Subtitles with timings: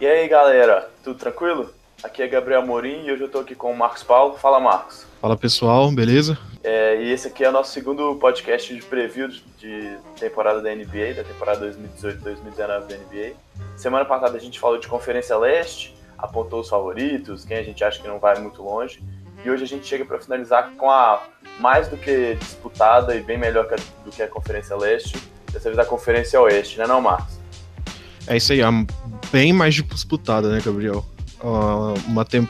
[0.00, 1.74] E aí galera, tudo tranquilo?
[2.04, 4.38] Aqui é Gabriel Morim e hoje eu tô aqui com o Marcos Paulo.
[4.38, 5.04] Fala Marcos.
[5.20, 6.38] Fala pessoal, beleza?
[6.62, 11.14] É, e esse aqui é o nosso segundo podcast de preview de temporada da NBA,
[11.16, 13.32] da temporada 2018-2019 da NBA.
[13.76, 18.00] Semana passada a gente falou de Conferência Leste, apontou os favoritos, quem a gente acha
[18.00, 19.02] que não vai muito longe.
[19.44, 21.24] E hoje a gente chega para finalizar com a
[21.58, 23.66] mais do que disputada e bem melhor
[24.04, 25.18] do que a Conferência Leste,
[25.52, 27.37] dessa vez a Conferência Oeste, né não, Marcos?
[28.28, 28.60] É isso aí,
[29.32, 31.04] bem mais disputada, né, Gabriel?
[32.06, 32.48] uma tem...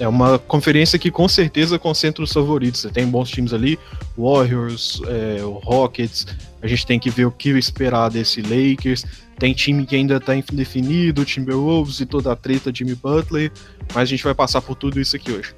[0.00, 2.80] É uma conferência que com certeza concentra os favoritos.
[2.80, 3.78] Você tem bons times ali,
[4.18, 6.26] Warriors, é, Rockets.
[6.60, 9.04] A gente tem que ver o que esperar desse Lakers.
[9.38, 13.52] Tem time que ainda está indefinido, Timberwolves e toda a treta Jimmy Butler.
[13.94, 15.54] Mas a gente vai passar por tudo isso aqui hoje.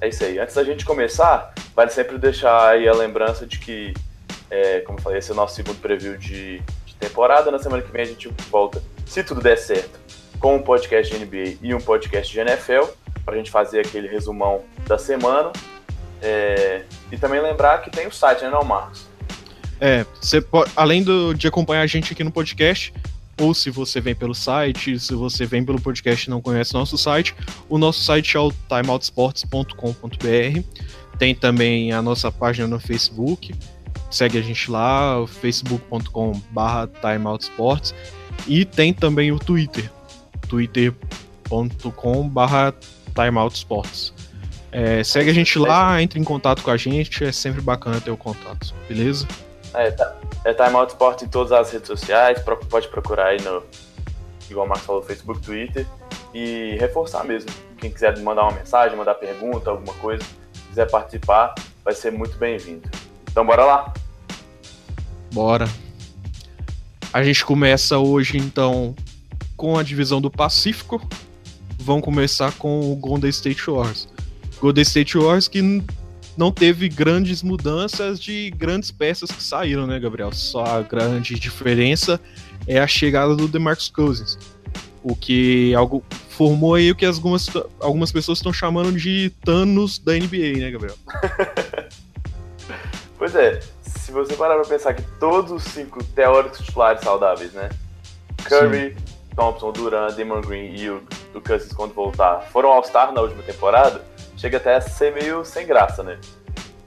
[0.00, 0.38] É isso aí.
[0.38, 3.92] Antes da gente começar, vale sempre deixar aí a lembrança de que,
[4.48, 6.62] é, como eu falei, esse é o nosso segundo preview de
[7.00, 7.50] temporada.
[7.50, 9.98] Na semana que vem a gente volta, se tudo der certo,
[10.38, 12.92] com um podcast de NBA e um podcast de NFL,
[13.24, 15.52] para a gente fazer aquele resumão da semana.
[16.22, 19.08] É, e também lembrar que tem o site, né, não, Marcos?
[19.80, 22.92] É, você pode, além do, de acompanhar a gente aqui no podcast,
[23.40, 26.98] ou se você vem pelo site, se você vem pelo podcast e não conhece nosso
[26.98, 27.34] site,
[27.68, 30.60] o nosso site é o timeoutsports.com.br.
[31.18, 33.54] Tem também a nossa página no Facebook.
[34.10, 37.94] Segue a gente lá, facebook.com/barra timeoutsports.
[38.46, 39.90] E tem também o Twitter,
[40.48, 42.74] twitter.com/barra
[43.14, 44.12] timeoutsports.
[44.72, 48.10] É, segue a gente lá, entre em contato com a gente, é sempre bacana ter
[48.10, 49.26] o contato, beleza?
[49.74, 53.62] É, tá, é Time Out Sport em todas as redes sociais, pode procurar aí no,
[54.48, 55.86] igual o Marcos falou, Facebook, Twitter,
[56.34, 57.50] e reforçar mesmo.
[57.78, 60.22] Quem quiser mandar uma mensagem, mandar pergunta, alguma coisa,
[60.68, 62.88] quiser participar, vai ser muito bem-vindo.
[63.30, 63.94] Então bora lá?
[65.32, 65.68] Bora.
[67.12, 68.94] A gente começa hoje então
[69.56, 71.00] com a divisão do Pacífico.
[71.78, 74.08] Vão começar com o Golden State Warriors.
[74.60, 75.82] Golden State Warriors que
[76.36, 80.32] não teve grandes mudanças de grandes peças que saíram, né, Gabriel?
[80.32, 82.20] Só a grande diferença
[82.66, 84.38] é a chegada do DeMarcus Cousins.
[85.02, 87.48] O que algo formou aí o que algumas,
[87.80, 90.96] algumas pessoas estão chamando de Thanos da NBA, né, Gabriel?
[93.20, 97.68] pois é, se você parar pra pensar que todos os cinco teóricos titulares saudáveis, né?
[98.48, 99.36] Curry, Sim.
[99.36, 101.02] Thompson, Durant, Damon Green e o,
[101.34, 104.02] o Cousins quando voltar foram All-Star na última temporada,
[104.38, 106.18] chega até a ser meio sem graça, né?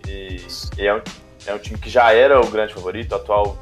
[0.07, 0.37] E,
[0.75, 1.01] e é, um,
[1.45, 3.55] é um time que já era o grande favorito, atual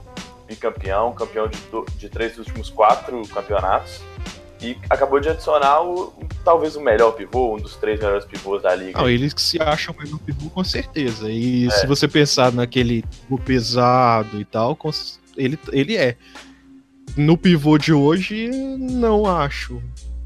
[0.47, 1.59] bicampeão, campeão de,
[1.97, 4.01] de três dos últimos quatro campeonatos.
[4.61, 6.13] E acabou de adicionar o,
[6.43, 8.99] talvez o melhor pivô, um dos três melhores pivôs da liga.
[8.99, 11.29] Não, eles que se acham o melhor pivô com certeza.
[11.29, 11.69] E é.
[11.71, 14.77] se você pensar naquele pivô pesado e tal,
[15.35, 16.15] ele, ele é.
[17.17, 19.81] No pivô de hoje, não acho.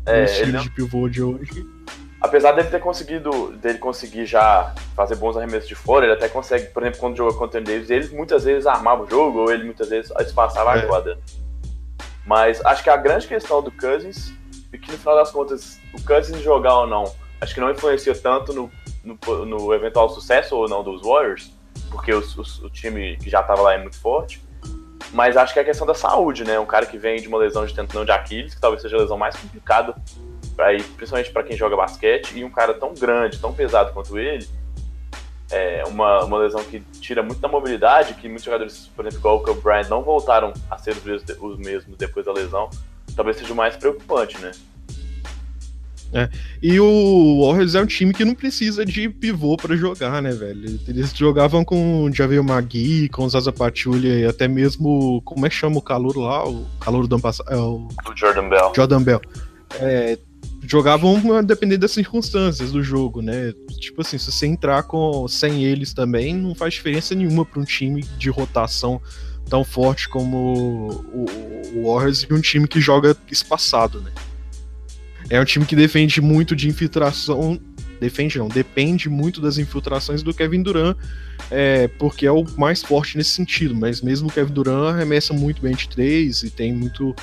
[0.06, 0.62] É, o estilo não...
[0.62, 1.66] de pivô de hoje
[2.25, 6.66] apesar dele ter conseguido, dele conseguir já fazer bons arremessos de fora, ele até consegue,
[6.67, 9.63] por exemplo, quando jogou contra o Davis, ele muitas vezes armava o jogo, ou ele
[9.63, 10.79] muitas vezes espaçava é.
[10.79, 11.17] a quadra.
[12.25, 14.34] Mas acho que a grande questão do Cousins,
[14.74, 18.16] é que no final das contas, o Cousins jogar ou não, acho que não influencia
[18.16, 18.72] tanto no,
[19.03, 21.52] no, no eventual sucesso ou não dos Warriors,
[21.91, 24.44] porque os, os, o time que já estava lá é muito forte.
[25.12, 26.59] Mas acho que é a questão da saúde, né?
[26.59, 29.00] Um cara que vem de uma lesão de tendão de Aquiles, que talvez seja a
[29.00, 29.96] lesão mais complicada
[30.56, 34.18] para ir, principalmente para quem joga basquete, e um cara tão grande, tão pesado quanto
[34.18, 34.47] ele,
[35.52, 39.38] é uma, uma lesão que tira muito da mobilidade, que muitos jogadores, por exemplo, igual
[39.38, 42.70] o Kobe Bryant, não voltaram a ser os mesmos, os mesmos depois da lesão,
[43.16, 44.52] talvez seja o mais preocupante, né?
[46.14, 46.30] É.
[46.62, 50.80] E o Warriors é um time que não precisa de pivô para jogar, né, velho?
[50.88, 55.22] Eles jogavam com o Javier Magui, com o Zaza Pachulia e até mesmo.
[55.26, 56.48] Como é que chama o calor lá?
[56.48, 57.52] O calor do ano passado.
[57.52, 57.88] É o...
[57.88, 58.74] o Jordan Bell.
[58.74, 59.22] Jordan Bell.
[59.80, 60.18] É,
[60.68, 63.53] jogavam dependendo das circunstâncias do jogo, né?
[63.80, 67.66] Tipo assim, se você entrar com sem eles também, não faz diferença nenhuma para um
[67.66, 69.02] time de rotação
[69.50, 71.26] tão forte como o,
[71.76, 74.12] o Warriors e um time que joga espaçado, né?
[75.30, 77.59] É um time que defende muito de infiltração,
[78.00, 80.96] defende não, depende muito das infiltrações do Kevin Durant,
[81.50, 85.62] é, porque é o mais forte nesse sentido, mas mesmo o Kevin Durant arremessa muito
[85.62, 87.16] bem de três e tem muito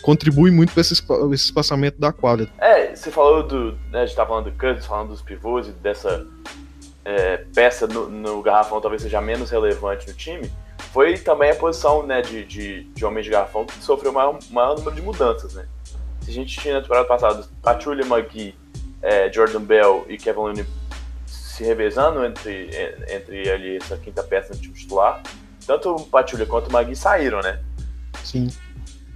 [0.00, 2.48] contribui muito para esse, esse espaçamento da quadra.
[2.58, 3.72] É, você falou do.
[3.90, 6.26] Né, a gente tá falando do Cousins, falando dos pivôs e dessa
[7.04, 10.50] é, peça no, no, garrafão talvez seja menos relevante no time.
[10.92, 14.38] Foi também a posição né, de, de, de homem de garrafão que sofreu o maior,
[14.50, 15.54] maior número de mudanças.
[15.54, 15.66] Né?
[16.22, 18.54] Se a gente tinha na temporada passada Pachulia McGee,
[19.02, 20.66] é, Jordan Bell e Kevin Looney
[21.26, 22.70] se revezando entre,
[23.08, 25.22] entre ali essa quinta peça no time titular,
[25.66, 27.60] tanto o Pachulia quanto o McGee saíram, né?
[28.24, 28.48] Sim.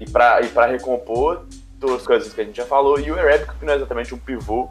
[0.01, 1.47] E para e recompor,
[1.79, 4.19] duas coisas que a gente já falou, e o Arabic, que não é exatamente um
[4.19, 4.69] pivô,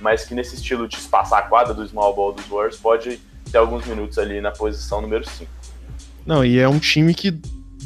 [0.00, 3.20] mas que nesse estilo de espaçar a quadra do small ball dos Warriors pode
[3.50, 5.50] ter alguns minutos ali na posição número 5.
[6.24, 7.30] Não, e é um time que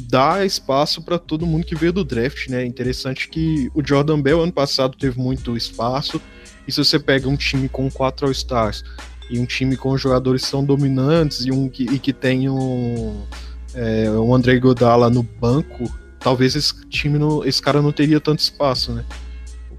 [0.09, 2.65] dá espaço para todo mundo que veio do draft, né?
[2.65, 6.19] Interessante que o Jordan Bell ano passado teve muito espaço,
[6.67, 8.83] e se você pega um time com quatro All-Stars
[9.29, 13.25] e um time com jogadores que são dominantes e um que, e que tem um,
[13.73, 15.89] é, um André Godala no banco,
[16.21, 19.03] talvez esse time não, esse cara não teria tanto espaço, né?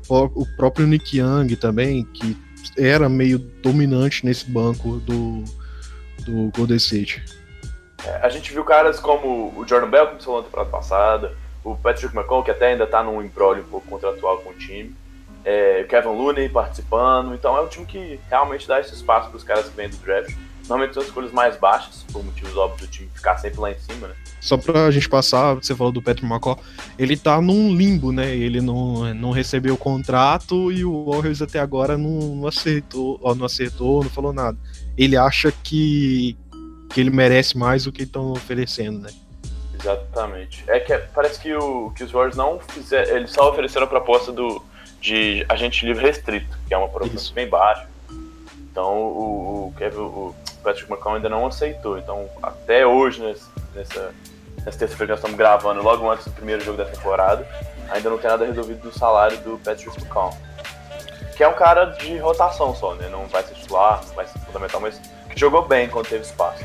[0.08, 2.36] O, o próprio Nick Young também, que
[2.76, 5.44] era meio dominante nesse banco do,
[6.24, 7.22] do Golden State.
[8.04, 11.76] É, a gente viu caras como o Jordan Bell, que começou na temporada passada, o
[11.76, 14.94] Patrick McCall, que até ainda está num embrólio um pouco contratual com o time,
[15.44, 19.44] é, Kevin Looney participando, então é um time que realmente dá esse espaço para os
[19.44, 20.34] caras que vêm do draft.
[20.68, 24.08] Normalmente são escolhas mais baixas, por motivos óbvios do time ficar sempre lá em cima,
[24.08, 24.14] né?
[24.40, 26.58] Só pra gente passar, você falou do Patrick McCall,
[26.98, 28.34] ele tá num limbo, né?
[28.34, 33.46] Ele não, não recebeu o contrato e o Warriors até agora não, não acertou, não
[33.46, 34.56] acertou, não falou nada.
[34.96, 36.36] Ele acha que,
[36.90, 39.10] que ele merece mais do que estão oferecendo, né?
[39.82, 40.64] Exatamente.
[40.68, 43.16] É que parece que, o, que os Warriors não fizeram.
[43.16, 44.62] Eles só ofereceram a proposta do,
[45.00, 47.88] de agente livre restrito, que é uma proposta bem baixa.
[48.70, 51.98] Então o, o, Kevin, o Patrick McCall ainda não aceitou.
[51.98, 54.14] Então até hoje, nesse, nessa,
[54.64, 57.46] nessa terça-feira que nós estamos gravando, logo antes do primeiro jogo da temporada,
[57.90, 60.36] ainda não tem nada resolvido do salário do Patrick McCall.
[61.36, 63.08] Que é um cara de rotação só, né?
[63.08, 65.00] Não vai ser titular, não vai ser fundamental, mas
[65.30, 66.64] que jogou bem quando teve espaço.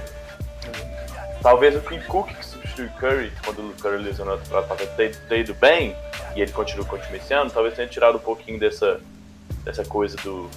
[1.41, 4.91] Talvez o Quinn Cook, que substitui o Curry, quando o Curry lesionou a temporada passada,
[5.29, 5.95] tenha ido bem,
[6.35, 8.99] e ele continua, continua esse ano, talvez tenha tirado um pouquinho dessa,
[9.63, 10.49] dessa coisa do,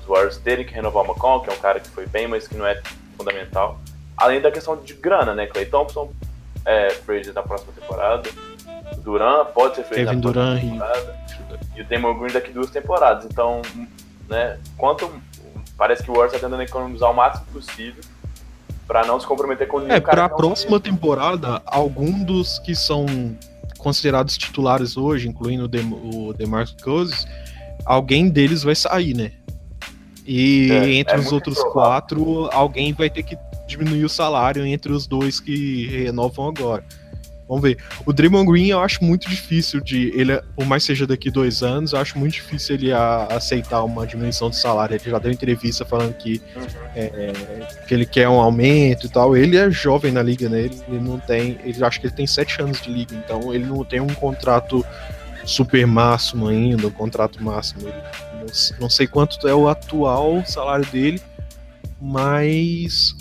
[0.00, 2.48] dos Warriors terem que renovar o McCon, que é um cara que foi bem, mas
[2.48, 2.80] que não é
[3.16, 3.78] fundamental.
[4.16, 5.46] Além da questão de grana, né?
[5.46, 6.12] Clay Thompson,
[6.64, 8.28] é, Fraser da próxima temporada,
[8.98, 11.16] Duran pode ser Fraser Kevin da próxima Duran temporada,
[11.74, 11.78] e...
[11.78, 13.24] e o Damon Green daqui duas temporadas.
[13.24, 13.62] Então,
[14.28, 15.10] né, quanto
[15.76, 18.02] parece que o Warriors está tentando economizar o máximo possível
[18.86, 23.06] para não se comprometer com nenhum É, para a próxima temporada, algum dos que são
[23.78, 27.26] considerados titulares hoje, incluindo o, Dem o DeMarcus Cousins,
[27.86, 29.32] alguém deles vai sair, né?
[30.32, 31.72] E é, entre é os outros provável.
[31.72, 33.36] quatro, alguém vai ter que
[33.66, 36.84] diminuir o salário entre os dois que renovam agora.
[37.48, 37.78] Vamos ver.
[38.06, 40.12] O Draymond Green eu acho muito difícil de.
[40.14, 44.06] Ele, por mais seja daqui dois anos, eu acho muito difícil ele a, aceitar uma
[44.06, 44.94] diminuição de salário.
[44.94, 46.62] Ele já deu entrevista falando que, uhum.
[46.94, 47.32] é,
[47.88, 49.36] que ele quer um aumento e tal.
[49.36, 50.60] Ele é jovem na liga, né?
[50.60, 51.58] Ele, ele não tem.
[51.64, 54.86] Ele acho que ele tem sete anos de liga, então ele não tem um contrato
[55.44, 57.88] super máximo ainda, um contrato máximo.
[57.88, 58.00] Ele,
[58.78, 61.20] não, sei quanto é o atual salário dele,
[62.00, 63.16] mas.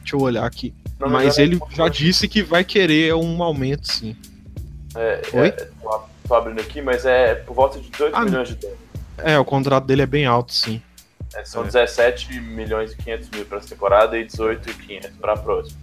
[0.00, 0.74] Deixa eu olhar aqui.
[0.98, 4.16] Não, mas ele já disse que vai querer um aumento, sim.
[4.94, 5.48] É, Oi?
[5.48, 5.68] É,
[6.28, 8.80] tô abrindo aqui, mas é por volta de 18 ah, milhões de dólares.
[9.18, 10.80] É, o contrato dele é bem alto, sim.
[11.34, 11.66] É, são é.
[11.66, 15.78] 17 milhões e 500 mil para essa temporada e 18 e 500 para a próxima.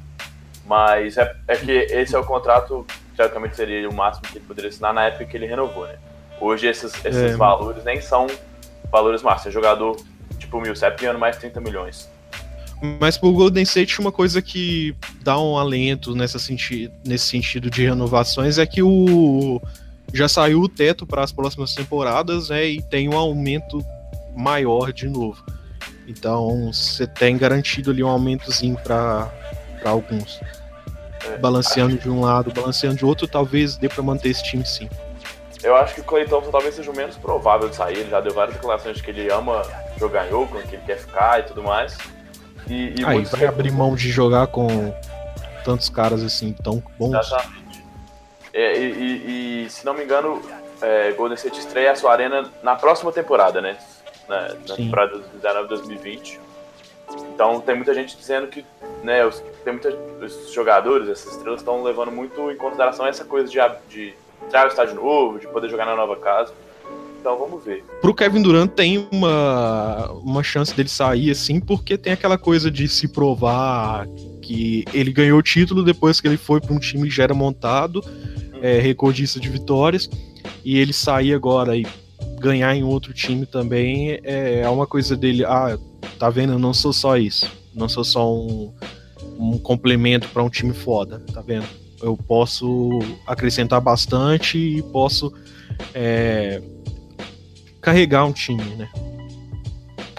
[0.65, 2.85] Mas é, é, que esse é o contrato,
[3.15, 5.97] teoricamente seria o máximo que ele poderia assinar na época que ele renovou, né?
[6.39, 8.27] Hoje esses, esses é, valores nem são
[8.91, 9.47] valores máximos.
[9.47, 9.97] É jogador
[10.37, 12.09] tipo o Millsap ganhando mais 30 milhões.
[12.99, 17.85] Mas pro Golden State, uma coisa que dá um alento nessa senti nesse sentido de
[17.85, 19.61] renovações é que o
[20.13, 22.65] já saiu o teto para as próximas temporadas, né?
[22.65, 23.83] E tem um aumento
[24.35, 25.43] maior de novo.
[26.07, 29.29] Então você tem garantido ali um aumentozinho para
[29.83, 30.39] alguns.
[31.25, 32.03] É, balanceando acho...
[32.03, 34.89] de um lado, balanceando de outro, talvez dê para manter esse time sim.
[35.61, 37.99] Eu acho que o Clay Thompson talvez seja o menos provável de sair.
[37.99, 39.63] Ele já deu várias declarações de que ele ama
[39.97, 41.97] jogar em Oakland, que ele quer ficar e tudo mais.
[42.67, 44.67] E, e Aí vai abrir mão de jogar com
[45.65, 47.13] tantos caras assim tão bons.
[47.13, 47.83] Exatamente.
[48.53, 50.41] É, e, e, e, se não me engano,
[50.81, 53.77] é, Golden State estreia a sua arena na próxima temporada, né?
[54.27, 56.39] Na, na temporada 2019-2020.
[57.33, 58.65] Então tem muita gente dizendo que
[59.03, 63.49] né, os, tem muitos os jogadores, essas estrelas estão levando muito em consideração essa coisa
[63.49, 64.13] de, de
[64.49, 66.51] entrar no estádio novo, de poder jogar na nova casa.
[67.19, 67.83] Então vamos ver.
[68.01, 72.87] Pro Kevin Durant tem uma, uma chance dele sair assim, porque tem aquela coisa de
[72.87, 74.07] se provar
[74.41, 77.33] que ele ganhou o título depois que ele foi para um time que já era
[77.33, 78.59] montado, uhum.
[78.61, 80.09] é, recordista de vitórias,
[80.63, 81.85] e ele sair agora e
[82.39, 85.45] ganhar em outro time também é, é uma coisa dele.
[85.45, 85.77] Ah,
[86.17, 86.53] tá vendo?
[86.53, 87.51] Eu não sou só isso.
[87.75, 88.73] Não sou só um,
[89.37, 91.67] um complemento para um time foda, tá vendo?
[92.01, 95.33] Eu posso acrescentar bastante e posso
[95.93, 96.61] é,
[97.81, 98.89] carregar um time, né?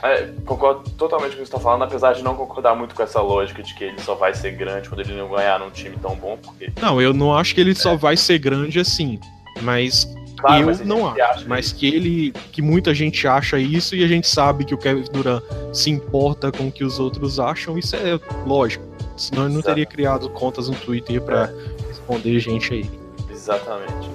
[0.02, 3.02] É, concordo totalmente com o que você está falando, apesar de não concordar muito com
[3.02, 5.96] essa lógica de que ele só vai ser grande quando ele não ganhar num time
[6.00, 6.72] tão bom, porque...
[6.80, 7.74] Não, eu não acho que ele é.
[7.74, 9.20] só vai ser grande assim,
[9.60, 10.08] mas
[10.40, 14.26] Claro, eu não acho, mas que ele, que muita gente acha isso e a gente
[14.26, 18.18] sabe que o Kevin Durant se importa com o que os outros acham, isso é
[18.46, 18.89] lógico.
[19.20, 21.86] Senão ele não teria criado contas no Twitter para é.
[21.88, 22.90] responder gente aí.
[23.30, 24.10] Exatamente.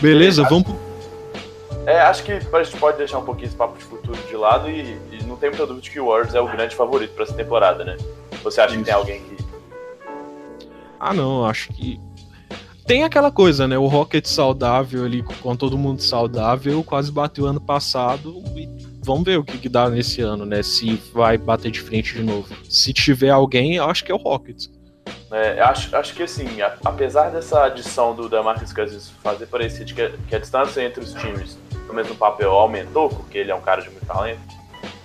[0.00, 0.74] Beleza, é, vamos.
[1.86, 4.70] É, acho que a gente pode deixar um pouquinho esse papo de futuro de lado
[4.70, 7.24] e, e não tem muita dúvida de que o Warriors é o grande favorito para
[7.24, 7.98] essa temporada, né?
[8.42, 8.78] Você acha isso.
[8.78, 9.36] que tem alguém que.
[10.98, 12.00] Ah, não, acho que
[12.86, 13.78] tem aquela coisa, né?
[13.78, 18.42] O Rocket saudável ali, com todo mundo saudável, quase bateu ano passado.
[18.56, 20.62] E vamos ver o que, que dá nesse ano, né?
[20.62, 22.54] Se vai bater de frente de novo.
[22.68, 24.70] Se tiver alguém, eu acho que é o Rockets.
[25.30, 30.10] É, acho, acho que assim, a, apesar dessa adição do Damarcus Cousins fazer parecer que,
[30.28, 33.82] que a distância entre os times no mesmo papel aumentou, porque ele é um cara
[33.82, 34.40] de muito talento,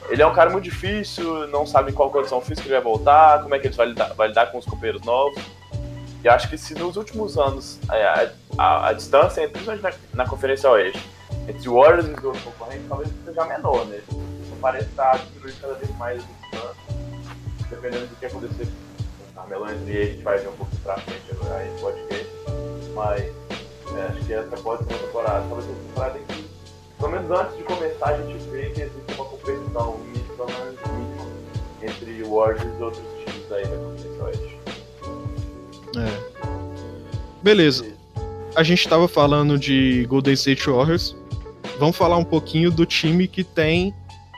[0.09, 3.41] ele é um cara muito difícil, não sabe em qual condição física ele vai voltar,
[3.41, 5.41] como é que ele vai lidar, vai lidar com os companheiros novos.
[6.23, 10.29] E acho que se nos últimos anos é, a, a, a distância, principalmente na, na
[10.29, 11.01] Conferência Oeste,
[11.49, 13.99] entre o Warriors e os outros concorrentes, talvez seja menor, né?
[14.11, 16.75] Não parece estar diminuindo cada vez mais a distância,
[17.69, 20.97] dependendo do que acontecer com o Carmelo e a gente vai ver um pouco pra
[20.97, 22.29] frente aí no podcast.
[22.93, 23.21] Mas
[23.97, 26.49] é, acho que essa pode ser uma temporada, talvez uma temporada em que,
[26.99, 30.45] pelo menos antes de começar, a gente vê que existe uma competição mínima
[31.81, 34.59] entre o Warriors e os outros times aí da Conferência Oeste.
[35.97, 36.39] É.
[37.41, 37.85] Beleza.
[38.55, 41.18] A gente estava falando de Golden State Warriors.
[41.79, 43.93] Vamos falar um pouquinho do time que tem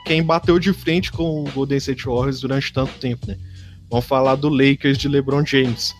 [0.06, 3.36] quem bateu de frente com o Golden State Warriors durante tanto tempo, né?
[3.90, 5.92] Vamos falar do Lakers de LeBron James.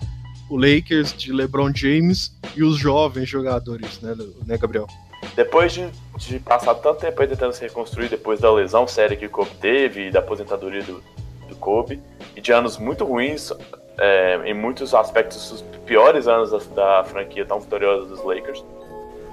[0.49, 4.15] O Lakers de LeBron James e os jovens jogadores, né,
[4.47, 4.87] né Gabriel?
[5.35, 9.27] Depois de, de passar tanto tempo aí tentando se reconstruir depois da lesão séria que
[9.27, 11.03] o Kobe teve da aposentadoria do,
[11.49, 12.01] do Kobe,
[12.37, 13.53] e de anos muito ruins,
[13.99, 18.65] é, em muitos aspectos, os piores anos da, da, franquia tão vitoriosa dos Lakers.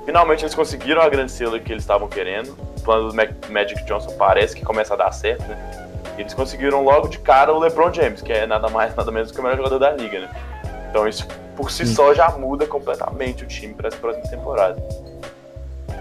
[0.09, 2.57] Finalmente eles conseguiram a grande selo que eles estavam querendo.
[2.77, 5.55] O plano do Magic Johnson parece que começa a dar certo, né?
[6.17, 9.39] Eles conseguiram logo de cara o LeBron James, que é nada mais, nada menos que
[9.39, 10.29] o melhor jogador da liga, né?
[10.89, 14.83] Então isso por si só já muda completamente o time para essa próxima temporada.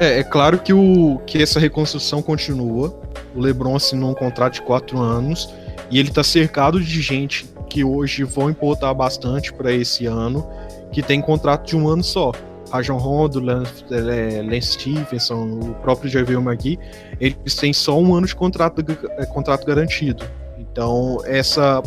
[0.01, 2.99] É, é claro que, o, que essa reconstrução continua.
[3.37, 5.53] O LeBron assinou um contrato de quatro anos
[5.91, 10.49] e ele está cercado de gente que hoje vão importar bastante para esse ano,
[10.91, 12.33] que tem contrato de um ano só.
[12.71, 16.79] Rajon Rondo, Lance, é, Lance Stevenson, o próprio JaVale McGee,
[17.21, 18.85] eles têm só um ano de contrato,
[19.17, 20.25] é, contrato garantido.
[20.59, 21.83] Então, essa,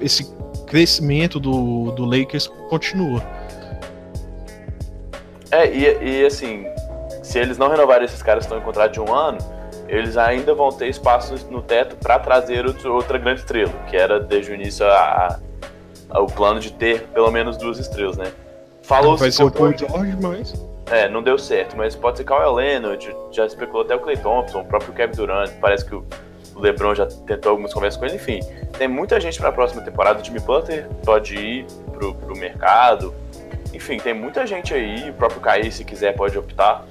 [0.00, 0.32] esse
[0.66, 3.22] crescimento do, do Lakers continua.
[5.50, 6.66] É, e, e assim,
[7.22, 9.38] se eles não renovarem esses caras que estão em contrato de um ano,
[9.88, 14.50] eles ainda vão ter espaço no teto para trazer outra grande estrela, que era desde
[14.50, 15.38] o início a,
[16.10, 18.32] a, o plano de ter pelo menos duas estrelas, né?
[18.84, 20.54] Falou Vai ser o Paul George, mas...
[20.90, 24.60] É, não deu certo, mas pode ser Kawhi Leonard, já especulou até o Clay Thompson,
[24.60, 26.04] o próprio Kevin Durant, parece que o
[26.54, 28.40] LeBron já tentou algumas conversas com ele, enfim.
[28.76, 33.14] Tem muita gente para a próxima temporada, o Jimmy Butler pode ir pro, pro mercado,
[33.72, 36.84] enfim, tem muita gente aí, o próprio Kai, se quiser, pode optar.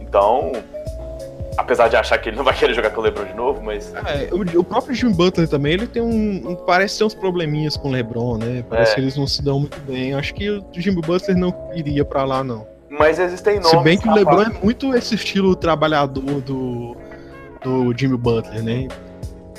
[0.00, 0.52] Então,
[1.56, 3.92] Apesar de achar que ele não vai querer jogar com o LeBron de novo, mas.
[3.94, 7.76] É, o, o, próprio Jimmy Butler também, ele tem um, um, Parece ter uns probleminhas
[7.76, 8.64] com o LeBron, né?
[8.68, 8.94] Parece é.
[8.96, 10.14] que eles não se dão muito bem.
[10.14, 12.66] Acho que o Jimmy Butler não iria para lá, não.
[12.88, 13.70] Mas existem nomes.
[13.70, 16.96] Se bem que o LeBron é muito esse estilo trabalhador do,
[17.62, 18.88] do Jimmy Butler, né?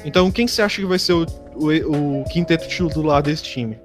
[0.06, 1.25] Então, quem você acha que vai ser o,
[1.56, 3.80] o, o quinteto titular desse time?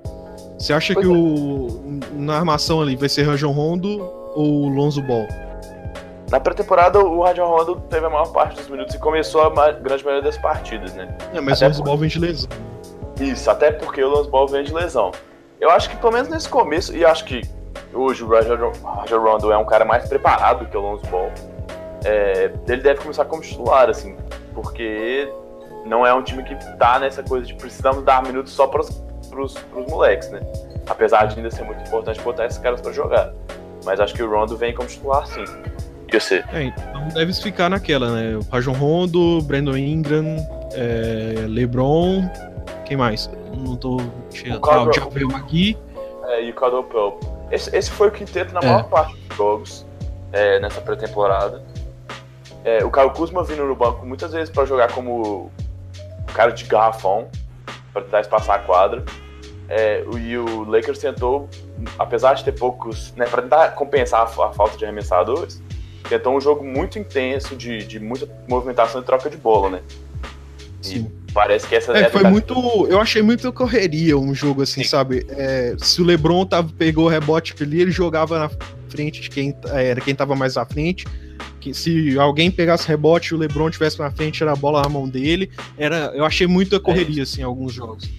[0.59, 1.17] Você acha pois que é.
[1.17, 5.27] o, na armação ali vai ser Rajon Rondo ou Lonzo Ball?
[6.33, 10.03] Na pré-temporada, o Rajon Rondo teve a maior parte dos minutos e começou a grande
[10.03, 11.15] maioria das partidas, né?
[11.35, 12.49] É, mas até o Lonzo Ball vem de lesão.
[13.21, 15.13] Isso, até porque o Lonzo Ball vem de lesão.
[15.61, 17.43] Eu acho que pelo menos nesse começo, e acho que
[17.93, 18.73] hoje o Rajon
[19.11, 21.31] Rondo é um cara mais preparado que o Lonzo Ball,
[22.03, 24.17] é, ele deve começar como titular, assim,
[24.55, 25.31] porque
[25.85, 28.89] não é um time que tá nessa coisa de precisamos dar minutos só pros,
[29.29, 30.41] pros, pros moleques, né?
[30.89, 33.35] Apesar de ainda ser muito importante botar esses caras para jogar.
[33.85, 35.45] Mas acho que o Rondo vem como titular, sim.
[36.53, 38.37] É, então deve ficar naquela, né?
[38.37, 40.37] O Rajon Rondo, Brandon Ingram,
[40.73, 42.29] é, LeBron.
[42.85, 43.31] Quem mais?
[43.57, 43.97] Não tô.
[43.97, 44.01] O
[44.71, 45.79] ah, o Javel Magui.
[46.29, 47.27] É, e o Caldwell Pope.
[47.51, 48.67] Esse, esse foi o quinteto na é.
[48.67, 49.87] maior parte dos jogos
[50.33, 51.63] é, nessa pré-temporada.
[52.65, 55.51] É, o Caio Kuzma vindo no banco muitas vezes para jogar como
[56.33, 57.29] cara de garrafão,
[57.93, 59.05] para tentar espaçar a quadra.
[59.69, 61.49] É, e o Lakers tentou,
[61.99, 65.63] apesar de ter poucos, né, para tentar compensar a, a, falta de arremessadores,
[66.09, 69.83] tentou um jogo muito intenso, de, de muita movimentação e troca de bola, né?
[70.83, 71.11] Sim.
[71.29, 71.97] E parece que essa.
[71.97, 72.55] É, foi muito.
[72.89, 74.89] Eu achei muito correria um jogo assim, Sim.
[74.89, 75.25] sabe?
[75.31, 78.51] É, se o Lebron tava, pegou o rebote ali, ele jogava na
[78.89, 81.07] frente de quem é, era quem tava mais à frente.
[81.61, 84.89] Que se alguém pegasse rebote e o LeBron tivesse na frente, era a bola na
[84.89, 85.51] mão dele.
[85.79, 88.11] Era, eu achei muita correria assim em alguns jogos.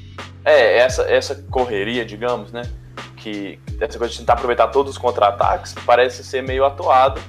[0.46, 2.64] É, essa, essa correria, digamos, né?
[3.18, 7.20] Que essa coisa de tentar aproveitar todos os contra-ataques parece ser meio atuado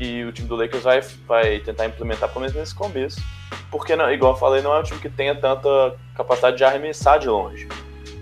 [0.00, 3.20] que o time do Lakers vai, vai tentar implementar, pelo menos nesse começo.
[3.70, 7.18] Porque, não, igual eu falei, não é um time que tenha tanta capacidade de arremessar
[7.18, 7.68] de longe.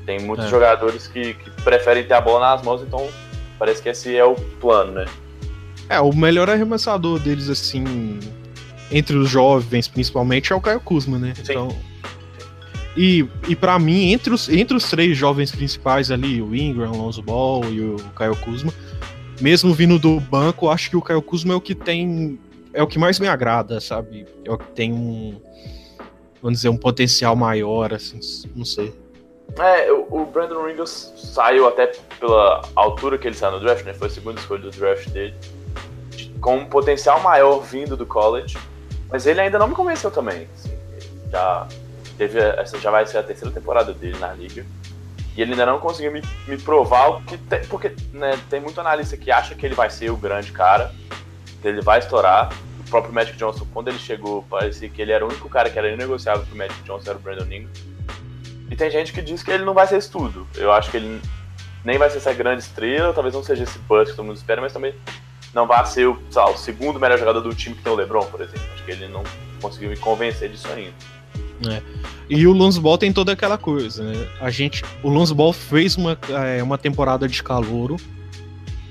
[0.04, 0.48] Tem muitos é.
[0.48, 3.06] jogadores que, que, preferem ter a bola nas mãos, então
[3.60, 5.06] parece que esse é o plano, né?
[5.88, 8.18] É, o melhor arremessador deles, assim,
[8.90, 11.32] entre os jovens, principalmente, é o Caio Kuzma, né?
[11.36, 11.52] Sim.
[11.52, 11.76] Então.
[12.96, 16.96] E, e para mim, entre os, entre os três jovens principais ali, o Ingram, o
[16.96, 18.74] Lonzo Ball e o Caio Kuzma,
[19.40, 22.38] mesmo vindo do banco, acho que o Caio Kuzma é o que tem.
[22.72, 24.26] É o que mais me agrada, sabe?
[24.44, 25.40] É o que tem um.
[26.42, 28.20] Vamos dizer, um potencial maior, assim,
[28.54, 28.94] não sei.
[29.58, 31.86] É, o Brandon Ringles saiu até
[32.20, 33.94] pela altura que ele saiu no draft, né?
[33.94, 35.34] Foi a segunda escolha do draft dele.
[36.40, 38.56] Com um potencial maior vindo do college.
[39.10, 40.46] Mas ele ainda não me convenceu também.
[40.54, 40.70] Assim,
[41.30, 41.66] já
[42.16, 44.64] teve essa já vai ser a terceira temporada dele na liga.
[45.38, 48.80] E ele ainda não conseguiu me, me provar o que tem, porque né, tem muito
[48.80, 50.92] analista que acha que ele vai ser o grande cara,
[51.62, 52.52] que ele vai estourar.
[52.80, 55.78] O próprio Magic Johnson, quando ele chegou, parecia que ele era o único cara que
[55.78, 57.70] era inegociável pro Magic Johnson, era o Brandon Ingram.
[58.68, 60.44] E tem gente que diz que ele não vai ser isso tudo.
[60.56, 61.22] Eu acho que ele
[61.84, 64.60] nem vai ser essa grande estrela, talvez não seja esse bust que todo mundo espera,
[64.60, 64.92] mas também
[65.54, 68.40] não vai ser o, o segundo melhor jogador do time que tem o LeBron, por
[68.40, 68.66] exemplo.
[68.74, 69.22] Acho que ele não
[69.62, 70.94] conseguiu me convencer disso ainda.
[71.66, 71.82] É.
[72.30, 74.28] E o Lonzo Ball tem toda aquela coisa, né?
[74.40, 77.96] A gente, o Lonzo Ball fez uma, é, uma temporada de calouro,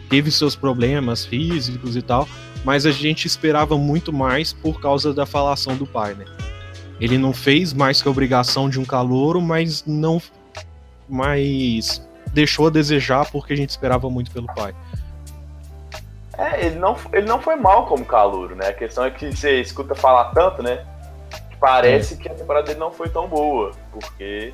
[0.09, 2.27] teve seus problemas físicos e tal,
[2.65, 6.25] mas a gente esperava muito mais por causa da falação do pai, né?
[6.99, 10.21] Ele não fez mais que a obrigação de um calouro, mas não
[11.07, 14.75] mas deixou a desejar porque a gente esperava muito pelo pai.
[16.37, 18.67] É, ele não, ele não foi mal como calouro, né?
[18.67, 20.85] A questão é que você escuta falar tanto, né?
[21.59, 22.17] Parece é.
[22.17, 24.53] que a temporada dele não foi tão boa, porque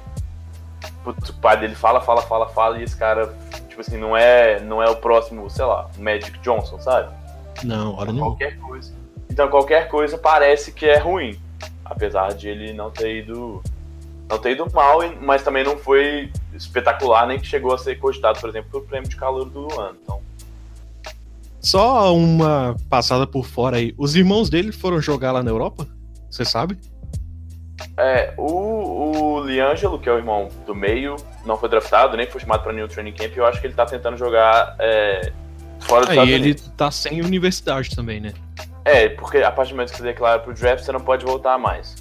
[1.03, 3.33] putz, o pai dele fala, fala, fala, fala, e esse cara,
[3.67, 7.13] tipo assim, não é, não é o próximo, sei lá, Magic Johnson, sabe?
[7.63, 8.17] Não, não.
[8.17, 8.93] Qualquer coisa.
[9.29, 11.39] Então qualquer coisa parece que é ruim,
[11.83, 13.61] apesar de ele não ter ido
[14.29, 18.39] não ter ido mal, mas também não foi espetacular, nem que chegou a ser cogitado,
[18.39, 19.97] por exemplo, pelo prêmio de calor do ano.
[20.01, 20.21] Então,
[21.59, 23.93] só uma passada por fora aí.
[23.97, 25.87] Os irmãos dele foram jogar lá na Europa?
[26.29, 26.77] Você sabe?
[27.97, 31.15] É, o, o Liangelo, que é o irmão do meio,
[31.45, 33.35] não foi draftado, nem foi chamado para nenhum training camp.
[33.35, 35.31] Eu acho que ele tá tentando jogar é,
[35.81, 36.71] fora do Aí ele Unidos.
[36.75, 38.33] tá sem universidade também, né?
[38.85, 41.57] É, porque a partir do momento que você declara pro draft, você não pode voltar
[41.57, 41.95] mais.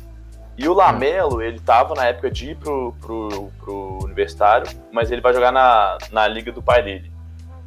[0.56, 5.20] E o Lamelo, ele tava na época de ir pro, pro, pro universitário, mas ele
[5.20, 7.10] vai jogar na, na liga do pai dele.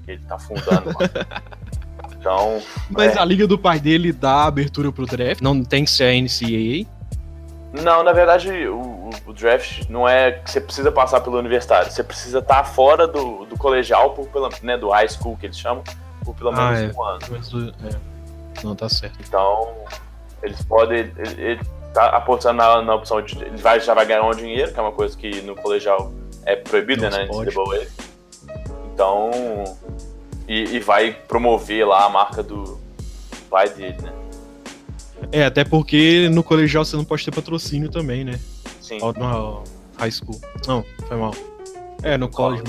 [0.03, 0.91] Que ele tá fundando.
[2.19, 2.61] então.
[2.89, 3.19] Mas é.
[3.19, 6.94] a liga do pai dele dá abertura pro draft, não tem que ser a NCAA.
[7.81, 11.91] Não, na verdade, o, o, draft não é que você precisa passar pelo universitário.
[11.91, 15.45] Você precisa estar tá fora do, do colegial, por, pela, né, do high school que
[15.45, 15.83] eles chamam,
[16.23, 16.97] por pelo ah, menos é.
[16.97, 17.19] um ano.
[17.83, 18.63] É.
[18.63, 19.19] Não, tá certo.
[19.19, 19.75] Então,
[20.41, 21.11] eles podem.
[21.17, 21.61] Ele, ele
[21.93, 23.37] tá apostando na, na opção de.
[23.43, 26.13] Ele vai, já vai ganhar um dinheiro, que é uma coisa que no colegial
[26.45, 27.25] é proibida, né?
[27.25, 27.87] NCAA.
[28.93, 29.31] Então.
[30.47, 32.79] E, e vai promover lá a marca do
[33.49, 34.13] pai dele, né?
[35.31, 38.39] É, até porque no colegial você não pode ter patrocínio também, né?
[38.81, 38.99] Sim.
[38.99, 39.63] No
[39.97, 40.39] high school.
[40.67, 41.33] Não, foi mal.
[42.03, 42.63] É, no college.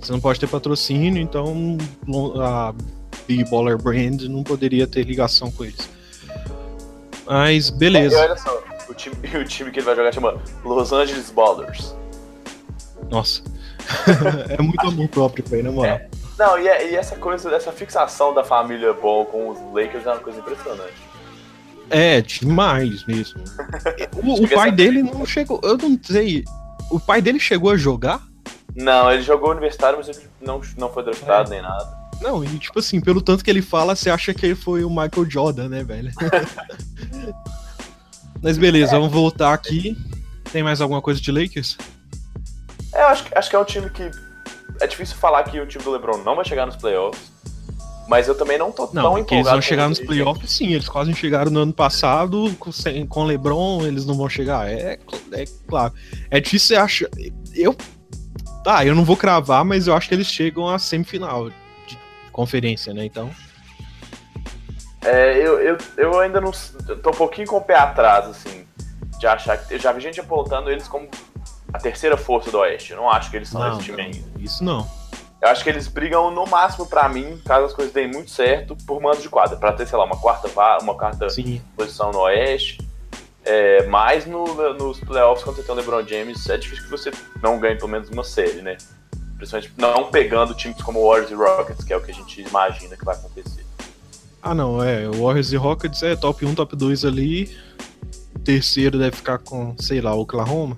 [0.00, 1.78] Você não pode ter patrocínio, então
[2.40, 2.74] a
[3.26, 5.88] Big Baller Brand não poderia ter ligação com eles.
[7.24, 8.16] Mas beleza.
[8.16, 11.94] É, olha só, o time, o time que ele vai jogar chama Los Angeles Ballers.
[13.10, 13.42] Nossa.
[14.48, 15.94] é muito amor próprio pra ele, na moral.
[15.94, 16.08] É.
[16.38, 20.10] Não, e, é, e, essa coisa, essa fixação da família Ball com os Lakers é
[20.10, 21.11] uma coisa impressionante.
[21.92, 23.42] É, demais mesmo.
[24.24, 25.60] o, o pai dele não chegou.
[25.62, 26.44] Eu não sei.
[26.90, 28.22] O pai dele chegou a jogar?
[28.74, 31.54] Não, ele jogou universitário, mas ele não, não foi draftado é.
[31.54, 32.02] nem nada.
[32.22, 34.88] Não, e tipo assim, pelo tanto que ele fala, você acha que ele foi o
[34.88, 36.10] Michael Jordan, né, velho?
[38.40, 38.98] mas beleza, é.
[38.98, 39.96] vamos voltar aqui.
[40.50, 41.76] Tem mais alguma coisa de Lakers?
[42.94, 44.10] É, eu acho, acho que é um time que.
[44.80, 47.31] É difícil falar que o time do LeBron não vai chegar nos playoffs.
[48.12, 49.34] Mas eu também não tô não, tão empolgado.
[49.34, 50.74] Eles vão chegar nos playoffs, sim.
[50.74, 52.54] Eles quase chegaram no ano passado.
[52.58, 52.70] Com,
[53.08, 54.70] com LeBron, eles não vão chegar.
[54.70, 54.98] É,
[55.32, 55.94] é claro.
[56.30, 57.08] É difícil você achar.
[57.54, 57.74] Eu.
[58.62, 61.98] Tá, eu não vou cravar, mas eu acho que eles chegam à semifinal de
[62.30, 63.06] conferência, né?
[63.06, 63.30] Então.
[65.02, 66.50] É, eu, eu, eu ainda não.
[67.02, 68.66] tô um pouquinho com o pé atrás, assim.
[69.18, 69.72] De achar que.
[69.72, 71.08] Eu já vi gente apontando eles como
[71.72, 72.90] a terceira força do Oeste.
[72.90, 74.28] Eu não acho que eles são não, esse time ainda.
[74.38, 74.86] Isso não.
[75.42, 78.76] Eu acho que eles brigam no máximo para mim, caso as coisas deem muito certo,
[78.86, 80.48] por mando de quadra, para ter, sei lá, uma quarta
[80.80, 81.60] uma quarta Sim.
[81.76, 82.78] posição no Oeste.
[83.44, 87.10] É, mas no, nos playoffs, quando você tem o LeBron James, é difícil que você
[87.42, 88.76] não ganhe pelo menos uma série, né?
[89.36, 92.96] Principalmente não pegando times como Warriors e Rockets, que é o que a gente imagina
[92.96, 93.66] que vai acontecer.
[94.40, 95.08] Ah, não, é.
[95.08, 97.56] Warriors e Rockets é top 1, top 2 ali.
[98.32, 100.76] O terceiro deve ficar com, sei lá, Oklahoma.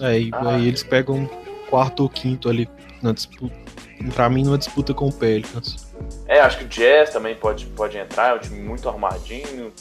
[0.00, 0.30] Ah, aí
[0.66, 1.28] eles pegam
[1.70, 2.68] quarto ou quinto ali
[3.00, 3.54] na disputa.
[4.14, 5.86] Pra mim, numa disputa com o Pelicans.
[6.26, 9.72] É, acho que o Jazz também pode, pode entrar, é um time muito arrumadinho.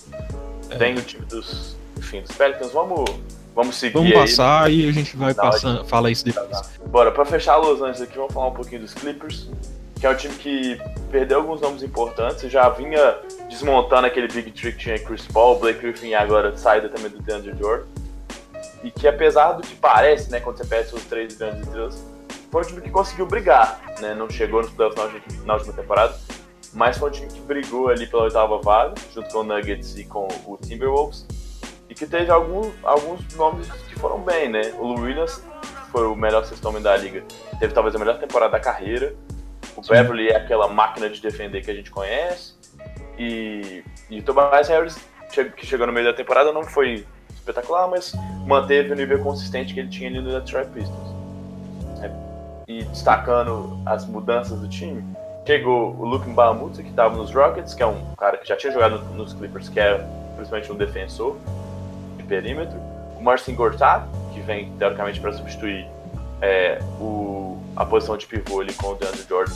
[0.69, 0.75] É.
[0.78, 2.71] Tem o time dos, enfim, dos Pelicans.
[2.71, 3.10] Vamos,
[3.56, 3.93] vamos seguir.
[3.93, 6.69] Vamos passar aí, e a gente vai passando, fala isso depois.
[6.88, 9.49] Bora, pra fechar Los Angeles aqui, vamos falar um pouquinho dos Clippers,
[9.99, 13.17] que é um time que perdeu alguns nomes importantes, já vinha
[13.49, 17.21] desmontando aquele Big Trick que tinha Chris Paul, Blake Griffin e agora saída também do
[17.21, 17.86] DeAndre Jordan
[18.83, 22.05] e que apesar do que parece, né, quando você perde os três grandes estrelas,
[22.51, 26.17] foi um time que conseguiu brigar, né, não chegou nos playoffs na, última temporada,
[26.73, 30.05] mas foi um time que brigou ali pela oitava vaga, junto com o Nuggets e
[30.05, 31.25] com o Timberwolves,
[31.89, 35.43] e que teve alguns, alguns nomes que foram bem, né, o Lou Williams
[35.91, 37.23] foi o melhor sexto homem da liga,
[37.59, 39.15] teve talvez a melhor temporada da carreira,
[39.75, 39.93] o Sim.
[39.93, 42.53] Beverly é aquela máquina de defender que a gente conhece,
[43.17, 44.97] e, e o Tobias Harris,
[45.55, 47.05] que chegou no meio da temporada, não foi
[47.49, 48.13] espetacular, mas
[48.45, 51.09] manteve o nível consistente que ele tinha ali no Detroit Pistons.
[52.01, 52.12] É,
[52.67, 55.03] e destacando as mudanças do time,
[55.45, 58.71] chegou o Luke Mbamute, que estava nos Rockets, que é um cara que já tinha
[58.71, 61.38] jogado nos Clippers, que é principalmente um defensor
[62.17, 62.77] de perímetro.
[63.17, 65.88] O Marcin Gortat, que vem teoricamente para substituir
[66.41, 69.53] é, o, a posição de pivô ali com o DeAndre Jordan,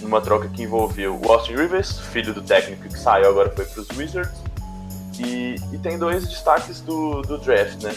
[0.00, 3.80] numa troca que envolveu o Austin Rivers, filho do técnico que saiu agora foi para
[3.80, 4.45] os Wizards,
[5.18, 7.94] e, e tem dois destaques do, do draft, né?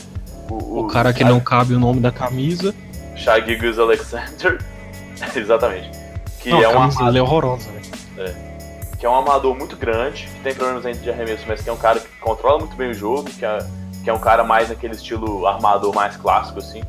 [0.49, 2.73] O, o, o cara que não cabe o nome da camisa.
[3.15, 3.41] Shai
[3.77, 4.60] Alexander.
[5.36, 5.91] Exatamente.
[6.39, 7.82] Que não, é um amador, é horrorosa, né?
[8.17, 8.49] É.
[8.97, 11.73] Que é um amador muito grande, que tem problemas ainda de arremesso, mas que é
[11.73, 13.60] um cara que controla muito bem o jogo, que é,
[14.03, 16.82] que é um cara mais naquele estilo armador mais clássico, assim.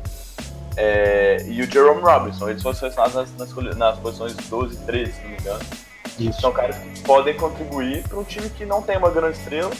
[0.77, 5.11] É, e o Jerome Robinson, eles foram selecionados nas, nas, nas posições 12 e 13,
[5.11, 5.59] se não me engano.
[6.19, 6.41] Isso.
[6.41, 9.71] São caras que podem contribuir para um time que não tem uma grande estrela,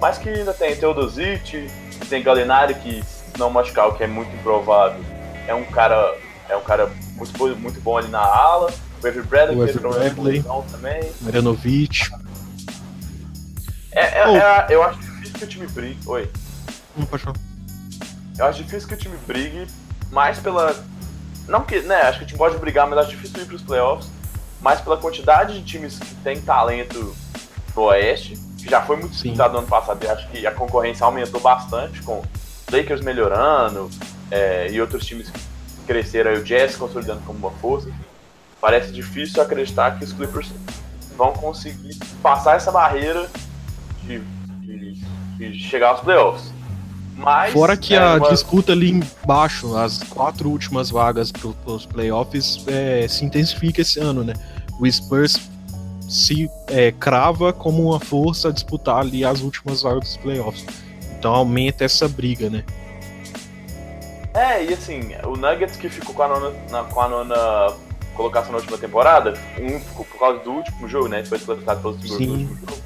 [0.00, 1.70] mas que ainda tem Teodosic,
[2.08, 3.02] tem Galinari, que
[3.38, 5.02] não machucar, o que é muito improvável,
[5.46, 6.16] é um cara,
[6.48, 8.72] é um cara muito, muito bom ali na ala.
[9.02, 11.12] O Avery Bradley, o Avery Bradley também.
[11.20, 12.10] Marjanovic.
[13.92, 14.36] É, é, oh.
[14.36, 15.98] é, eu acho difícil que o time brigue.
[16.06, 16.30] Oi.
[16.96, 17.36] Não pode falar.
[18.38, 19.66] Eu acho difícil que o time brigue
[20.10, 20.74] mais pela.
[21.46, 22.02] Não que, né?
[22.02, 24.10] Acho que o time pode brigar, mas acho difícil ir para os playoffs.
[24.60, 27.14] Mais pela quantidade de times que tem talento
[27.76, 30.02] no Oeste que já foi muito disputado no ano passado.
[30.04, 32.22] E acho que a concorrência aumentou bastante com
[32.70, 33.90] Lakers melhorando
[34.30, 35.40] é, e outros times que
[35.86, 37.88] cresceram, aí o Jazz consolidando como uma força.
[38.60, 40.50] Parece difícil acreditar que os Clippers
[41.16, 43.28] vão conseguir passar essa barreira
[44.02, 44.20] de,
[44.60, 44.94] de,
[45.36, 46.52] de chegar aos playoffs.
[47.16, 48.28] Mas, Fora que é a uma...
[48.28, 54.24] disputa ali embaixo, as quatro últimas vagas para os playoffs, é, se intensifica esse ano,
[54.24, 54.34] né?
[54.80, 55.38] O Spurs
[56.08, 60.64] se é, crava como uma força a disputar ali as últimas vagas dos playoffs.
[61.18, 62.64] Então aumenta essa briga, né?
[64.34, 67.72] É, e assim, o Nuggets que ficou com a nona, na, com a nona
[68.14, 71.24] colocação na última temporada, um ficou por causa do último jogo, né?
[71.24, 72.82] Foi classificado pelo Timberwolves no último jogo.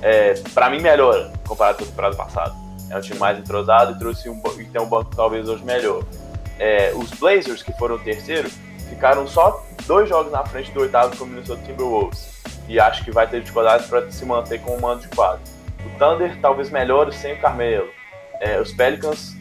[0.00, 2.54] É, pra mim, melhora comparado com a temporada passada.
[2.90, 6.04] É um time mais entrosado e trouxe um, e tem um banco talvez hoje melhor.
[6.58, 8.48] É, os Blazers, que foram o terceiro,
[8.88, 12.37] ficaram só dois jogos na frente do oitavo com o Minnesota Timberwolves
[12.68, 15.40] e acho que vai ter dificuldades para se manter com o mando de quadro.
[15.84, 17.88] O Thunder talvez melhore sem o Carmelo.
[18.40, 19.34] É, os Pelicans,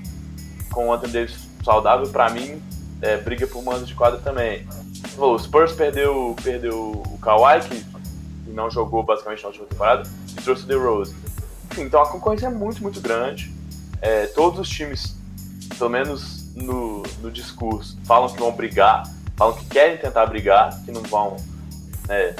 [0.71, 2.61] com o Anthony Davis saudável, para mim,
[3.01, 4.65] é, briga por mando de quadro também.
[5.17, 7.85] O Spurs perdeu, perdeu o Kawhi, que
[8.47, 11.13] não jogou basicamente na última temporada, e trouxe o DeRozan.
[11.77, 13.53] Então a concorrência é muito, muito grande.
[14.01, 15.15] É, todos os times,
[15.77, 19.03] pelo menos no, no discurso, falam que vão brigar,
[19.35, 21.37] falam que querem tentar brigar, que não vão
[22.07, 22.35] né,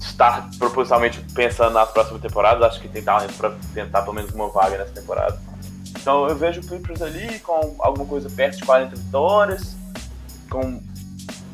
[0.00, 2.62] estar propositalmente pensando nas próximas temporadas.
[2.62, 5.38] Acho que tem talento para tentar pelo menos uma vaga nessa temporada.
[6.00, 9.76] Então eu vejo o Clippers ali com alguma coisa perto de 40 vitórias,
[10.50, 10.80] com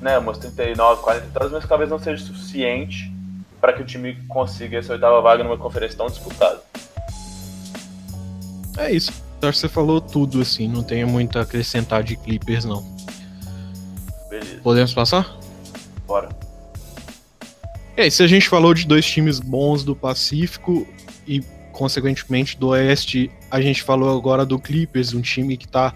[0.01, 3.13] né, umas 39, 40 vitórias, mas talvez não seja suficiente
[3.61, 6.61] para que o time consiga essa oitava vaga numa conferência tão disputada.
[8.77, 9.11] É isso.
[9.41, 12.83] Acho que você falou tudo, assim, não tenho muito a acrescentar de Clippers, não.
[14.29, 14.61] Beleza.
[14.63, 15.37] Podemos passar?
[16.07, 16.44] Bora.
[17.97, 20.87] É, se a gente falou de dois times bons do Pacífico
[21.27, 21.41] e,
[21.73, 25.95] consequentemente, do Oeste, a gente falou agora do Clippers, um time que tá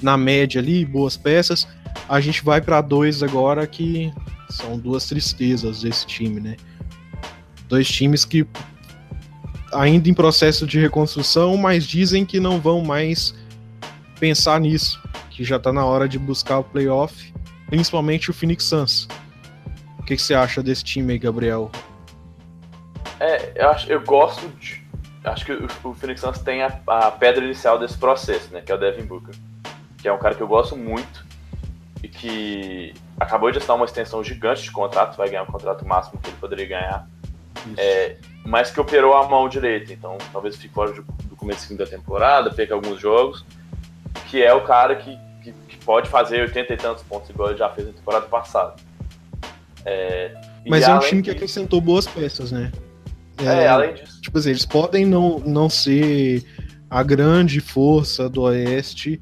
[0.00, 1.66] na média ali, boas peças.
[2.08, 4.12] A gente vai para dois agora que
[4.48, 6.56] são duas tristezas desse time, né?
[7.68, 8.46] Dois times que
[9.72, 13.34] ainda em processo de reconstrução, mas dizem que não vão mais
[14.18, 17.32] pensar nisso, que já tá na hora de buscar o playoff,
[17.68, 19.08] principalmente o Phoenix Suns.
[20.00, 21.70] O que, que você acha desse time aí, Gabriel?
[23.20, 24.82] É, eu, acho, eu gosto de.
[25.22, 28.62] Acho que o, o Phoenix Suns tem a, a, pedra inicial desse processo, né?
[28.62, 29.34] Que é o Devin Booker.
[29.98, 31.26] Que é um cara que eu gosto muito
[32.02, 36.18] e que acabou de assinar uma extensão gigante de contrato, vai ganhar o contrato máximo
[36.18, 37.06] que ele poderia ganhar.
[37.76, 41.84] É, mas que operou a mão direita, então talvez fique fora do, do começo da
[41.84, 43.44] temporada, perca alguns jogos,
[44.30, 47.58] que é o cara que, que, que, pode fazer 80 e tantos pontos, igual ele
[47.58, 48.76] já fez na temporada passada.
[49.84, 50.32] É,
[50.66, 52.70] mas é um time que acrescentou boas peças, né?
[53.38, 54.20] É, é, além disso.
[54.20, 56.44] Tipo assim, eles podem não, não ser
[56.88, 59.20] a grande força do Oeste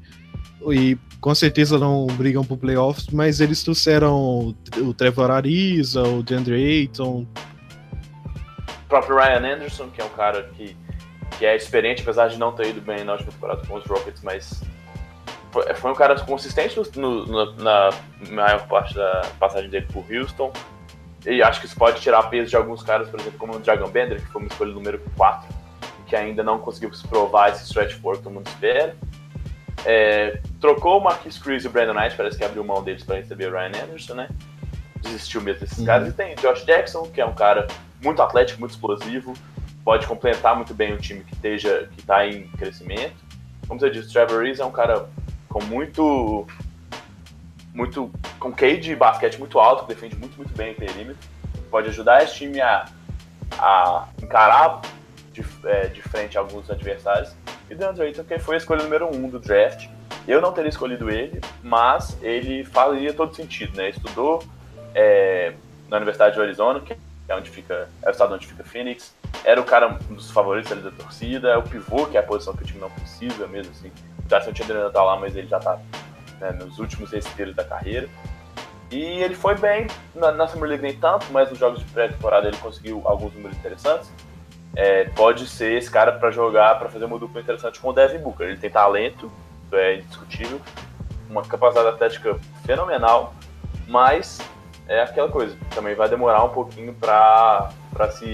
[0.71, 6.55] e com certeza não brigam pro playoffs, mas eles trouxeram o Trevor Ariza, o DeAndre
[6.55, 7.25] Ayton.
[8.85, 10.75] O próprio Ryan Anderson, que é um cara que,
[11.37, 14.21] que é experiente, apesar de não ter ido bem na última temporada com os Rockets,
[14.23, 14.61] mas
[15.51, 17.89] foi, um cara consistente no, no, na
[18.29, 20.51] maior parte da passagem dele por Houston.
[21.25, 23.89] E acho que isso pode tirar peso de alguns caras, por exemplo, como o Dragon
[23.89, 25.49] Bender, que foi uma escolha número 4,
[26.07, 28.95] que ainda não conseguiu se provar esse stretch for que todo mundo espera.
[29.85, 33.17] É, trocou o Marquis Cruz e o Brandon Knight, parece que abriu mão deles para
[33.17, 34.29] receber o Ryan Anderson, né?
[35.01, 35.85] Desistiu mesmo desses uhum.
[35.85, 36.09] caras.
[36.09, 37.67] E tem Josh Jackson, que é um cara
[38.03, 39.33] muito atlético, muito explosivo,
[39.83, 43.15] pode completar muito bem um time que esteja que está em crescimento.
[43.67, 45.07] Como você disse, Trevor Reese é um cara
[45.49, 46.47] com muito
[47.73, 51.27] muito com QI de basquete muito alto, que defende muito, muito bem o perímetro.
[51.69, 52.87] Pode ajudar esse time a,
[53.57, 54.81] a encarar
[55.31, 57.33] de, é, de frente alguns adversários.
[57.69, 59.87] E DeAndre Ayton, que foi a escolha número um do draft.
[60.27, 63.89] Eu não teria escolhido ele, mas ele faria todo sentido, né?
[63.89, 64.43] Estudou
[64.93, 65.53] é,
[65.87, 66.95] na Universidade de Arizona, que
[67.27, 69.15] é onde fica, é o estado onde fica Phoenix.
[69.43, 72.23] Era o cara um dos favoritos ali da torcida, é o pivô, que é a
[72.23, 73.91] posição que o time não precisa mesmo assim.
[74.29, 75.79] Tyson Chandler ainda tá lá, mas ele já tá
[76.39, 78.07] né, nos últimos respiros da carreira.
[78.91, 82.47] E ele foi bem na, na Summer League nem tanto, mas nos jogos de pré-temporada
[82.47, 84.11] ele conseguiu alguns números interessantes.
[84.75, 88.19] É, pode ser esse cara para jogar, para fazer uma dupla interessante com o Devin
[88.19, 88.47] Booker.
[88.47, 89.31] Ele tem talento,
[89.71, 90.59] é indiscutível,
[91.29, 93.33] uma capacidade atlética fenomenal,
[93.87, 94.39] mas
[94.87, 97.69] é aquela coisa, também vai demorar um pouquinho para
[98.11, 98.33] se,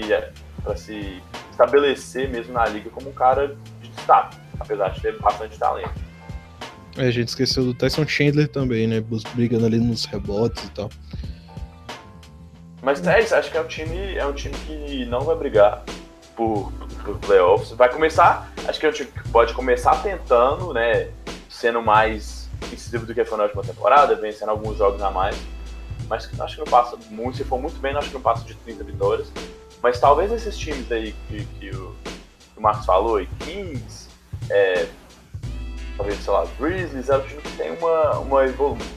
[0.76, 6.06] se estabelecer mesmo na liga como um cara de destaque, apesar de ter bastante talento.
[6.96, 9.02] É, a gente esqueceu do Tyson Chandler também, né?
[9.34, 10.90] Brigando ali nos rebotes e tal.
[12.82, 15.84] Mas é isso, acho que é um time, é um time que não vai brigar
[16.34, 16.72] por,
[17.04, 17.70] por playoffs.
[17.72, 21.10] Vai começar, acho que é um time que pode começar tentando, né?
[21.50, 25.36] Sendo mais incisivo do que foi na última temporada, vencendo alguns jogos a mais.
[26.08, 28.54] Mas acho que não passa muito, se for muito bem, acho que não passa de
[28.54, 29.32] 30 vitórias.
[29.82, 34.05] Mas talvez esses times aí que, que, o, que o Marcos falou, e Kings,
[34.50, 34.86] é,
[35.96, 38.40] talvez, sei lá, Grizzlies, é time que tem uma, uma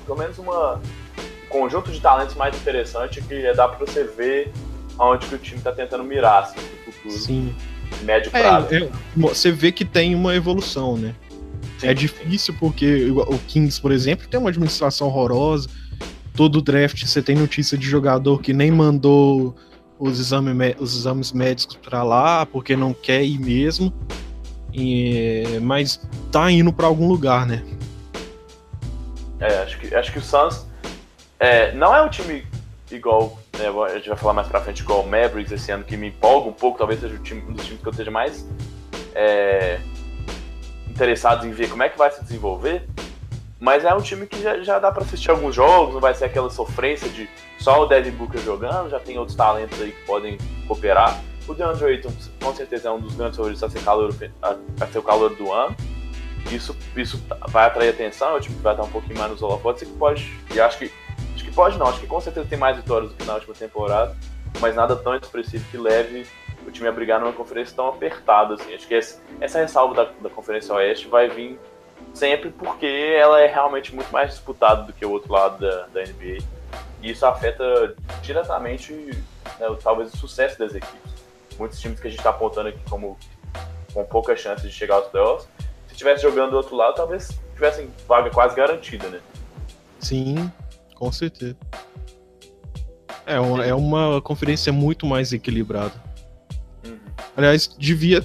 [0.05, 4.53] pelo menos uma um conjunto de talentos mais interessante que dá para você ver
[4.97, 7.17] aonde que o time está tentando mirar assim, futuro.
[7.17, 7.55] Sim.
[8.03, 8.75] Médio é, prazo.
[8.75, 11.15] É, você vê que tem uma evolução, né?
[11.79, 12.59] Sim, é difícil sim.
[12.59, 15.69] porque o Kings, por exemplo, tem uma administração horrorosa.
[16.35, 19.55] Todo draft você tem notícia de jogador que nem mandou
[19.97, 23.93] os, exame, os exames médicos para lá porque não quer ir mesmo.
[24.73, 25.99] E, mas
[26.31, 27.63] tá indo para algum lugar, né?
[29.39, 30.65] É, acho que, acho que o Suns
[31.39, 32.45] é, não é um time
[32.91, 35.95] igual, né, a gente vai falar mais pra frente, igual o Mavericks esse ano, que
[35.95, 38.45] me empolga um pouco, talvez seja time, um dos times que eu esteja mais
[39.15, 39.79] é,
[40.89, 42.87] interessado em ver como é que vai se desenvolver.
[43.59, 46.25] Mas é um time que já, já dá para assistir alguns jogos, não vai ser
[46.25, 47.29] aquela sofrência de
[47.59, 51.21] só o Devin Booker jogando, já tem outros talentos aí que podem cooperar.
[51.49, 54.99] O DeAndre Ayton, com certeza, é um dos grandes favoritos a ser, calor, a, ser
[54.99, 55.75] o calor do ano.
[56.51, 59.97] Isso, isso vai atrair atenção, o time vai estar um pouquinho mais nos holofotes que
[59.97, 60.31] pode.
[60.53, 60.91] E acho que.
[61.33, 63.55] Acho que pode não, acho que com certeza tem mais vitórias do que na última
[63.55, 64.15] temporada,
[64.59, 66.27] mas nada tão expressivo que leve
[66.67, 68.75] o time a brigar numa conferência tão apertada assim.
[68.75, 71.59] Acho que essa, essa ressalva da, da Conferência Oeste vai vir
[72.13, 72.85] sempre porque
[73.17, 76.43] ela é realmente muito mais disputada do que o outro lado da, da NBA.
[77.01, 78.93] E isso afeta diretamente,
[79.59, 81.18] né, talvez, o sucesso das equipes
[81.59, 83.17] muitos times que a gente está apontando aqui como
[83.93, 85.47] com pouca chance de chegar aos playoffs,
[85.87, 89.19] se estivesse jogando do outro lado, talvez tivessem vaga quase garantida, né?
[89.99, 90.51] Sim,
[90.95, 91.57] com certeza.
[93.25, 95.93] É uma, é uma conferência muito mais equilibrada.
[96.85, 96.97] Uhum.
[97.35, 98.23] Aliás, devia.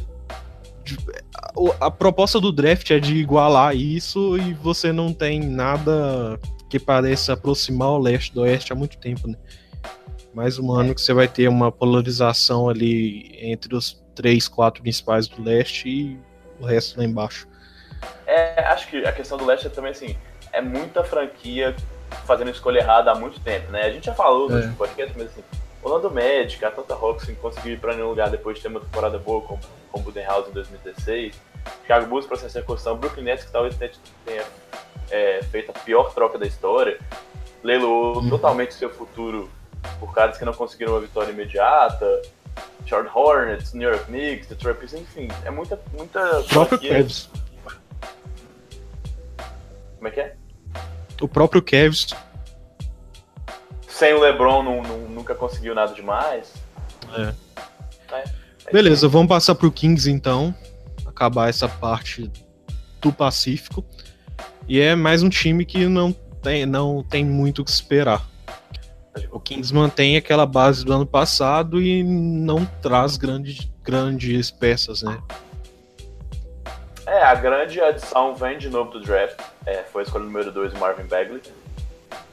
[1.80, 6.38] a proposta do draft é de igualar isso e você não tem nada
[6.70, 9.36] que pareça aproximar o leste do oeste há muito tempo, né?
[10.34, 15.28] Mais um ano que você vai ter uma polarização ali entre os três, quatro principais
[15.28, 16.18] do leste e
[16.60, 17.46] o resto lá embaixo.
[18.26, 20.16] É, acho que a questão do leste é também assim,
[20.52, 21.76] é muita franquia
[22.26, 23.82] fazendo escolha errada há muito tempo, né?
[23.82, 24.66] A gente já falou é.
[24.66, 25.42] no podcast, mas assim,
[25.80, 29.40] Orlando Magic, Atlanta Hawks conseguiu ir para nenhum lugar depois de ter uma temporada boa
[29.40, 29.56] com,
[29.92, 31.40] com o Budenhouse em 2016.
[31.82, 34.42] Chicago Bulls para essa reconstrução, Brooklyn Nets que talvez tenha
[35.12, 36.98] é, feito a pior troca da história,
[37.62, 38.28] leilou uhum.
[38.28, 39.48] totalmente seu futuro
[39.98, 42.22] por caras que não conseguiram uma vitória imediata,
[42.86, 47.30] Charlotte Hornets, New York Knicks, Detroit Pistons, enfim, é muita muita o próprio Cavs.
[49.96, 50.36] Como é que é?
[51.20, 52.08] O próprio Cavs.
[53.88, 56.52] Sem o LeBron não, não, nunca conseguiu nada demais.
[57.16, 57.34] É.
[58.14, 58.24] é,
[58.66, 60.54] é Beleza, vamos passar pro Kings então,
[61.06, 62.30] acabar essa parte
[63.00, 63.84] do Pacífico.
[64.66, 68.26] E é mais um time que não tem, não tem muito o que esperar.
[69.30, 75.20] O Kings mantém aquela base do ano passado e não traz grandes, grandes peças, né?
[77.06, 79.38] É, a grande adição vem de novo do draft.
[79.66, 81.42] É, foi a escolha número 2, o Marvin Bagley.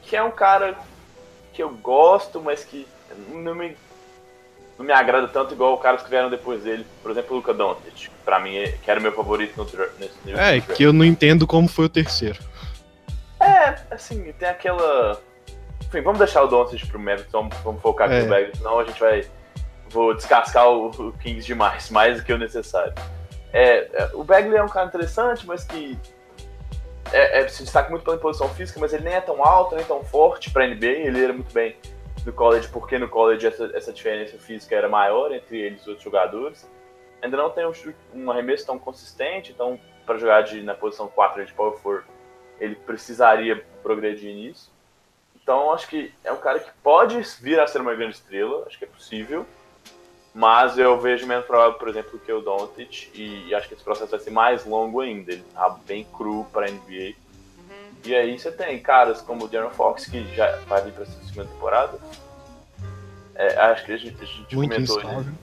[0.01, 0.77] Que é um cara
[1.53, 2.87] que eu gosto, mas que
[3.29, 3.75] não me,
[4.77, 6.85] não me agrada tanto igual os caras que vieram depois dele.
[7.01, 8.09] Por exemplo, o Luca Doncic.
[8.23, 9.65] Pra mim, que era o meu favorito no,
[9.99, 10.41] nesse nível.
[10.41, 12.39] É, que eu não entendo como foi o terceiro.
[13.39, 15.19] É, assim, tem aquela
[15.91, 18.21] enfim, vamos deixar o Doncic pro Mavericks, vamos, vamos focar aqui é.
[18.23, 19.25] no Bagley, senão a gente vai.
[19.89, 22.93] Vou descascar o, o Kings demais, mais do que o necessário.
[23.51, 25.99] É, é, o Bagley é um cara interessante, mas que
[27.11, 29.83] é, é, se destaca muito pela imposição física, mas ele nem é tão alto, nem
[29.83, 30.87] tão forte para NBA.
[30.87, 31.75] Ele era muito bem
[32.25, 35.87] no college, porque no college essa, essa diferença física era maior entre eles e os
[35.87, 36.71] outros jogadores.
[37.21, 37.73] Ainda não tem um,
[38.13, 42.07] um arremesso tão consistente, então para jogar de, na posição 4 de power forward,
[42.61, 44.70] ele precisaria progredir nisso.
[45.43, 48.77] Então acho que é um cara que pode vir a ser uma grande estrela, acho
[48.77, 49.45] que é possível.
[50.33, 54.11] Mas eu vejo menos provável, por exemplo, que o Doncic, e acho que esse processo
[54.11, 55.33] vai ser mais longo ainda.
[55.33, 57.15] Ele tá bem cru para NBA.
[58.03, 61.23] E aí você tem caras como o Darren Fox, que já vai vir para essa
[61.23, 61.99] segunda temporada.
[63.35, 65.03] É, acho que a gente, a gente Muito comentou.
[65.03, 65.33] Né?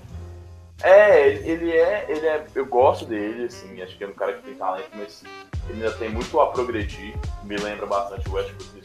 [0.82, 2.46] É, ele é, ele é.
[2.54, 5.22] Eu gosto dele, assim, acho que é um cara que tem talento, mas
[5.68, 7.14] ele ainda tem muito a progredir.
[7.44, 8.77] Me lembra bastante o Westbrook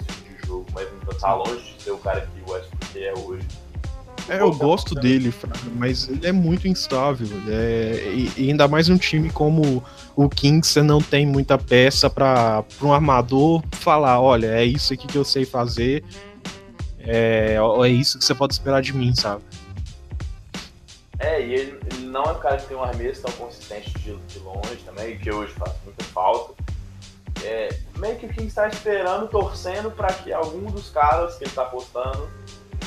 [0.53, 3.47] jogo, mas ainda tá longe de ser o cara que o Westbrook é hoje.
[4.29, 5.33] É, eu gosto dele,
[5.75, 7.27] mas ele é muito instável.
[7.49, 9.83] É, e, e, ainda mais um time como
[10.15, 15.07] o Kings, você não tem muita peça para um armador falar: olha, é isso aqui
[15.07, 16.05] que eu sei fazer,
[16.99, 19.43] é, é isso que você pode esperar de mim, sabe?
[21.19, 24.15] É, e ele, ele não é um cara que tem um arremesso tão consistente de,
[24.15, 26.62] de longe também, que hoje faz muita falta
[27.43, 31.49] é, meio que o King está esperando, torcendo para que algum dos caras que ele
[31.49, 32.29] está apostando,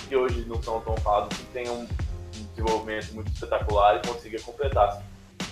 [0.08, 1.88] que hoje não são tão falados, que tenham um
[2.54, 5.02] desenvolvimento muito espetacular e consiga completar.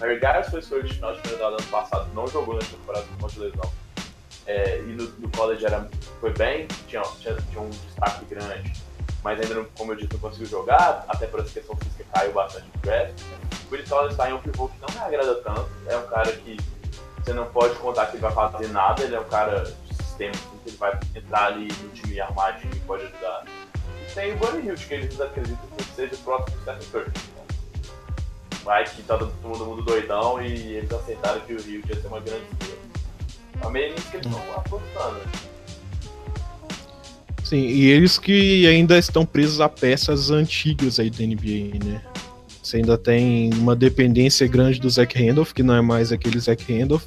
[0.00, 3.30] Harry Giles foi escolha de final de primeira ano passado, não jogou nessa temporada por
[3.30, 3.72] de lesão.
[4.46, 5.88] É, e no, no, college era,
[6.20, 8.72] foi bem, tinha, tinha, tinha, um destaque grande,
[9.22, 12.32] mas ainda, não, como eu disse, não conseguiu jogar, até por essa questão física caiu
[12.32, 13.14] bastante no draft.
[13.70, 16.58] O Willis está em um pivô que não me agrada tanto, é um cara que
[17.24, 20.32] você não pode contar que ele vai fazer nada, ele é um cara de sistema,
[20.32, 23.44] assim, que ele vai entrar ali no time armadinho e pode ajudar.
[24.02, 27.06] E tem o Bunny Hilt, que eles acreditam que seja o próximo Stephen Curry.
[27.08, 32.06] Então, vai que tá todo mundo doidão e eles aceitaram que o Hilt ia ser
[32.08, 32.78] uma grande estrela.
[33.62, 35.20] É meio nisso que eles estão apostando?
[37.42, 42.02] Sim, e eles que ainda estão presos a peças antigas aí da NBA, né?
[42.64, 46.64] Você ainda tem uma dependência grande do Zach Randolph, que não é mais aquele Zach
[46.72, 47.05] Randolph.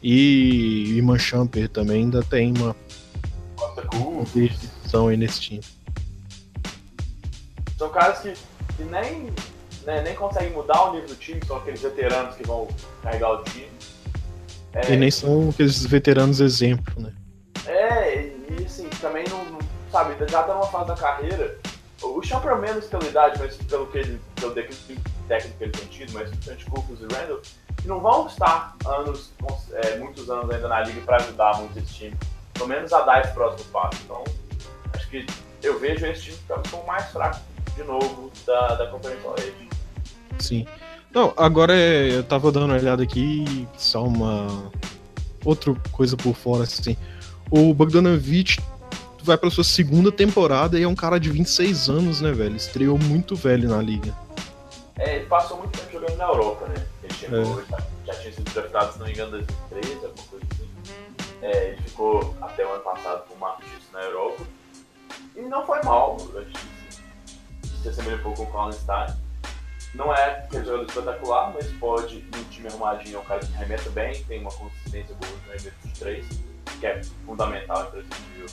[0.00, 2.76] E Iman Champer também ainda tem uma
[3.90, 5.60] competição aí nesse time.
[7.76, 8.32] São caras que,
[8.76, 9.32] que nem,
[9.84, 12.68] né, nem conseguem mudar o nível do time, são aqueles veteranos que vão
[13.02, 13.68] carregar o time.
[14.72, 17.12] É, e nem são aqueles veteranos exemplo, né?
[17.66, 19.58] É, e assim, também não, não
[19.90, 21.58] sabe, já tá numa fase da carreira
[22.02, 25.88] o Champer menos pela idade, mas pelo que ele, pelo declínio técnico que ele tem
[25.88, 27.40] tido, mas principalmente Kufus e Randall,
[27.76, 29.32] que não vão estar anos,
[29.72, 32.16] é, muitos anos ainda na liga para ajudar muito esse time,
[32.54, 33.98] pelo menos a dar esse próximo passo.
[34.04, 34.24] Então,
[34.94, 35.26] acho que
[35.62, 36.38] eu vejo esse time
[36.70, 37.40] como mais fraco
[37.74, 39.68] de novo da, da Conferência Oeste.
[40.38, 40.66] Sim.
[41.12, 44.70] Não, agora é, eu tava dando uma olhada aqui, só uma
[45.44, 46.96] outra coisa por fora, assim.
[47.50, 48.60] O Bogdanovich
[49.26, 52.56] vai pra sua segunda temporada e é um cara de 26 anos, né, velho?
[52.56, 54.14] Estreou muito velho na liga.
[54.98, 56.86] É, ele passou muito tempo jogando na Europa, né?
[57.02, 57.64] Ele chegou, é.
[57.68, 60.68] já, já tinha sido draftado, se não me engano, em 2013, alguma coisa assim.
[61.42, 64.44] É, ele ficou até o ano passado com o Marcos na Europa.
[65.34, 66.66] E não foi mal, acho
[67.66, 69.14] que se assemelha um pouco com o Colin Stein.
[69.94, 73.90] Não é aquele jogador espetacular, mas pode, no time arrumadinho, é um cara que remeta
[73.90, 76.26] bem, tem uma consistência boa no arremesso de 3,
[76.80, 78.46] que é fundamental nível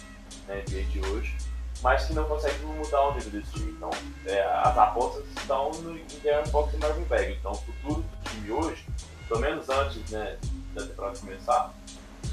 [0.48, 1.36] na NBA de hoje,
[1.82, 3.72] mas que não consegue mudar o nível desse time.
[3.72, 3.90] Então,
[4.26, 7.36] é, as apostas estão no Darren Fox e Marvin Bagley.
[7.36, 8.86] Então, o futuro do time hoje,
[9.28, 10.38] pelo menos antes né,
[10.74, 11.74] da temporada começar,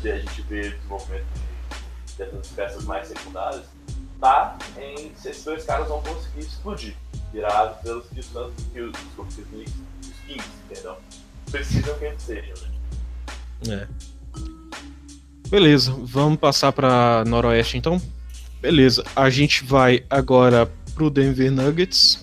[0.01, 3.67] de a gente ver o desenvolvimento de, dessas peças mais secundárias,
[4.21, 6.97] tá em se esses dois caras vão conseguir explodir,
[7.33, 8.27] virados pelos que os,
[8.73, 10.97] que os, os, Knicks, os Kings, perdão,
[11.51, 12.55] precisam que eles sejam.
[13.67, 13.89] Né?
[13.89, 14.20] É.
[15.51, 18.01] Beleza, vamos passar para Noroeste então.
[18.63, 22.23] Beleza, a gente vai agora pro Denver Nuggets,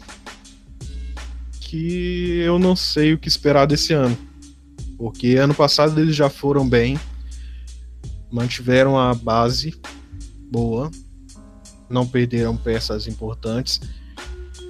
[1.60, 4.18] que eu não sei o que esperar desse ano,
[4.98, 6.98] porque ano passado eles já foram bem,
[8.32, 9.76] mantiveram a base
[10.50, 10.90] boa,
[11.90, 13.82] não perderam peças importantes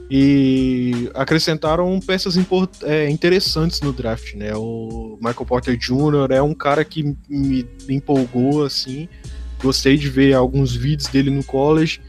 [0.10, 2.36] e acrescentaram peças
[2.84, 4.56] é, interessantes no draft, né?
[4.56, 6.32] O Michael Porter Jr.
[6.32, 9.10] é um cara que me empolgou assim.
[9.62, 12.00] Gostei de ver alguns vídeos dele no college,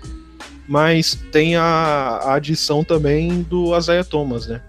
[0.69, 4.63] mas tem a, a adição também do Isaiah Thomas, né?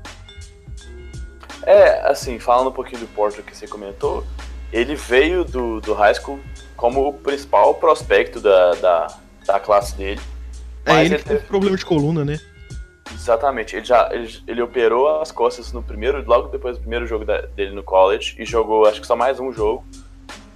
[1.64, 4.26] É, assim, falando um pouquinho do Porter que você comentou,
[4.74, 6.40] ele veio do, do high school
[6.76, 10.22] como o principal prospecto da, da, da classe dele.
[10.86, 12.40] É, ele, ele teve problema de coluna, né?
[13.14, 13.76] Exatamente.
[13.76, 17.42] Ele já ele, ele, operou as costas no primeiro, logo depois do primeiro jogo da,
[17.42, 19.86] dele no college e jogou, acho que só mais um jogo.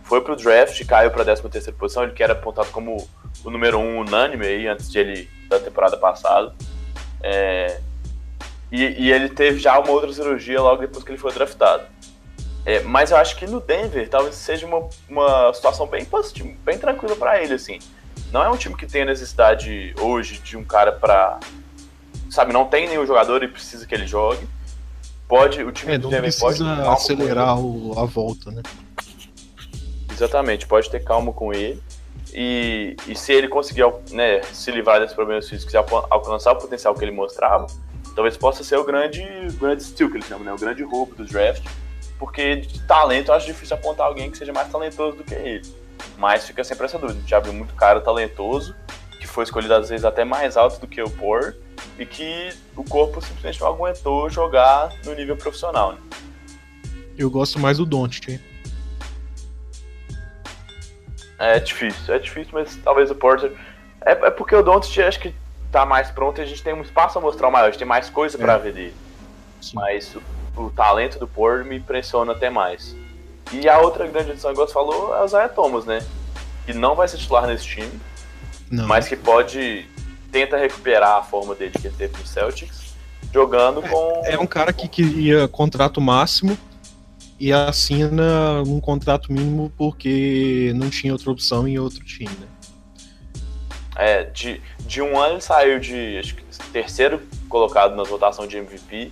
[0.03, 3.07] Foi pro draft, caiu pra 13 terceira posição, ele que era apontado como
[3.43, 6.53] o número um unânime aí antes de ele da temporada passada.
[7.21, 7.79] É,
[8.71, 11.85] e, e, ele teve já uma outra cirurgia logo depois que ele foi draftado.
[12.65, 16.77] É, mas eu acho que no Denver talvez seja uma, uma situação bem positiva, bem
[16.77, 17.79] tranquila para ele, assim.
[18.31, 21.39] Não é um time que tem necessidade hoje de um cara para
[22.33, 24.47] sabe, não tem nenhum jogador e precisa que ele jogue.
[25.27, 28.61] Pode, o time é, do Denver pode acelerar o, a volta, né?
[30.11, 31.81] Exatamente, pode ter calma com ele.
[32.33, 36.95] E, e se ele conseguir né, se livrar desses problemas físicos e alcançar o potencial
[36.95, 37.67] que ele mostrava,
[38.15, 39.23] talvez possa ser o grande,
[39.59, 40.53] grande steal que eles chamam, né?
[40.53, 41.63] O grande roubo do draft.
[42.17, 45.61] Porque de talento eu acho difícil apontar alguém que seja mais talentoso do que ele.
[46.17, 47.17] Mas fica sempre essa dúvida.
[47.17, 48.75] A gente já viu muito cara talentoso,
[49.33, 51.55] foi escolhido às vezes até mais alto do que o Poor,
[51.97, 55.93] e que o corpo simplesmente não aguentou jogar no nível profissional.
[55.93, 55.99] Né?
[57.17, 58.39] Eu gosto mais do Doncic.
[61.39, 63.51] É difícil, é difícil, mas talvez o Porter.
[64.05, 65.33] É, é porque o Doncic acho que
[65.71, 67.87] tá mais pronto e a gente tem um espaço a mostrar maior, a gente tem
[67.87, 68.41] mais coisa é.
[68.41, 68.95] para ver dele.
[69.59, 69.75] Sim.
[69.75, 70.21] Mas o,
[70.61, 72.95] o, talento do Porter me impressiona até mais.
[73.51, 76.05] E a outra grande adição, igual você falou, é o Zaya Thomas, né?
[76.65, 77.91] Que não vai ser titular nesse time,
[78.73, 78.87] não.
[78.87, 79.85] mas que pode
[80.31, 82.95] tenta recuperar a forma dele que ele teve no Celtics,
[83.31, 84.21] jogando é, com.
[84.25, 86.57] É um cara que queria contrato máximo
[87.39, 92.47] e assina um contrato mínimo porque não tinha outra opção em outro time, né?
[93.95, 98.57] É, de, de um ano ele saiu de acho que, terceiro colocado na votação de
[98.57, 99.11] MVP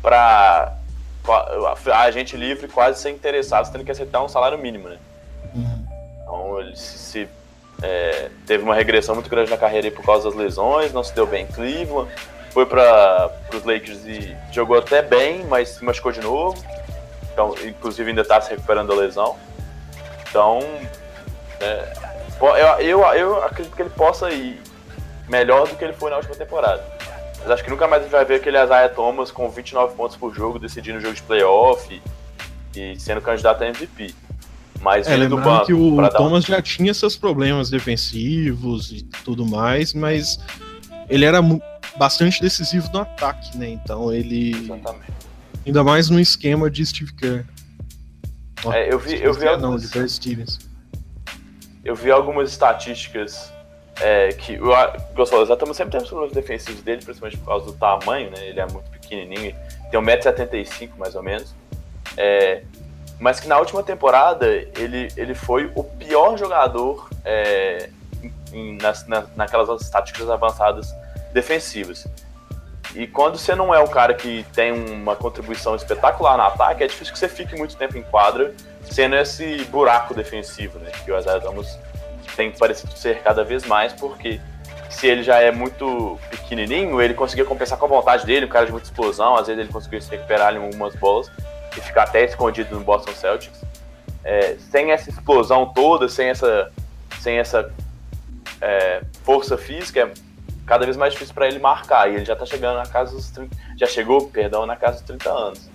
[0.00, 0.78] para
[1.94, 4.98] a gente livre quase sem interessado, tendo que aceitar um salário mínimo, né?
[5.54, 5.86] Uhum.
[6.22, 7.28] Então ele se, se
[7.84, 11.26] é, teve uma regressão muito grande na carreira por causa das lesões, não se deu
[11.26, 12.10] bem em Cleveland,
[12.50, 16.56] foi para os Lakers e jogou até bem, mas se machucou de novo.
[17.30, 19.36] Então, inclusive ainda está se recuperando da lesão.
[20.30, 20.60] Então,
[21.60, 21.92] é,
[22.80, 24.62] eu, eu, eu acredito que ele possa ir
[25.28, 26.82] melhor do que ele foi na última temporada.
[27.40, 30.16] Mas acho que nunca mais a gente vai ver aquele Isaiah Thomas com 29 pontos
[30.16, 32.02] por jogo, decidindo o jogo de playoff
[32.74, 34.14] e, e sendo candidato a MVP.
[34.84, 35.64] Mas é, do banco.
[35.64, 36.48] que o Thomas um...
[36.48, 40.38] já tinha seus problemas defensivos e tudo mais, mas
[41.08, 41.40] ele era
[41.96, 43.70] bastante decisivo no ataque, né?
[43.70, 44.50] Então ele.
[44.50, 45.12] Exatamente.
[45.64, 47.46] Ainda mais no esquema de Steve Kerr.
[48.70, 49.62] é, eu vi, eu vi alguns...
[49.62, 50.58] não, de Kerr Stevens.
[51.82, 53.50] Eu vi algumas estatísticas
[54.02, 54.70] é, que o
[55.14, 58.48] Gonçalo exatamente sempre tem os problemas defensivos dele, principalmente por causa do tamanho, né?
[58.48, 59.54] Ele é muito pequenininho,
[59.90, 61.54] tem 1,75m mais ou menos.
[62.18, 62.62] É,
[63.24, 67.88] mas que na última temporada ele, ele foi o pior jogador é,
[68.52, 70.94] em, nas, na, naquelas estáticas avançadas
[71.32, 72.06] defensivas.
[72.94, 76.86] E quando você não é um cara que tem uma contribuição espetacular no ataque, é
[76.86, 80.92] difícil que você fique muito tempo em quadra sendo esse buraco defensivo, né?
[81.02, 81.78] Que o Isaiah Thomas
[82.36, 84.38] tem parecido ser cada vez mais, porque
[84.90, 88.66] se ele já é muito pequenininho, ele conseguia compensar com a vontade dele, um cara
[88.66, 91.30] de muita explosão, às vezes ele conseguia se recuperar em algumas bolas,
[91.76, 93.62] e ficar até escondido no Boston Celtics.
[94.22, 96.72] É, sem essa explosão toda, sem essa,
[97.20, 97.70] sem essa
[98.60, 100.14] é, força física, é
[100.66, 102.10] cada vez mais difícil para ele marcar.
[102.10, 105.06] E ele já tá chegando na casa dos 30, já chegou, perdão, na casa dos
[105.06, 105.74] 30 anos.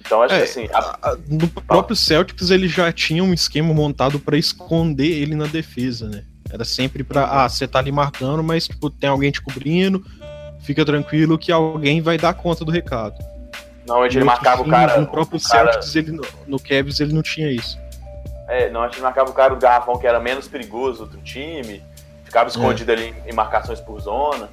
[0.00, 0.68] Então acho é, que assim.
[0.72, 1.16] A...
[1.28, 6.24] No próprio Celtics ele já tinha um esquema montado para esconder ele na defesa, né?
[6.50, 7.24] Era sempre pra.
[7.24, 10.04] Ah, você tá ali marcando, mas tipo, tem alguém te cobrindo,
[10.60, 13.16] fica tranquilo que alguém vai dar conta do recado.
[13.86, 15.00] Normalmente ele marcava time, o cara.
[15.00, 16.06] No próprio Celtics, cara...
[16.06, 17.78] ele, no Cavs, ele não tinha isso.
[18.48, 21.82] É, normalmente ele marcava o cara do garrafão que era menos perigoso do time,
[22.24, 22.94] ficava escondido é.
[22.94, 24.48] ali em marcações por zona.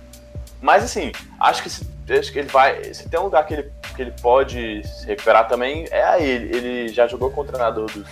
[0.62, 2.94] Mas assim, acho que se, acho que ele vai.
[2.94, 6.56] Se tem um lugar que ele, que ele pode se recuperar também, é a ele.
[6.56, 8.08] Ele já jogou com o treinador dos,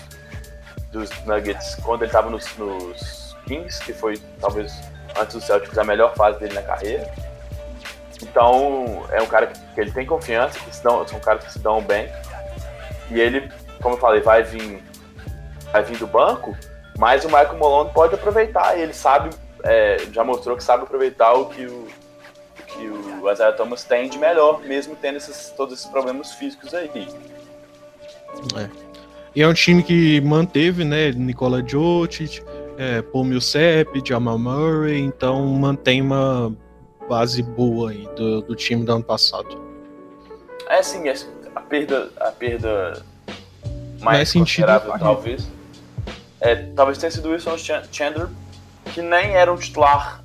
[0.92, 4.80] dos Nuggets quando ele estava nos, nos, Kings, que foi talvez
[5.20, 7.12] antes do Celtics a melhor fase dele na carreira.
[8.22, 11.60] Então é um cara que, que ele tem confiança, que dão, são caras que se
[11.60, 12.10] dão bem.
[13.12, 13.52] E ele,
[13.82, 14.84] como eu falei, vai vir,
[15.72, 16.56] vai vir do banco,
[16.98, 18.78] mas o Michael Malone pode aproveitar.
[18.78, 19.30] Ele sabe,
[19.64, 21.88] é, já mostrou que sabe aproveitar o que o,
[22.68, 27.08] que o Isaiah Thomas tem de melhor, mesmo tendo esses, todos esses problemas físicos aí.
[28.56, 28.70] É.
[29.36, 32.44] E é um time que manteve, né, Nicola Jokic,
[32.78, 36.56] é, Paul Millsap, Jamal Murray, então mantém uma
[37.10, 39.60] base boa aí do, do time do ano passado.
[40.70, 41.16] É sim, é,
[41.56, 43.04] a perda, a perda
[44.00, 45.48] mais considerável talvez.
[46.40, 47.58] É, talvez tenha sido o Wilson
[47.92, 48.28] Chandler,
[48.94, 50.22] que nem era um titular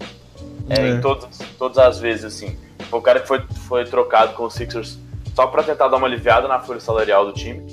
[0.68, 0.90] é, é.
[0.90, 2.56] em todas, todas as vezes, assim.
[2.90, 4.98] Foi o cara que foi, foi trocado com os Sixers
[5.34, 7.64] só para tentar dar uma aliviada na folha salarial do time.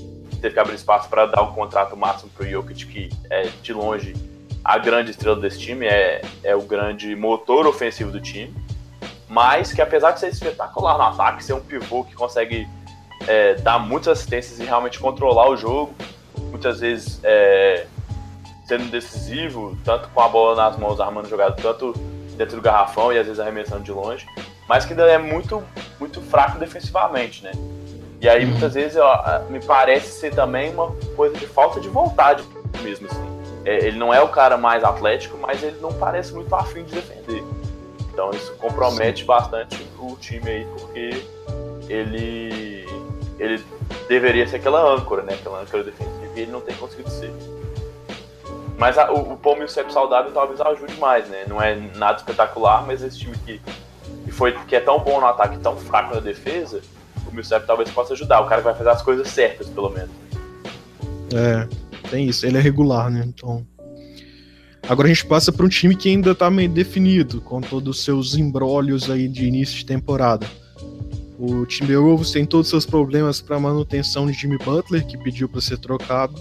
[0.41, 4.15] Teve que abrir espaço para dar um contrato máximo pro Jokic, que é de longe
[4.63, 8.53] a grande estrela desse time, é, é o grande motor ofensivo do time.
[9.31, 12.67] Mas que apesar de ser espetacular no ataque, ser um pivô que consegue
[13.25, 15.95] é, dar muitas assistências e realmente controlar o jogo,
[16.49, 17.87] muitas vezes é,
[18.65, 21.93] sendo decisivo, tanto com a bola nas mãos, armando jogada, tanto
[22.35, 24.27] dentro do garrafão e às vezes arremessando de longe,
[24.67, 25.63] mas que ainda é muito,
[25.97, 27.53] muito fraco defensivamente, né?
[28.19, 32.43] E aí muitas vezes ó, me parece ser também uma coisa de falta de vontade
[32.81, 33.41] mesmo, assim.
[33.63, 36.95] É, ele não é o cara mais atlético, mas ele não parece muito afim de
[36.95, 37.60] defender.
[38.11, 39.25] Então isso compromete Sim.
[39.25, 41.23] bastante o time aí, porque
[41.87, 42.85] ele,
[43.39, 43.63] ele
[44.07, 45.33] deveria ser aquela âncora, né?
[45.33, 47.31] Aquela âncora defensiva, e ele não tem conseguido ser.
[48.77, 51.45] Mas a, o, o Paul Millsap saudável talvez ajude mais, né?
[51.47, 53.61] Não é nada espetacular, mas esse time que,
[54.25, 56.81] que, foi, que é tão bom no ataque tão fraco na defesa,
[57.27, 58.41] o Millsap talvez possa ajudar.
[58.41, 60.11] O cara vai fazer as coisas certas, pelo menos.
[61.33, 61.67] É,
[62.09, 62.45] tem isso.
[62.45, 63.23] Ele é regular, né?
[63.25, 63.65] Então.
[64.87, 68.03] Agora a gente passa para um time que ainda tá meio definido, com todos os
[68.03, 70.47] seus embrólios aí de início de temporada.
[71.37, 75.61] O Timberwolves tem todos os seus problemas para manutenção de Jimmy Butler, que pediu para
[75.61, 76.35] ser trocado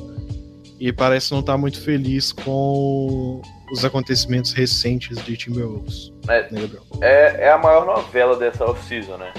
[0.78, 6.12] e parece não estar tá muito feliz com os acontecimentos recentes de Timberwolves.
[6.28, 6.68] É, né,
[7.01, 9.32] é, é, a maior novela dessa off-season, né?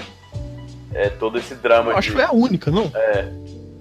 [0.94, 1.92] É todo esse drama.
[1.92, 2.90] Eu acho que é a única, não?
[2.94, 3.28] É.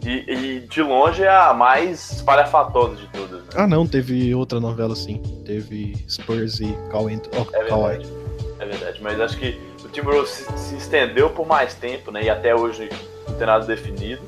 [0.04, 3.44] E, e, de longe é a mais espalhafatosa de todas.
[3.44, 3.50] Né?
[3.56, 5.22] Ah, não, teve outra novela sim.
[5.46, 7.22] Teve Spurs e Kawhi.
[7.36, 8.14] Oh, é, verdade,
[8.60, 12.24] é verdade, mas acho que o Timberwolves se, se estendeu por mais tempo, né?
[12.24, 12.90] E até hoje
[13.28, 14.22] não tem nada definido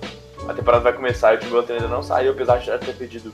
[0.47, 2.93] a temporada vai começar e o Tim Butler ainda não saiu, apesar de já ter
[2.95, 3.33] pedido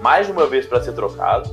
[0.00, 1.50] mais de uma vez para ser trocado,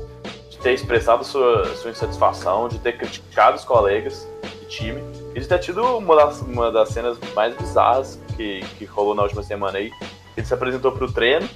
[0.50, 4.28] de ter expressado sua, sua insatisfação, de ter criticado os colegas
[4.60, 5.02] de time
[5.34, 9.24] e de ter tido uma das, uma das cenas mais bizarras que, que rolou na
[9.24, 9.92] última semana aí.
[10.38, 11.50] Ele se apresentou pro treino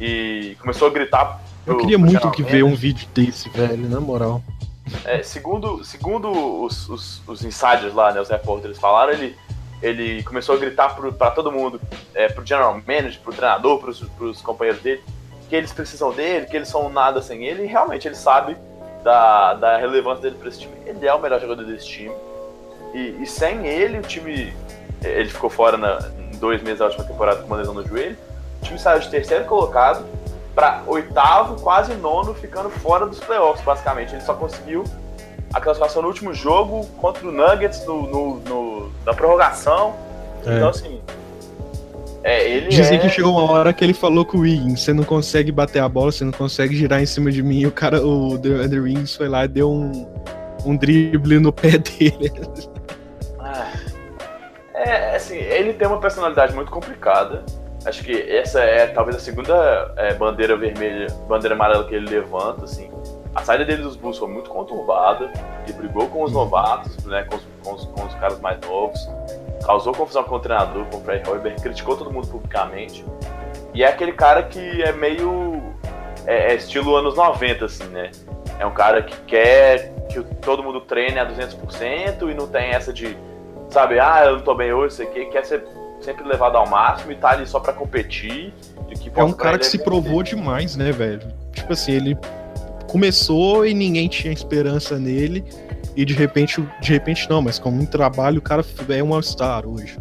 [0.00, 1.40] e começou a gritar.
[1.64, 4.42] Pro, Eu queria muito que ver um vídeo desse, velho, na moral.
[5.04, 6.30] É, segundo segundo
[6.64, 9.36] os, os, os insiders lá, né, os repórteres falaram, ele
[9.82, 11.80] ele começou a gritar para todo mundo,
[12.14, 15.02] é, pro general manager, pro treinador, pros, pros companheiros dele,
[15.48, 18.56] que eles precisam dele, que eles são nada sem ele, e realmente ele sabe
[19.02, 20.72] da, da relevância dele para esse time.
[20.86, 22.14] Ele é o melhor jogador desse time.
[22.94, 24.54] E, e sem ele, o time.
[25.02, 25.98] Ele ficou fora na,
[26.42, 28.18] dois meses da última temporada com uma lesão no joelho.
[28.60, 30.04] O time saiu de terceiro colocado
[30.56, 34.12] para oitavo, quase nono, ficando fora dos playoffs, basicamente.
[34.12, 34.82] Ele só conseguiu
[35.54, 39.94] a classificação no último jogo contra o Nuggets no, no, no na prorrogação.
[40.44, 40.56] É.
[40.56, 41.00] Então, assim.
[42.24, 43.00] É, ele Dizem é...
[43.00, 45.88] que chegou uma hora que ele falou com o Wiggins: você não consegue bater a
[45.88, 47.60] bola, você não consegue girar em cima de mim.
[47.60, 50.08] E o cara, o The Wiggins foi lá e deu um,
[50.64, 52.32] um drible no pé dele.
[54.74, 57.44] É, assim, ele tem uma personalidade muito complicada.
[57.84, 62.64] Acho que essa é talvez a segunda é, bandeira vermelha, bandeira amarela que ele levanta,
[62.64, 62.90] assim.
[63.34, 65.32] A saída dele dos Bulls foi muito conturbada,
[65.64, 69.00] ele brigou com os novatos, né, com os, com os, com os caras mais novos,
[69.64, 73.04] causou confusão com o treinador, com o Fred Hoiberg, criticou todo mundo publicamente.
[73.74, 75.62] E é aquele cara que é meio.
[76.26, 78.10] É, é estilo anos 90, assim, né?
[78.58, 82.92] É um cara que quer que todo mundo treine a 200% e não tem essa
[82.92, 83.16] de,
[83.72, 85.64] sabe, ah, eu não tô bem hoje, sei que, quer ser
[86.00, 88.52] sempre levado ao máximo e tá ali só pra competir.
[89.16, 91.22] é um cara que se provou demais, né, velho?
[91.52, 92.18] Tipo assim, ele
[92.90, 95.44] começou e ninguém tinha esperança nele
[95.96, 99.66] e de repente, de repente não, mas com muito trabalho o cara é um all-star
[99.66, 99.98] hoje.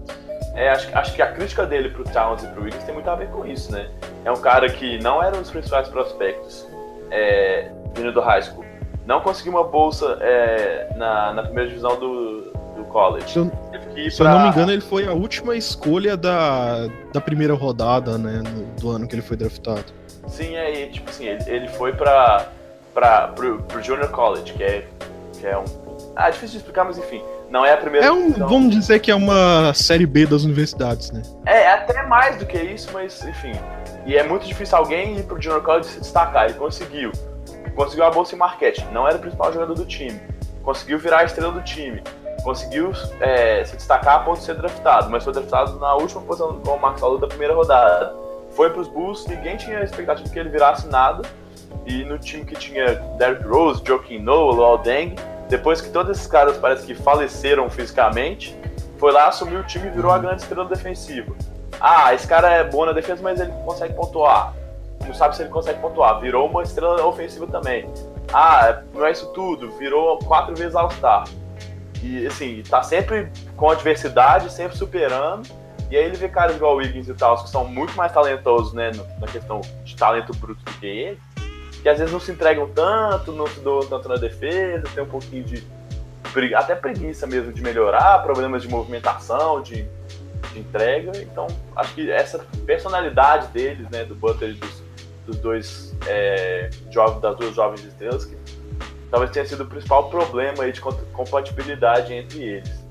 [0.55, 3.15] É, acho, acho que a crítica dele pro Towns e pro Wiggins tem muito a
[3.15, 3.87] ver com isso, né?
[4.25, 6.67] É um cara que não era um dos principais prospectos
[7.09, 8.65] é, vindo do high school.
[9.05, 13.29] Não conseguiu uma bolsa é, na, na primeira divisão do, do college.
[13.31, 13.51] Se, eu,
[14.09, 14.31] se pra...
[14.31, 18.41] eu não me engano, ele foi a última escolha da, da primeira rodada, né?
[18.79, 19.85] Do ano que ele foi draftado.
[20.27, 22.47] Sim, aí, tipo assim, ele, ele foi pra,
[22.93, 24.87] pra, pro, pro Junior College, que é,
[25.39, 25.65] que é um.
[26.15, 27.21] Ah, é difícil de explicar, mas enfim.
[27.49, 28.07] Não é a primeira.
[28.07, 31.21] É um, vamos dizer que é uma série B das universidades, né?
[31.45, 33.51] É, é até mais do que isso, mas enfim.
[34.05, 36.45] E é muito difícil alguém ir pro Junior College se destacar.
[36.45, 37.11] Ele conseguiu.
[37.75, 38.85] Conseguiu a bolsa em Marquette.
[38.93, 40.19] Não era o principal jogador do time.
[40.63, 42.01] Conseguiu virar a estrela do time.
[42.43, 46.59] Conseguiu é, se destacar a ponto de ser draftado, mas foi draftado na última posição
[46.59, 48.15] com o Max Aldo da primeira rodada.
[48.51, 51.21] Foi pros Bulls, ninguém tinha a expectativa de que ele virasse nada.
[51.85, 55.15] E no time que tinha Derrick Rose, Joaquim Noah, Luol Deng,
[55.49, 58.55] depois que todos esses caras parece que faleceram fisicamente,
[58.97, 61.33] foi lá, assumiu o time e virou a grande estrela defensiva.
[61.79, 64.53] Ah, esse cara é bom na defesa, mas ele consegue pontuar.
[65.05, 66.19] Não sabe se ele consegue pontuar.
[66.19, 67.89] Virou uma estrela ofensiva também.
[68.31, 69.71] Ah, não é isso tudo.
[69.71, 71.25] Virou quatro vezes All-Star.
[72.01, 75.47] E assim, tá sempre com adversidade, sempre superando.
[75.89, 78.73] E aí ele vê caras igual o Wiggins e tal, que são muito mais talentosos,
[78.73, 81.19] né, na questão de talento bruto do que ele
[81.81, 85.07] que às vezes não se entregam tanto, não se doam tanto na defesa, tem um
[85.07, 85.63] pouquinho de
[86.55, 89.85] até preguiça mesmo de melhorar, problemas de movimentação, de,
[90.53, 91.11] de entrega.
[91.21, 94.83] Então, acho que essa personalidade deles, né, do Butler e dos,
[95.25, 98.37] dos dois é, jovens, das duas jovens estrelas, que
[99.11, 102.85] talvez tenha sido o principal problema aí de compatibilidade entre eles.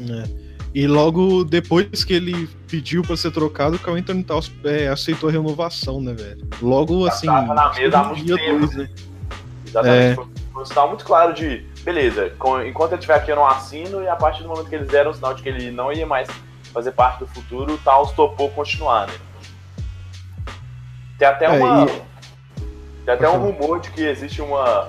[0.00, 0.46] É.
[0.72, 5.28] E logo depois que ele pediu para ser trocado, o Carl Anthony Towns é, aceitou
[5.28, 6.46] a renovação, né, velho?
[6.62, 8.90] Logo, assim, tava na mesa há muito dia tempo, dois, né?
[9.66, 10.12] Exatamente.
[10.12, 10.14] É.
[10.14, 14.02] Foi, um sinal muito claro de, beleza, com, enquanto ele estiver aqui eu não assino,
[14.02, 16.06] e a partir do momento que eles deram o sinal de que ele não ia
[16.06, 16.28] mais
[16.72, 19.14] fazer parte do futuro, o Towns topou continuar, né?
[21.18, 21.84] Tem até é, uma...
[21.84, 22.02] E...
[23.04, 24.88] Tem até um rumor de que existe uma,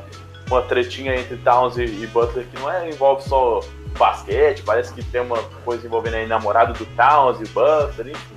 [0.50, 3.62] uma tretinha entre Towns e, e Butler que não é, envolve só
[3.98, 8.36] basquete, parece que tem uma coisa envolvendo aí namorado do Towns e o Buster, enfim.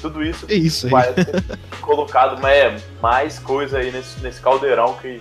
[0.00, 1.32] Tudo isso, é isso parece
[1.80, 5.18] colocado mais, mais coisa aí nesse, nesse caldeirão que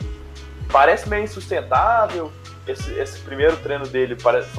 [0.71, 2.31] parece meio insustentável.
[2.67, 4.49] Esse, esse primeiro treino dele parece,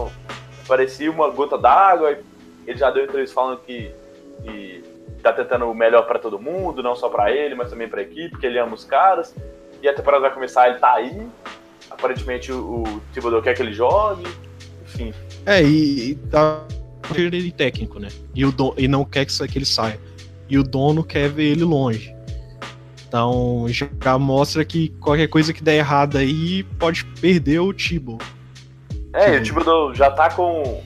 [0.66, 2.18] parecia uma gota d'água.
[2.66, 3.92] Ele já deu entrevista falando que,
[4.42, 4.82] que
[5.22, 8.02] tá tentando o melhor para todo mundo, não só para ele, mas também para a
[8.02, 9.34] equipe, que ele ama os caras.
[9.82, 11.26] E a temporada vai começar, ele tá aí.
[11.90, 14.26] Aparentemente o, o Thibodeau quer que ele jogue
[14.86, 15.12] enfim.
[15.44, 16.64] É, e, e tá
[17.14, 18.08] ele técnico, né?
[18.34, 20.00] E, o don, e não quer que, que ele saia.
[20.48, 22.14] E o dono quer ver ele longe.
[23.06, 28.18] Então já mostra que qualquer coisa que der errado aí pode perder o Tibo.
[29.12, 30.82] É, e o Tibo já tá com,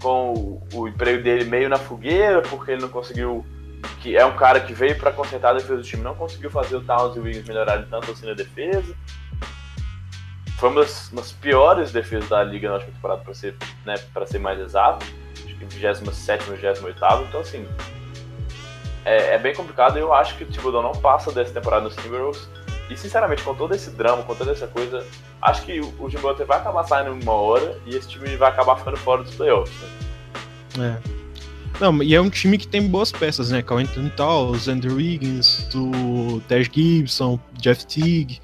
[0.00, 3.44] com o emprego dele meio na fogueira, porque ele não conseguiu.
[4.00, 6.76] Que é um cara que veio para consertar a defesa do time, não conseguiu fazer
[6.76, 8.94] o Towns e o Wiggins melhorarem tanto assim na defesa
[10.62, 13.96] foi uma das, uma das, piores defesas da liga na última temporada, para ser, né,
[14.26, 15.04] ser mais exato.
[15.44, 16.04] Acho que 27,
[16.44, 16.84] 28.
[17.28, 17.66] Então, assim,
[19.04, 19.96] é, é, bem complicado.
[19.98, 22.48] Eu acho que o Thibodeau não passa dessa temporada nos Timberwolves.
[22.88, 25.04] E, sinceramente, com todo esse drama, com toda essa coisa,
[25.40, 28.76] acho que o Jim Butler vai acabar saindo uma hora e esse time vai acabar
[28.76, 29.74] ficando fora dos playoffs.
[30.76, 31.00] Né?
[31.08, 31.21] É.
[31.82, 33.58] Não, e é um time que tem boas peças, né?
[33.58, 38.40] Anthony Towns, Andrew Wiggins, o Tej Gibson, Jeff Teague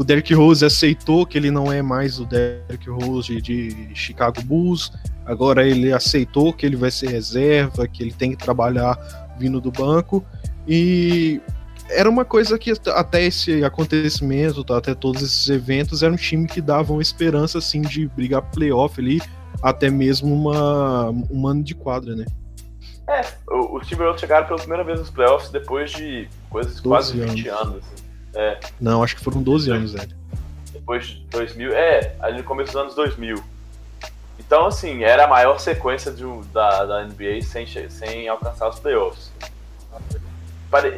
[0.00, 4.90] o Derrick Rose aceitou que ele não é mais o Derrick Rose de Chicago Bulls.
[5.26, 8.96] Agora ele aceitou que ele vai ser reserva, que ele tem que trabalhar
[9.38, 10.24] vindo do banco.
[10.66, 11.38] E
[11.90, 16.62] era uma coisa que até esse acontecimento, até todos esses eventos, era um time que
[16.62, 19.20] dava uma esperança assim de brigar playoff ali,
[19.62, 22.24] até mesmo uma, um ano de quadra, né?
[23.10, 27.62] É, os Timberwolves chegaram pela primeira vez nos playoffs depois de coisas quase 20 anos.
[27.62, 28.04] anos assim.
[28.34, 28.60] É.
[28.80, 30.16] Não, acho que foram 12 anos, velho.
[30.72, 33.42] Depois de 2000, é, ali no começo dos anos 2000.
[34.38, 39.32] Então, assim, era a maior sequência de, da, da NBA sem, sem alcançar os playoffs.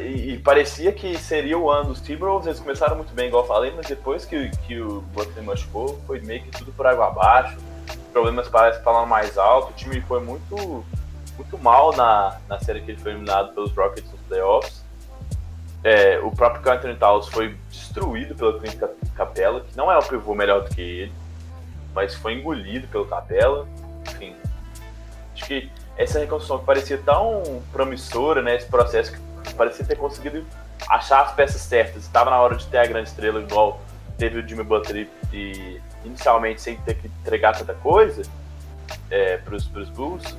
[0.05, 3.73] E, parecia que seria o ano dos Timberwolves, eles começaram muito bem, igual eu falei,
[3.75, 7.57] mas depois que, que o Butler machucou, foi meio que tudo por água abaixo.
[8.11, 10.85] Problemas parece falaram mais alto, o time foi muito,
[11.35, 14.83] muito mal na, na série que ele foi eliminado pelos Rockets nos playoffs.
[15.83, 18.79] é, o próprio Anthony Towns foi destruído pelo Clint
[19.15, 21.13] Capella, que não é um pivô melhor do que ele,
[21.93, 23.67] mas foi engolido pelo Capella.
[24.07, 24.35] Enfim,
[25.33, 29.11] acho que essa reconstrução que parecia tão promissora, né, esse processo
[29.43, 30.45] que parecia ter conseguido
[30.87, 33.81] achar as peças certas, estava na hora de ter a grande estrela, igual
[34.17, 38.23] teve o Jimmy Butler e, inicialmente sem ter que entregar tanta coisa
[39.09, 40.37] é, para os Bulls,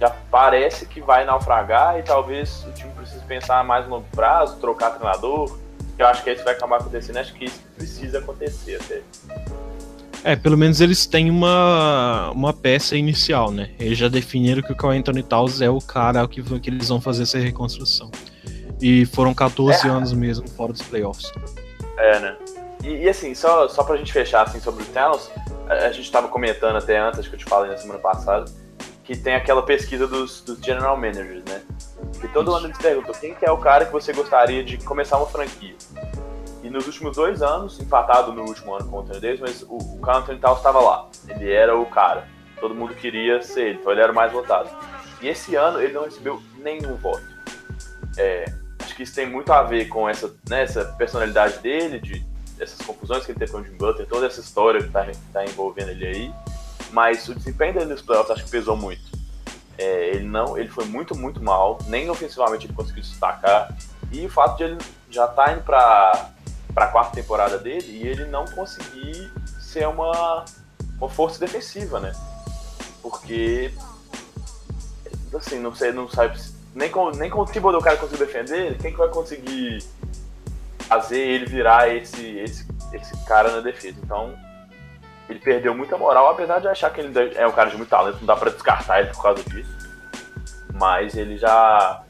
[0.00, 4.56] já parece que vai naufragar e talvez o time precise pensar mais no longo prazo,
[4.58, 5.58] trocar treinador.
[5.98, 9.02] Eu acho que isso vai acabar acontecendo, acho que isso precisa acontecer até.
[10.22, 13.70] É, pelo menos eles têm uma, uma peça inicial, né?
[13.78, 17.00] Eles já definiram que o Carl Anthony Towns é o cara que, que eles vão
[17.00, 18.10] fazer essa reconstrução.
[18.80, 19.90] E foram 14 é.
[19.90, 21.32] anos mesmo fora dos playoffs.
[21.96, 22.36] É, né?
[22.82, 25.30] E, e, assim, só, só pra gente fechar assim, sobre o Towns,
[25.68, 28.50] a, a gente tava comentando até antes, acho que eu te falei na semana passada,
[29.06, 31.62] que tem aquela pesquisa dos, dos general managers, né?
[32.20, 35.16] Que todo ano eles perguntam quem que é o cara que você gostaria de começar
[35.16, 35.76] uma franquia.
[36.64, 39.76] E nos últimos dois anos, empatado no último ano com o Anthony Davis, mas o,
[39.76, 41.08] o Carl Anthony Towns estava lá.
[41.28, 42.26] Ele era o cara.
[42.58, 44.68] Todo mundo queria ser ele, então ele era o mais votado.
[45.22, 47.24] E esse ano ele não recebeu nenhum voto.
[48.18, 48.46] É,
[48.80, 52.26] acho que isso tem muito a ver com essa, né, essa personalidade dele, de
[52.58, 55.44] essas confusões que ele teve com o Jim Butler, toda essa história que está tá
[55.44, 56.34] envolvendo ele aí
[56.92, 59.16] mas o desempenho dele nos playoffs acho que pesou muito.
[59.78, 63.76] É, ele não, ele foi muito, muito mal, nem ofensivamente ele conseguiu destacar,
[64.10, 64.78] e o fato de ele
[65.10, 66.30] já estar tá indo para
[66.76, 70.44] a quarta temporada dele e ele não conseguir ser uma,
[70.98, 72.12] uma força defensiva, né?
[73.02, 73.72] Porque,
[75.34, 76.40] assim, não sei, não sabe,
[76.74, 79.84] nem com, nem com o Thibodeau o cara conseguiu defender, quem que vai conseguir
[80.80, 83.98] fazer ele virar esse, esse, esse cara na defesa?
[84.02, 84.34] Então,
[85.28, 88.18] ele perdeu muita moral, apesar de achar que ele é um cara de muito talento,
[88.18, 89.76] não dá para descartar ele por causa disso.
[90.74, 92.02] Mas ele já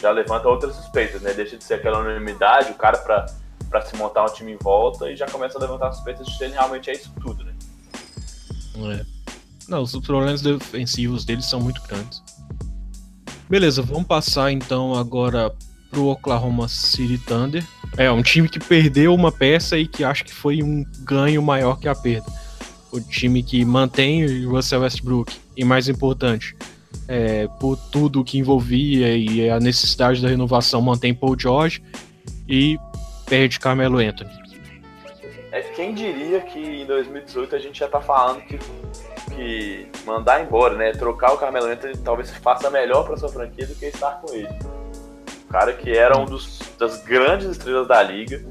[0.00, 1.34] já levanta outras suspeitas, né?
[1.34, 3.26] Deixa de ser aquela unanimidade, o cara para
[3.68, 6.42] para se montar um time em volta e já começa a levantar suspeitas de se
[6.42, 7.54] ele realmente é isso tudo, né?
[8.98, 9.04] É.
[9.68, 12.20] Não, os problemas defensivos deles são muito grandes.
[13.48, 15.54] Beleza, vamos passar então agora
[15.90, 17.64] pro Oklahoma City Thunder.
[17.96, 21.78] É, um time que perdeu uma peça e que acho que foi um ganho maior
[21.78, 22.26] que a perda.
[22.92, 26.56] O time que mantém o Russell Westbrook e, mais importante,
[27.06, 31.82] é, por tudo que envolvia e a necessidade da renovação, mantém Paul George
[32.48, 32.78] e
[33.26, 34.30] perde Carmelo Anthony.
[35.52, 38.58] É, quem diria que em 2018 a gente já tá falando que,
[39.34, 40.92] que mandar embora, né?
[40.92, 44.48] Trocar o Carmelo Anthony talvez faça melhor para sua franquia do que estar com ele
[45.50, 48.42] cara que era um dos, das grandes estrelas da liga,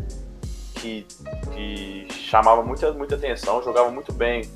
[0.75, 1.05] que,
[1.53, 4.49] que chamava muita, muita atenção, jogava muito bem.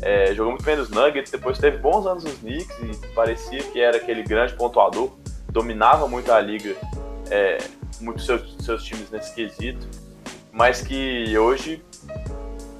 [0.00, 3.80] É, jogou muito bem nos Nuggets, depois teve bons anos nos Knicks e parecia que
[3.80, 5.12] era aquele grande pontuador,
[5.50, 6.74] dominava muito a liga,
[7.30, 7.58] é,
[8.00, 9.86] muitos seus, seus times nesse quesito,
[10.50, 11.84] mas que hoje,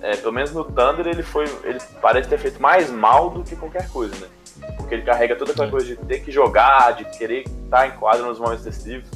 [0.01, 3.55] é, pelo menos no Thunder, ele foi, ele parece ter feito mais mal do que
[3.55, 4.29] qualquer coisa, né?
[4.77, 5.71] Porque ele carrega toda aquela é.
[5.71, 9.09] coisa de ter que jogar, de querer estar em quadro nos momentos decisivos,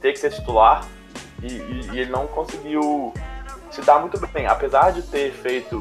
[0.00, 0.86] ter que ser titular,
[1.42, 3.12] e, e, e, ele não conseguiu
[3.70, 4.46] se dar muito bem.
[4.46, 5.80] Apesar de ter feito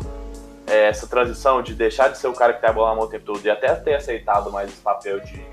[0.68, 3.06] é, essa transição de deixar de ser o cara que tem a bola na mão
[3.06, 5.44] o tempo todo e até ter aceitado mais esse papel de,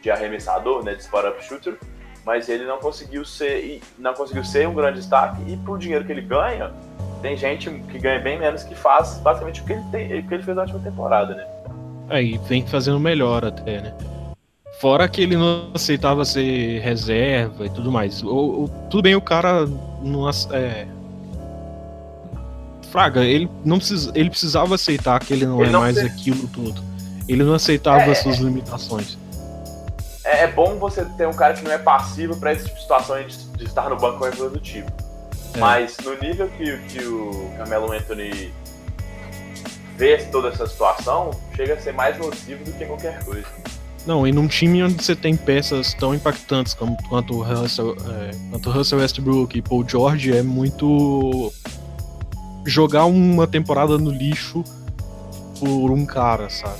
[0.00, 1.78] de arremessador, né, de spot-up shooter,
[2.24, 6.12] mas ele não conseguiu ser não conseguiu ser um grande destaque e por dinheiro que
[6.12, 6.72] ele ganha,
[7.22, 10.34] tem gente que ganha bem menos que faz basicamente o que ele, tem, o que
[10.34, 11.46] ele fez na última temporada, né?
[12.08, 13.94] Aí vem fazendo melhor até, né?
[14.80, 18.22] Fora que ele não aceitava ser reserva e tudo mais.
[18.22, 19.66] O, o tudo bem, o cara
[20.02, 20.28] não.
[20.52, 20.86] É...
[22.90, 26.46] Fraga, ele não precisa, ele precisava aceitar que ele não ele é não mais aquilo
[26.48, 26.82] tudo.
[27.28, 29.18] Ele não aceitava é, suas limitações.
[30.24, 33.36] É, é, bom você ter um cara que não é passivo para esse tipo situações
[33.36, 34.90] de, de estar no banco ou coisa do tipo.
[35.58, 38.52] Mas no nível que, que o Camelo Anthony
[39.98, 43.46] ver toda essa situação chega a ser mais nocivo do que qualquer coisa.
[44.06, 48.30] Não, e num time onde você tem peças tão impactantes como, quanto o Russell, é,
[48.50, 51.52] quanto Russell Westbrook e Paul George, é muito
[52.64, 54.64] jogar uma temporada no lixo
[55.58, 56.78] por um cara, sabe?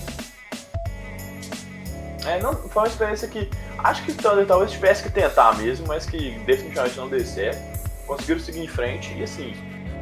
[2.24, 5.86] É, não, foi uma experiência que acho que o Thunder talvez tivesse que tentar mesmo,
[5.88, 7.60] mas que definitivamente não deu certo.
[8.06, 9.54] Conseguiram seguir em frente e assim,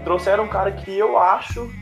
[0.05, 1.73] trouxeram um cara que eu acho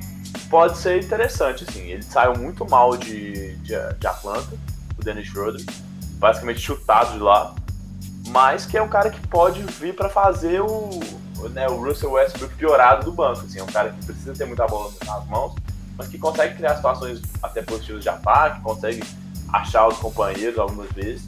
[0.49, 1.81] pode ser interessante, assim.
[1.91, 4.57] Ele saiu muito mal de, de, de Atlanta,
[4.99, 5.65] o Dennis Schroeder,
[6.19, 7.55] basicamente chutado de lá,
[8.29, 11.01] mas que é um cara que pode vir para fazer o,
[11.51, 13.59] né, o Russell Westbrook piorado do banco, assim.
[13.59, 15.55] É um cara que precisa ter muita bola nas mãos,
[15.97, 19.03] mas que consegue criar situações até positivas de ataque, consegue
[19.53, 21.23] achar os companheiros algumas vezes,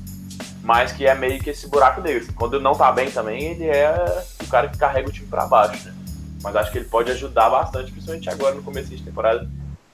[0.62, 2.22] mas que é meio que esse buraco negro.
[2.22, 5.46] Assim, quando não tá bem também, ele é o cara que carrega o time para
[5.46, 5.94] baixo, né?
[6.42, 9.48] Mas acho que ele pode ajudar bastante, principalmente agora no começo de temporada,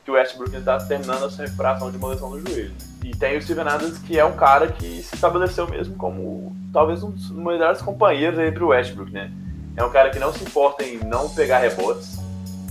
[0.05, 2.73] que o Westbrook está terminando essa recuperação de uma lesão no joelho.
[3.05, 7.03] E tem o Steven Adams, que é um cara que se estabeleceu mesmo como talvez
[7.03, 9.31] um dos melhores companheiros aí pro Westbrook, né?
[9.77, 12.19] É um cara que não se importa em não pegar rebotes,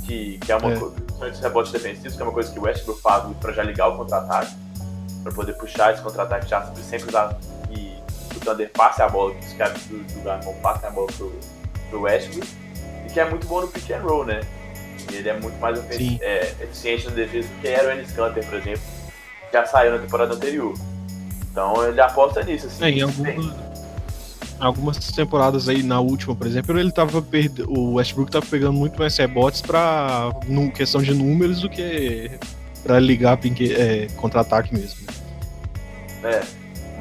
[0.05, 0.77] que, que é uma é.
[0.77, 3.97] coisa, rebotes defensivos, que é uma coisa que o Westbrook faz para já ligar o
[3.97, 4.53] contra-ataque,
[5.23, 7.37] para poder puxar esse contra-ataque já sempre usar
[7.69, 7.95] e
[8.35, 11.31] o Thunder passe a bola, que os caras do, do passem a bola pro,
[11.89, 12.47] pro Westbrook,
[13.11, 14.41] que é muito bom no pick and roll, né?
[15.11, 15.79] Ele é muito mais
[16.21, 18.81] é, eficiente na defesa do que era o Ennis Canter, por exemplo,
[19.49, 20.73] que já saiu na temporada anterior.
[21.51, 22.85] Então ele aposta nisso, assim.
[22.85, 23.55] É, em alguma,
[24.59, 27.63] algumas temporadas aí, na última, por exemplo, ele tava perd...
[27.67, 30.31] o Westbrook tava pegando muito mais rebotes pra
[30.73, 32.31] questão de números do que
[32.83, 35.07] pra ligar é, contra-ataque mesmo.
[36.23, 36.41] É,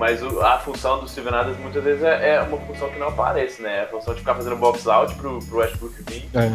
[0.00, 3.08] mas o, a função do Steven Adams muitas vezes é, é, uma função que não
[3.08, 3.80] aparece, né?
[3.80, 6.26] É a função de ficar fazendo box out pro, pro Westbrook vir.
[6.34, 6.50] É.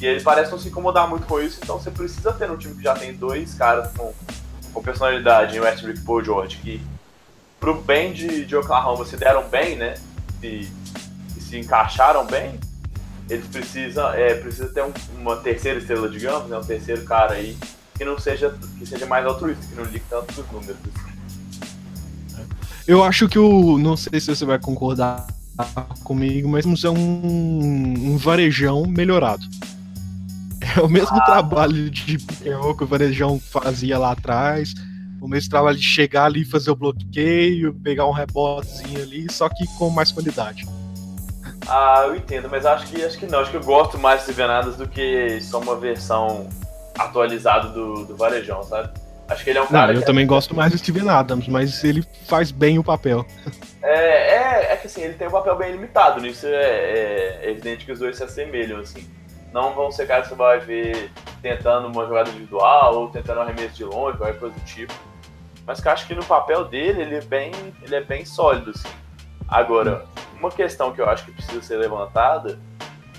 [0.00, 2.74] E ele parece não se incomodar muito com isso, então você precisa ter um time
[2.76, 4.14] que já tem dois caras com,
[4.72, 6.80] com personalidade em Westbrook e Paul George, que
[7.60, 9.92] pro bem de, de Oklahoma se deram bem, né?
[10.40, 10.72] Se,
[11.38, 12.58] se encaixaram bem,
[13.28, 16.56] eles precisam, é, precisa ter um, uma terceira estrela, digamos, né?
[16.56, 17.54] Um terceiro cara aí
[17.98, 20.78] que não seja, que seja mais altruísta, que não ligue tanto os números.
[22.88, 23.76] Eu acho que o.
[23.76, 25.26] Não sei se você vai concordar
[26.04, 29.44] comigo, mas é um, um varejão melhorado.
[30.76, 31.24] É o mesmo ah.
[31.24, 34.74] trabalho de que o Varejão fazia lá atrás.
[35.20, 39.66] O mesmo trabalho de chegar ali, fazer o bloqueio, pegar um rebotezinho ali, só que
[39.78, 40.66] com mais qualidade.
[41.66, 43.40] Ah, eu entendo, mas acho que acho que não.
[43.40, 46.48] Acho que eu gosto mais de Venadas do que só uma versão
[46.98, 48.90] atualizada do, do Varejão, sabe?
[49.28, 49.92] Acho que ele é um não, cara.
[49.92, 50.26] Eu também é...
[50.26, 53.26] gosto mais do Steven Adams, mas ele faz bem o papel.
[53.82, 57.50] É, é, é que assim, ele tem um papel bem limitado, nisso é, é, é
[57.50, 59.06] evidente que os dois se assemelham, assim
[59.52, 61.10] não vão ser caras que você vai ver
[61.40, 64.92] tentando uma jogada individual ou tentando um arremesso de longe, qualquer coisa do tipo.
[65.66, 67.52] Mas que eu acho que no papel dele ele é bem,
[67.82, 68.88] ele é bem sólido, assim.
[69.46, 70.04] Agora,
[70.38, 72.58] uma questão que eu acho que precisa ser levantada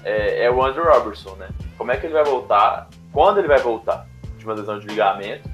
[0.04, 1.50] é, é o Andrew Robertson, né?
[1.78, 2.88] Como é que ele vai voltar?
[3.12, 4.08] Quando ele vai voltar?
[4.38, 5.50] De uma lesão de ligamento.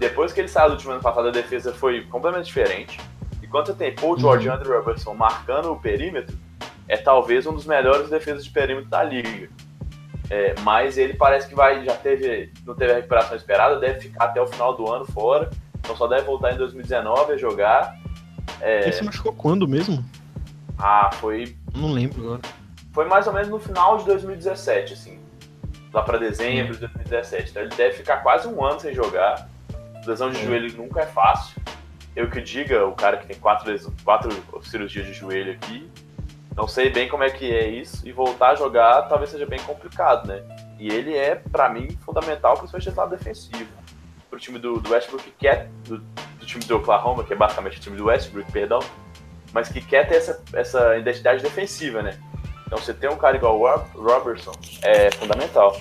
[0.00, 2.98] E depois que ele saiu do time ano passado, a defesa foi completamente diferente.
[3.42, 4.56] E quando você tem Paul George e uhum.
[4.56, 6.34] Andrew Robertson marcando o perímetro,
[6.88, 9.50] é talvez um dos melhores defesas de perímetro da liga.
[10.30, 14.24] É, mas ele parece que vai, já teve, não teve a recuperação esperada, deve ficar
[14.24, 17.94] até o final do ano fora, então só deve voltar em 2019 a jogar.
[18.62, 18.84] É...
[18.84, 20.02] Ele se machucou quando mesmo?
[20.78, 21.54] Ah, foi.
[21.74, 22.40] Não lembro agora.
[22.94, 25.18] Foi mais ou menos no final de 2017, assim.
[25.92, 27.50] Lá para dezembro de 2017.
[27.50, 29.50] Então ele deve ficar quase um ano sem jogar.
[30.06, 31.60] Lesão de joelho nunca é fácil.
[32.14, 33.72] Eu que diga, o cara que tem quatro,
[34.04, 34.30] quatro
[34.62, 35.90] cirurgias de joelho aqui,
[36.56, 39.60] não sei bem como é que é isso e voltar a jogar talvez seja bem
[39.60, 40.42] complicado, né?
[40.78, 43.68] E ele é, para mim, fundamental, principalmente no lado defensivo.
[44.28, 47.78] Pro time do, do Westbrook, que quer, do, do, time do Oklahoma, que é basicamente
[47.78, 48.80] o time do Westbrook, perdão,
[49.52, 52.18] mas que quer ter essa, essa identidade defensiva, né?
[52.66, 55.76] Então você ter um cara igual o Robertson é fundamental.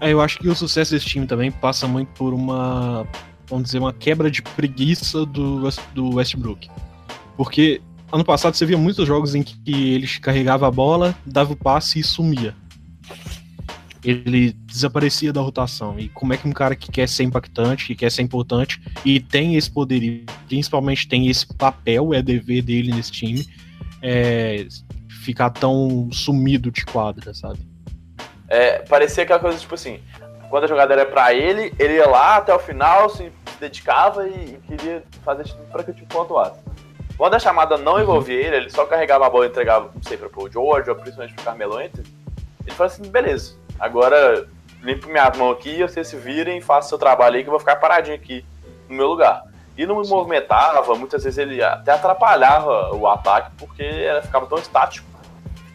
[0.00, 3.06] É, eu acho que o sucesso desse time também passa muito por uma,
[3.48, 6.68] vamos dizer, uma quebra de preguiça do, do Westbrook.
[7.36, 7.80] Porque
[8.12, 11.98] ano passado você via muitos jogos em que ele carregava a bola, dava o passe
[11.98, 12.54] e sumia.
[14.04, 15.98] Ele desaparecia da rotação.
[15.98, 19.18] E como é que um cara que quer ser impactante, que quer ser importante e
[19.18, 23.46] tem esse poder, principalmente tem esse papel, é dever dele nesse time,
[24.00, 24.68] é,
[25.08, 27.58] ficar tão sumido de quadra, sabe?
[28.48, 30.02] É, parecia aquela coisa tipo assim:
[30.48, 34.54] quando a jogada era pra ele, ele ia lá até o final, se dedicava e,
[34.54, 36.60] e queria fazer para que o time pontuasse.
[37.16, 40.18] Quando a chamada não envolvia ele, ele só carregava a bola e entregava, não sei,
[40.18, 42.06] para o George ou principalmente pro Carmelo Anthony.
[42.66, 44.46] Ele falou assim: beleza, agora
[44.82, 47.76] limpo minhas mãos aqui, vocês se virem, façam seu trabalho aí que eu vou ficar
[47.76, 48.44] paradinho aqui
[48.88, 49.44] no meu lugar.
[49.76, 54.58] E não me movimentava, muitas vezes ele até atrapalhava o ataque porque ela ficava tão
[54.58, 55.06] estático.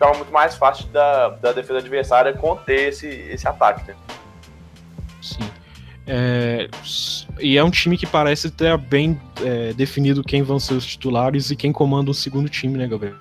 [0.02, 3.88] Ficava muito mais fácil da, da defesa adversária conter esse, esse ataque.
[3.88, 3.95] Né?
[5.22, 5.47] Sim.
[6.08, 6.68] É,
[7.39, 11.52] e é um time que parece ter bem é, definido quem vão ser os titulares
[11.52, 13.14] e quem comanda o segundo time, né, Gabriel?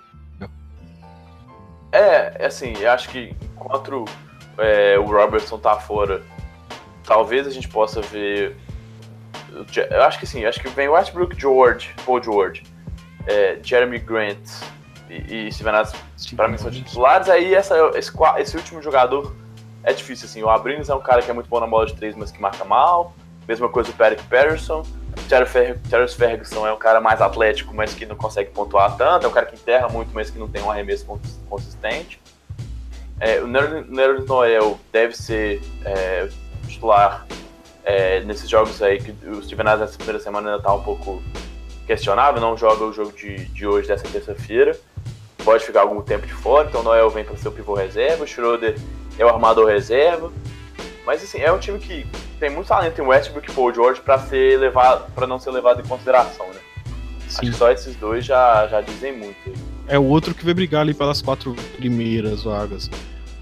[1.92, 4.06] É, assim, eu acho que enquanto
[4.56, 6.22] é, o Robertson tá fora,
[7.04, 8.56] talvez a gente possa ver.
[9.90, 12.62] Eu acho que sim, acho que vem Westbrook George, Paul George,
[13.26, 14.62] é, Jeremy Grant
[15.10, 15.74] e, e Steven
[16.36, 17.28] pra mim são titulares.
[17.28, 19.34] Aí essa, esse, esse último jogador
[19.82, 20.42] é difícil, assim.
[20.42, 22.40] O Abrines é um cara que é muito bom na bola de três, mas que
[22.40, 23.14] marca mal.
[23.48, 24.84] Mesma coisa o Patrick Patterson.
[25.28, 29.32] Terence Ferguson é um cara mais atlético, mas que não consegue pontuar tanto, é um
[29.32, 31.06] cara que enterra muito, mas que não tem um arremesso
[31.48, 32.20] consistente.
[33.18, 36.28] É, o Nerlens Noel deve ser é,
[36.66, 37.26] titular
[37.84, 41.22] é, nesses jogos aí, que o Steven Adams nessa primeira semana ainda tá um pouco
[41.90, 44.78] questionável, não joga o jogo de, de hoje, dessa terça-feira.
[45.44, 48.22] Pode ficar algum tempo de fora, então o Noel vem para ser o pivô reserva,
[48.22, 48.76] o Schroeder
[49.18, 50.30] é o armador reserva.
[51.04, 52.06] Mas assim, é um time que
[52.38, 55.80] tem muito talento em Westbrook e Paul George para ser levado, para não ser levado
[55.80, 56.60] em consideração, né?
[57.26, 57.38] Sim.
[57.38, 59.52] Acho que só esses dois já, já dizem muito.
[59.88, 62.88] É o outro que vai brigar ali pelas quatro primeiras vagas.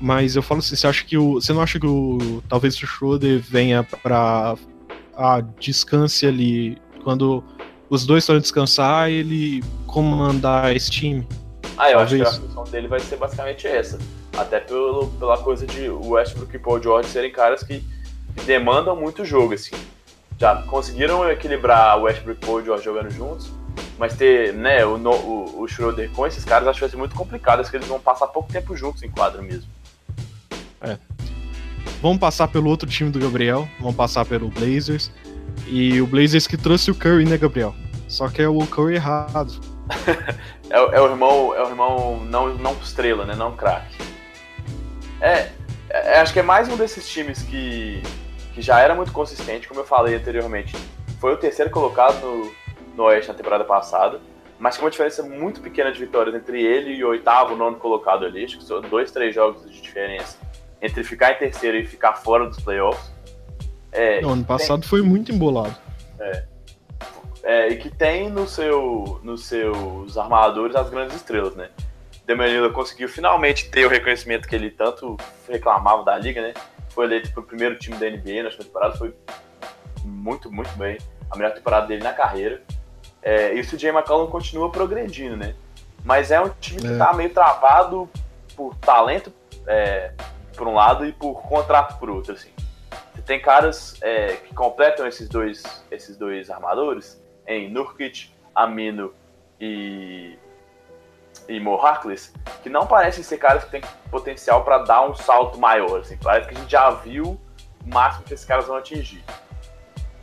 [0.00, 1.34] Mas eu falo assim, você acha que o.
[1.34, 2.42] Você não acha que o.
[2.48, 4.56] Talvez o Schroeder venha pra.
[5.14, 6.78] A descanse ali.
[7.02, 7.42] Quando
[7.90, 11.26] os dois estão descansar, ele comandar esse time?
[11.76, 12.22] Ah, eu talvez.
[12.22, 13.98] acho que a função dele vai ser basicamente essa.
[14.36, 17.82] Até pelo, pela coisa de o Westbrook e Paul George serem caras que,
[18.36, 19.76] que demandam muito jogo, assim.
[20.38, 23.50] Já conseguiram equilibrar o Westbrook e Paul George jogando juntos,
[23.98, 27.14] mas ter né, o, o, o Schroeder com esses caras acho que vai ser muito
[27.14, 29.68] complicado, acho que eles vão passar pouco tempo juntos em quadro mesmo.
[30.80, 30.96] É.
[32.00, 35.10] Vamos passar pelo outro time do Gabriel, vamos passar pelo Blazers.
[35.66, 37.74] E o Blazers que trouxe o Curry, né, Gabriel?
[38.08, 39.60] Só que é o Curry errado.
[40.70, 43.34] é, é, o irmão, é o irmão não, não estrela, né?
[43.34, 43.96] Não craque.
[45.20, 45.50] É,
[45.90, 48.02] é, acho que é mais um desses times que,
[48.54, 50.76] que já era muito consistente, como eu falei anteriormente.
[51.20, 52.52] Foi o terceiro colocado no,
[52.94, 54.20] no Oeste na temporada passada,
[54.58, 58.24] mas com uma diferença muito pequena de vitórias entre ele e o oitavo, nono colocado
[58.24, 58.44] ali.
[58.44, 60.36] Acho que são dois, três jogos de diferença
[60.80, 63.10] entre ficar em terceiro e ficar fora dos playoffs.
[63.98, 64.88] É, no ano passado tem...
[64.88, 65.76] foi muito embolado.
[66.20, 66.44] É.
[67.42, 67.68] é.
[67.68, 71.68] E que tem no seu, nos seus armadores as grandes estrelas, né?
[72.24, 75.16] Demanila conseguiu finalmente ter o reconhecimento que ele tanto
[75.48, 76.54] reclamava da liga, né?
[76.90, 79.12] Foi eleito para o primeiro time da NBA na temporada, foi
[80.04, 80.98] muito, muito bem.
[81.28, 82.62] A melhor temporada dele na carreira.
[83.20, 85.56] É, e o CJ McCollum continua progredindo, né?
[86.04, 87.16] Mas é um time que está é.
[87.16, 88.08] meio travado
[88.54, 89.32] por talento
[89.66, 90.12] é,
[90.56, 92.50] por um lado e por contrato por outro, assim.
[93.26, 99.12] Tem caras é, que completam esses dois, esses dois armadores em Nurkic, Amino
[99.60, 100.38] e
[101.48, 101.60] e
[102.62, 103.80] que não parecem ser caras que têm
[104.10, 106.18] potencial para dar um salto maior, assim.
[106.22, 107.40] Parece que a gente já viu
[107.84, 109.24] o máximo que esses caras vão atingir.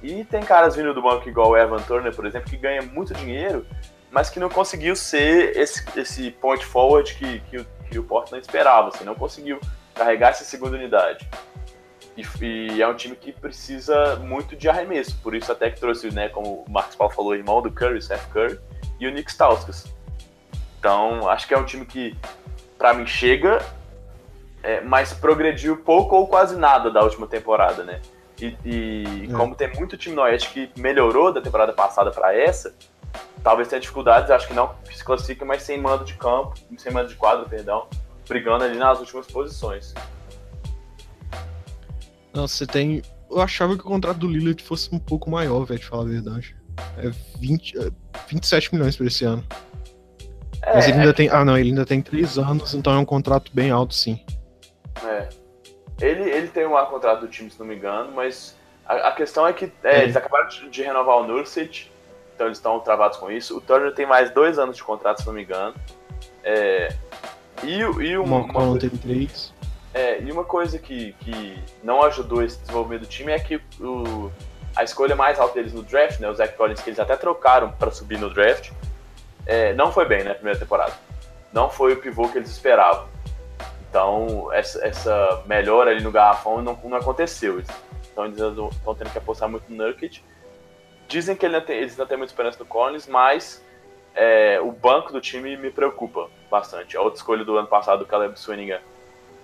[0.04, 3.14] E tem caras vindo do banco igual o Evan Turner, por exemplo, que ganha muito
[3.16, 3.66] dinheiro,
[4.12, 8.46] mas que não conseguiu ser esse, esse point forward que, que, o, que o Portland
[8.46, 9.60] esperava, assim, não conseguiu
[9.96, 11.28] carregar essa segunda unidade.
[12.18, 16.14] E, e, é um time que precisa muito de arremesso, por isso até que trouxe,
[16.14, 18.58] né, como o Marcos Paulo falou, o irmão do Curry, Seth Curry,
[19.00, 19.86] e o Nick Stauskas.
[20.80, 22.16] Então, acho que é um time que,
[22.78, 23.60] para mim, chega,
[24.64, 28.02] é, mas progrediu pouco ou quase nada da última temporada, né?
[28.40, 29.36] E, e é.
[29.36, 32.76] como tem muito time no Oeste que melhorou da temporada passada para essa,
[33.44, 37.10] talvez tenha dificuldades, acho que não se classifica, mas sem mando de campo, sem mando
[37.10, 37.88] de quadro, perdão,
[38.28, 39.94] brigando ali nas últimas posições.
[42.36, 43.02] Não, você tem.
[43.32, 46.08] Eu achava que o contrato do Lillard fosse um pouco maior, velho, de falar a
[46.08, 46.56] verdade.
[46.98, 47.10] É,
[47.40, 47.92] 20, é
[48.28, 49.44] 27 milhões para esse ano.
[50.62, 51.14] É, Mas ele ainda é...
[51.14, 51.30] tem.
[51.30, 54.20] Ah, não, ele ainda tem 3 anos, então é um contrato bem alto, sim.
[55.04, 55.30] É.
[56.02, 58.56] Ele, ele tem um contrato do time, se não me engano, mas
[58.86, 61.90] a, a questão é que é, eles acabaram de, de, renovar o Nursic,
[62.34, 63.58] então eles estão travados com isso.
[63.58, 65.74] O Turner tem mais dois anos de contrato, se não me engano.
[66.44, 66.94] É,
[67.64, 68.92] e, e uma, uma coisa,
[69.96, 74.30] é, e uma coisa que, que não ajudou esse desenvolvimento do time é que o,
[74.76, 77.72] a escolha mais alta deles no draft, né, o Zach Collins, que eles até trocaram
[77.72, 78.72] para subir no draft,
[79.46, 80.92] é, não foi bem na né, primeira temporada.
[81.54, 83.08] Não foi o pivô que eles esperavam.
[83.90, 87.64] Então, essa, essa melhora ali no garrafão não, não aconteceu.
[88.12, 90.22] Então, eles estão tendo que apostar muito no Nurkic.
[91.08, 93.64] Dizem que ele tem, eles não têm muita esperança no Collins, mas
[94.14, 96.98] é, o banco do time me preocupa bastante.
[96.98, 98.82] A outra escolha do ano passado, o Caleb Swinningham,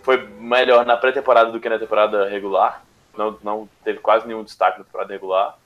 [0.03, 2.83] foi melhor na pré-temporada do que na temporada regular.
[3.17, 5.57] Não, não teve quase nenhum destaque na temporada regular.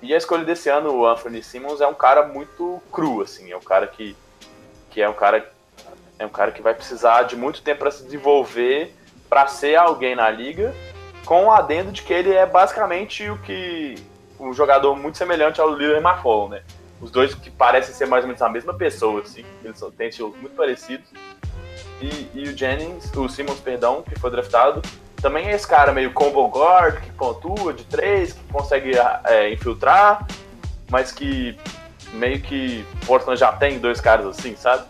[0.00, 3.50] E a escolha desse ano, o Anthony Simmons, é um cara muito cru, assim.
[3.50, 4.16] É um cara que,
[4.90, 5.50] que é um cara
[6.18, 8.92] é um cara que vai precisar de muito tempo para se desenvolver,
[9.28, 10.74] para ser alguém na liga,
[11.24, 13.94] com o adendo de que ele é basicamente o que
[14.40, 16.62] um jogador muito semelhante ao Lillard McCollum, né?
[17.00, 19.44] Os dois que parecem ser mais ou menos a mesma pessoa, assim.
[19.62, 21.06] Eles têm estilos muito parecidos.
[22.00, 24.82] E, e, o Jennings, o Simmons, perdão, que foi draftado,
[25.16, 28.92] também é esse cara meio combo guard, que pontua de três, que consegue
[29.24, 30.26] é, infiltrar,
[30.90, 31.58] mas que
[32.12, 34.84] meio que Portland já tem dois caras assim, sabe?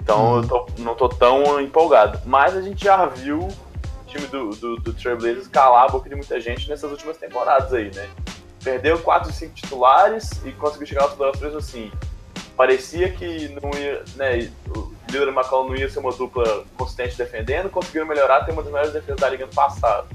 [0.00, 0.36] Então hum.
[0.42, 2.20] eu tô, não tô tão empolgado.
[2.24, 6.14] Mas a gente já viu o time do, do, do Trailblazers calar a boca de
[6.14, 8.08] muita gente nessas últimas temporadas aí, né?
[8.62, 11.90] perdeu 4, 5 titulares e conseguiu chegar aos playoffs assim.
[12.62, 17.18] Parecia que não ia, né, o Lillard e McCollum não ia ser uma dupla consistente
[17.18, 20.06] defendendo, conseguiram melhorar, ter uma das melhores defesas da liga no passado.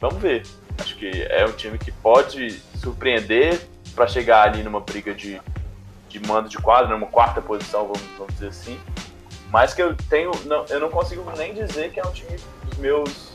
[0.00, 0.46] Vamos ver.
[0.78, 3.60] Acho que é um time que pode surpreender
[3.96, 5.42] para chegar ali numa briga de,
[6.08, 8.78] de mando de quadro, numa quarta posição, vamos, vamos dizer assim.
[9.50, 12.78] Mas que eu tenho, não, eu não consigo nem dizer que é um time dos
[12.78, 13.32] meus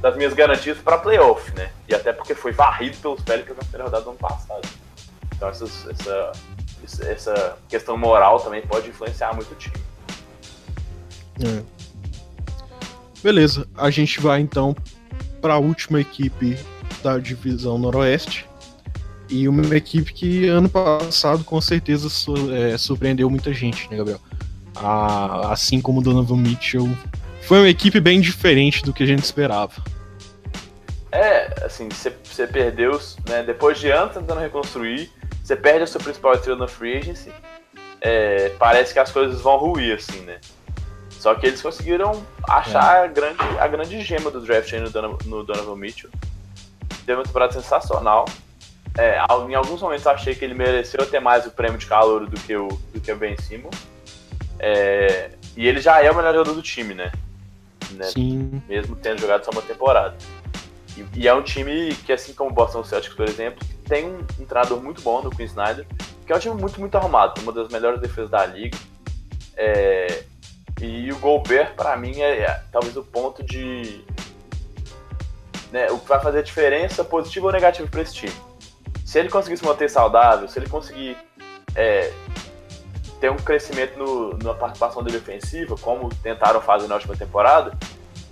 [0.00, 1.70] das minhas garantias para playoff, né?
[1.88, 4.68] E até porque foi varrido pelos Pelicans na primeira rodada do ano passado.
[5.36, 6.32] Então essas, essa,
[7.02, 9.76] essa questão moral também pode influenciar muito o time.
[11.44, 11.62] É.
[13.22, 14.74] Beleza, a gente vai então
[15.40, 16.58] para a última equipe
[17.02, 18.46] da divisão Noroeste.
[19.28, 22.08] E uma equipe que ano passado com certeza
[22.52, 24.20] é, surpreendeu muita gente, né, Gabriel?
[24.76, 26.88] A, assim como o Donovan Mitchell,
[27.42, 29.82] foi uma equipe bem diferente do que a gente esperava.
[31.10, 35.10] É, assim, você perdeu, né, depois de anos tentando reconstruir,
[35.42, 37.32] você perde a sua principal estrela na free agency,
[38.00, 40.40] é, parece que as coisas vão ruir, assim, né?
[41.10, 43.04] Só que eles conseguiram achar é.
[43.04, 46.10] a, grande, a grande gema do draft aí no, Donovan, no Donovan Mitchell.
[47.06, 48.24] Teve uma temporada sensacional.
[48.98, 49.18] É,
[49.48, 52.54] em alguns momentos achei que ele mereceu ter mais o prêmio de calor do que
[52.56, 53.76] o, do que o Ben Simmons.
[54.58, 57.12] É, e ele já é o melhor jogador do time, né?
[57.92, 58.06] né?
[58.06, 58.62] Sim.
[58.68, 60.16] Mesmo tendo jogado só uma temporada.
[60.96, 64.24] E, e, é um time que, assim como o Boston Celtics, por exemplo, tem um,
[64.40, 65.86] um treinador muito bom no Queen Snyder,
[66.26, 68.78] que é um time muito, muito arrumado, uma das melhores defesas da liga.
[69.54, 70.24] É,
[70.80, 74.02] e o Gobert, para mim, é, é, talvez o ponto de.
[75.70, 78.32] Né, o que vai fazer a diferença, positiva ou negativa, para esse time.
[79.04, 81.14] Se ele conseguir se manter saudável, se ele conseguir
[81.74, 82.10] é,
[83.20, 87.76] ter um crescimento no, na participação dele ofensiva, como tentaram fazer na última temporada,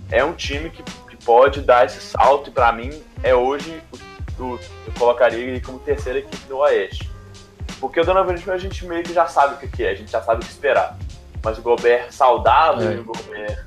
[0.09, 0.83] é um time que
[1.23, 4.10] pode dar esse salto e para mim é hoje o,
[4.41, 7.09] eu colocaria ele como terceira equipe do Oeste.
[7.79, 10.11] Porque o Donovan Mitchell a gente meio que já sabe o que é, a gente
[10.11, 10.97] já sabe o que esperar.
[11.43, 12.95] Mas o Gobert saudável é.
[12.95, 13.65] e o Gobert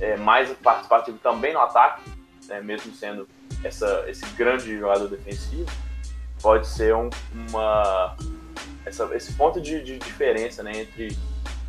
[0.00, 2.02] é, mais participativo também no ataque,
[2.48, 3.28] né, mesmo sendo
[3.62, 5.70] essa, esse grande jogador defensivo,
[6.42, 7.08] pode ser um,
[7.48, 8.16] uma
[8.84, 11.16] essa, esse ponto de, de, diferença né, entre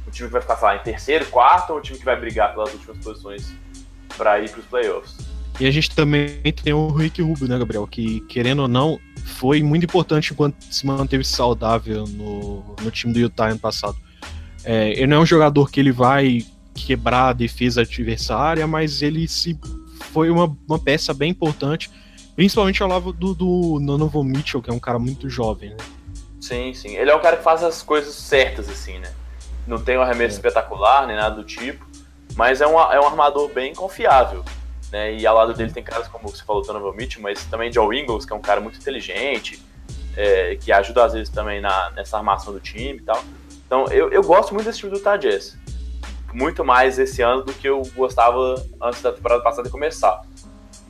[0.06, 2.54] o time que vai ficar lá, em terceiro, quarto ou o time que vai brigar
[2.54, 3.54] pelas últimas posições
[4.18, 5.18] para ir para os playoffs.
[5.60, 7.88] E a gente também tem o Rick Rubio, né, Gabriel?
[7.88, 13.20] Que, querendo ou não, foi muito importante enquanto se manteve saudável no, no time do
[13.20, 13.96] Utah ano passado.
[14.64, 19.28] É, ele não é um jogador que ele vai quebrar a defesa adversária, mas ele
[19.28, 19.58] se
[20.12, 21.90] foi uma, uma peça bem importante,
[22.36, 25.78] principalmente ao lado do, do Donovan Mitchell, que é um cara muito jovem, né?
[26.42, 26.96] Sim, sim.
[26.96, 29.12] Ele é um cara que faz as coisas certas, assim, né?
[29.66, 30.38] Não tem um arremesso é.
[30.38, 31.86] espetacular, nem nada do tipo.
[32.36, 34.44] Mas é um, é um armador bem confiável.
[34.92, 35.16] Né?
[35.16, 38.26] E ao lado dele tem caras como você falou, Donovan Mitchell, mas também Joe Ingles,
[38.26, 39.62] que é um cara muito inteligente,
[40.16, 43.24] é, que ajuda às vezes também na, nessa armação do time e tal.
[43.66, 45.58] Então eu, eu gosto muito desse time do Jazz.
[46.34, 50.22] Muito mais esse ano do que eu gostava antes da temporada passada começar.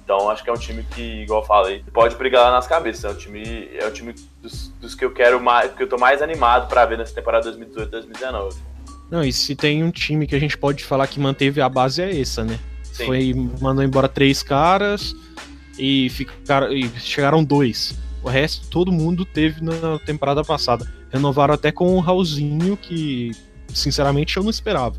[0.04, 3.06] Então acho que é um time que, igual eu falei, pode brigar lá nas cabeças.
[3.06, 5.98] É um time, é um time dos, dos que eu quero mais, que eu tô
[5.98, 8.56] mais animado para ver nessa temporada 2018-2019.
[9.10, 12.02] Não, e se tem um time que a gente pode falar que manteve a base
[12.02, 12.60] é essa, né?
[12.96, 13.06] Sim.
[13.08, 15.14] Foi mandou embora três caras
[15.78, 17.94] e ficaram e chegaram dois.
[18.24, 20.90] O resto todo mundo teve na temporada passada.
[21.12, 23.32] Renovaram até com o Raulzinho que
[23.68, 24.96] sinceramente eu não esperava.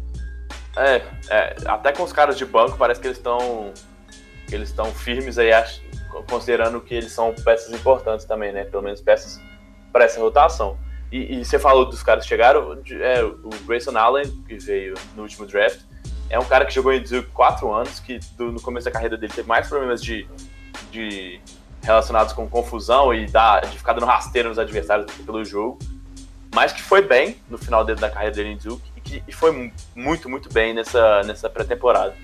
[0.76, 3.72] É, é até com os caras de banco parece que eles estão
[4.52, 5.50] eles estão firmes aí,
[6.28, 8.64] considerando que eles são peças importantes também, né?
[8.64, 9.40] Pelo menos peças
[9.90, 10.76] para essa rotação.
[11.10, 15.22] E, e, você falou dos caras que chegaram, é, o Grayson Allen, que veio no
[15.22, 15.80] último draft,
[16.28, 19.16] é um cara que jogou em Duke quatro anos, que do, no começo da carreira
[19.16, 20.26] dele teve mais problemas de,
[20.90, 21.40] de
[21.82, 25.78] relacionados com confusão e da, de ficar dando rasteiro nos adversários pelo jogo,
[26.54, 29.32] mas que foi bem no final dele, da carreira dele em Duke e que e
[29.32, 32.14] foi muito, muito bem nessa, nessa pré-temporada.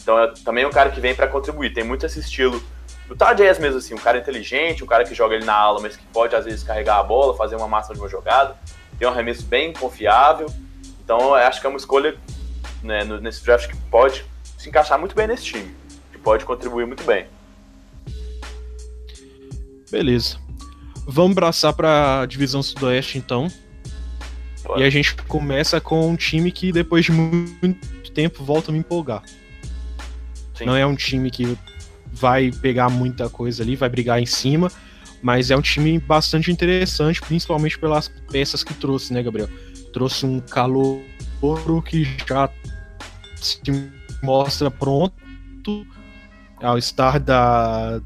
[0.00, 2.62] Então é também um cara que vem para contribuir, tem muito esse estilo
[3.08, 5.96] do Tajaz mesmo, assim, um cara inteligente, um cara que joga ele na ala, mas
[5.96, 8.54] que pode às vezes carregar a bola, fazer uma massa de uma jogada,
[8.98, 10.46] tem um arremesso bem confiável.
[11.02, 12.16] Então acho que é uma escolha
[12.82, 14.24] né, nesse draft que pode
[14.56, 15.74] se encaixar muito bem nesse time,
[16.12, 17.26] que pode contribuir muito bem.
[19.90, 20.38] Beleza.
[21.06, 23.48] Vamos abraçar para a divisão sudoeste então.
[24.62, 24.82] Pode.
[24.82, 28.80] E a gente começa com um time que depois de muito tempo volta a me
[28.80, 29.22] empolgar.
[30.54, 30.66] Sim.
[30.66, 31.56] Não é um time que
[32.12, 34.70] vai pegar muita coisa ali, vai brigar em cima,
[35.22, 39.48] mas é um time bastante interessante, principalmente pelas peças que trouxe, né, Gabriel?
[39.92, 41.00] Trouxe um calor
[41.84, 42.50] que já
[43.36, 43.60] se
[44.22, 45.86] mostra pronto
[46.60, 48.00] ao estar da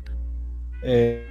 [0.82, 1.22] é,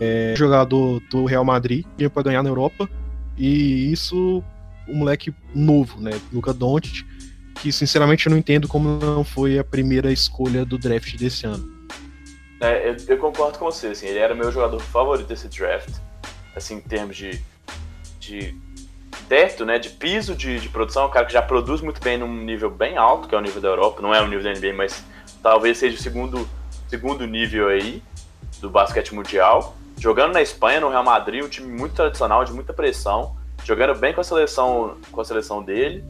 [0.00, 2.88] é, jogador do Real Madrid, ia para ganhar na Europa.
[3.36, 4.42] E isso,
[4.88, 6.10] um moleque novo, né?
[6.32, 7.06] Luca Doncic,
[7.62, 11.78] que sinceramente eu não entendo como não foi a primeira escolha do draft desse ano.
[12.60, 15.90] É, eu, eu, concordo com você, assim, ele era o meu jogador favorito desse draft,
[16.56, 17.40] assim, em termos de,
[18.18, 18.56] de
[19.28, 22.32] teto, né, de piso de, de produção, um cara que já produz muito bem num
[22.32, 24.72] nível bem alto, que é o nível da Europa, não é o nível da NBA,
[24.74, 25.04] mas
[25.42, 26.48] talvez seja o segundo,
[26.88, 28.02] segundo nível aí
[28.60, 29.76] do basquete mundial.
[29.98, 34.14] Jogando na Espanha, no Real Madrid, um time muito tradicional, de muita pressão, jogando bem
[34.14, 36.04] com a seleção, com a seleção dele,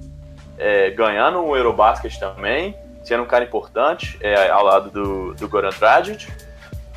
[0.56, 5.70] é, ganhando o Eurobasket também, sendo um cara importante é, ao lado do, do Goran
[5.70, 6.30] Dragic.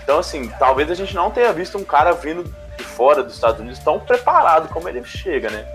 [0.03, 2.43] Então, assim, talvez a gente não tenha visto um cara vindo
[2.77, 5.65] de fora dos Estados Unidos tão preparado como ele chega, né?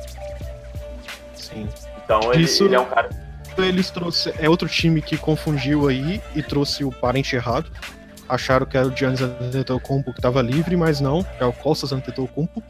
[1.47, 1.69] Sim.
[2.05, 2.65] Então, ele, Isso...
[2.65, 3.09] ele é um cara
[3.63, 7.71] eles trouxe é outro time que confundiu aí e trouxe o parente errado.
[8.29, 12.63] Acharam que era o Giannis Antetokounmpo que estava livre, mas não, é o Costas Antetokounmpo.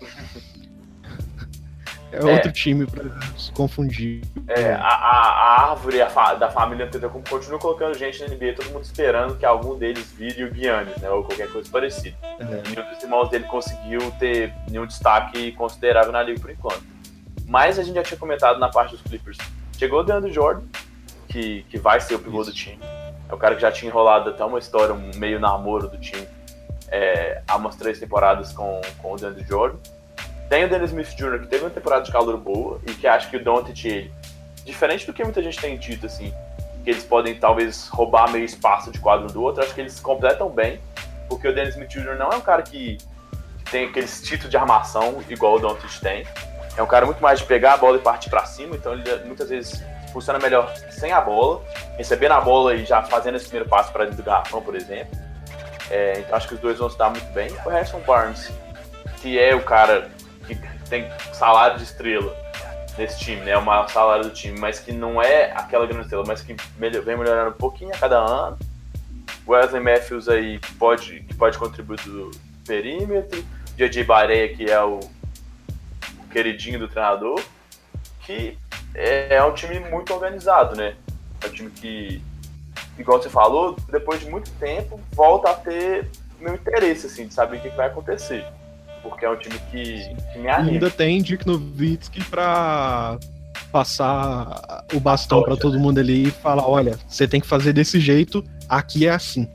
[2.13, 3.05] É, é outro time para
[3.37, 4.23] se confundir.
[4.49, 8.71] É, a, a, árvore a fa, da família Antetokounmpo continua colocando gente na NBA, todo
[8.71, 12.17] mundo esperando que algum deles vire o Giannis, né, ou qualquer coisa parecida.
[12.23, 12.45] É.
[12.45, 16.96] Nenhum dos irmãos dele conseguiu ter nenhum destaque considerável na liga por enquanto.
[17.47, 19.39] Mas a gente já tinha comentado na parte dos Clippers.
[19.79, 20.63] Chegou o DeAndre Jordan,
[21.29, 22.83] que, que vai ser o pivô do time.
[23.29, 26.27] É o cara que já tinha enrolado até uma história, um meio namoro do time
[26.89, 29.79] é, há umas três temporadas com, com o DeAndre Jordan.
[30.49, 33.29] Tem o Dennis Smith Jr., que teve uma temporada de calor boa e que acha
[33.29, 34.13] que o Doncic, ele,
[34.65, 36.33] diferente do que muita gente tem dito, assim,
[36.85, 40.49] que eles podem talvez roubar meio espaço de quadro do outro, acho que eles completam
[40.49, 40.81] bem,
[41.29, 42.17] porque o Dennis Smith Jr.
[42.17, 42.97] não é um cara que,
[43.59, 46.25] que tem aquele título de armação igual o Doncic tem.
[46.77, 49.03] É um cara muito mais de pegar a bola e partir para cima, então ele
[49.25, 49.83] muitas vezes
[50.13, 51.63] funciona melhor sem a bola,
[51.97, 55.19] recebendo a bola e já fazendo esse primeiro passo para dentro do garrafão, por exemplo.
[55.91, 57.51] É, então acho que os dois vão se dar muito bem.
[57.65, 58.53] O Harrison Barnes,
[59.21, 60.11] que é o cara
[60.47, 60.55] que
[60.89, 62.35] tem salário de estrela
[62.99, 63.53] nesse time, né?
[63.53, 66.57] É o maior salário do time, mas que não é aquela grande estrela, mas que
[66.79, 68.59] vem melhorando um pouquinho a cada ano.
[69.47, 72.31] Wesley Matthews aí pode, que pode contribuir do
[72.67, 73.45] perímetro.
[73.77, 75.01] JJ Barea, que é o
[76.27, 77.41] queridinho do treinador.
[78.21, 78.59] Que
[78.95, 80.95] é, é um time muito organizado, né?
[81.43, 82.23] É um time que,
[82.99, 87.59] igual você falou, depois de muito tempo, volta a ter meu interesse, assim, de saber
[87.59, 88.45] o que vai acontecer
[89.09, 90.73] porque é um time que, que me anima.
[90.73, 93.19] Ainda tem Dick Nowitzki pra
[93.71, 98.01] passar o bastão para todo mundo ali e falar, olha, você tem que fazer desse
[98.01, 99.49] jeito, aqui é assim.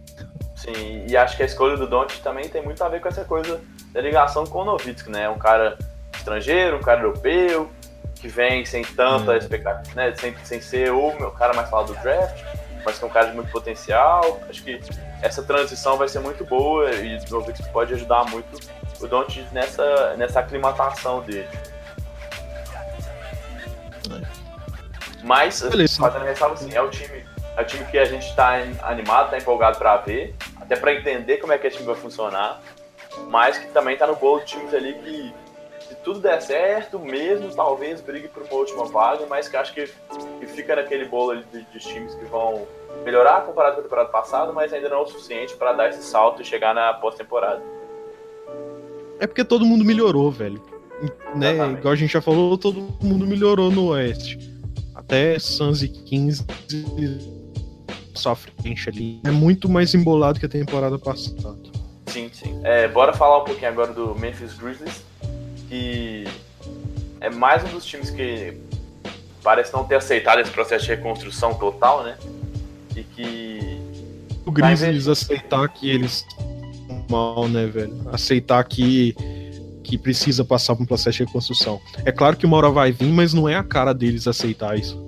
[0.55, 3.23] Sim, e acho que a escolha do Don't também tem muito a ver com essa
[3.23, 3.59] coisa
[3.91, 5.27] da ligação com o Nowitzki, né?
[5.29, 5.77] Um cara
[6.21, 7.69] estrangeiro, um cara europeu,
[8.15, 9.37] que vem sem tanta hum.
[9.37, 10.13] expectativa, né?
[10.15, 12.43] Sem, sem ser o meu cara mais falado do draft,
[12.85, 14.39] mas que é um cara de muito potencial.
[14.49, 14.79] Acho que
[15.21, 18.59] essa transição vai ser muito boa e o Nowitzki pode ajudar muito
[18.99, 21.49] o Doncic nessa, nessa aclimatação dele.
[25.23, 25.99] Mas, Beleza.
[25.99, 27.23] fazendo ressalva assim, é o time,
[27.55, 31.37] é o time que a gente está animado, está empolgado para ver, até para entender
[31.37, 32.59] como é que esse time vai funcionar,
[33.29, 35.33] mas que também está no bolo de times ali que,
[35.91, 39.89] se tudo der certo, mesmo talvez brigue por uma última vaga, mas que acho que,
[40.39, 42.65] que fica naquele bolo ali de, de times que vão
[43.03, 46.01] melhorar comparado com a temporada passada, mas ainda não é o suficiente para dar esse
[46.01, 47.61] salto e chegar na pós-temporada.
[49.19, 50.61] É porque todo mundo melhorou, velho.
[51.35, 51.55] Né?
[51.77, 54.39] Igual a gente já falou, todo mundo melhorou no Oeste.
[54.95, 56.45] Até Suns e 15
[58.15, 59.19] sua frente ali.
[59.25, 61.57] É muito mais embolado que a temporada passada.
[62.07, 62.59] Sim, sim.
[62.63, 65.03] É, bora falar um pouquinho agora do Memphis Grizzlies,
[65.71, 66.25] que
[67.21, 68.57] é mais um dos times que
[69.41, 72.17] parece não ter aceitado esse processo de reconstrução total, né?
[72.93, 73.79] E que.
[74.45, 76.25] O Grizzlies aceitar que eles
[77.09, 77.95] mal, né, velho?
[78.11, 79.15] Aceitar que,
[79.81, 81.79] que precisa passar por um processo de reconstrução.
[82.03, 85.01] É claro que uma hora vai vir, mas não é a cara deles aceitar isso.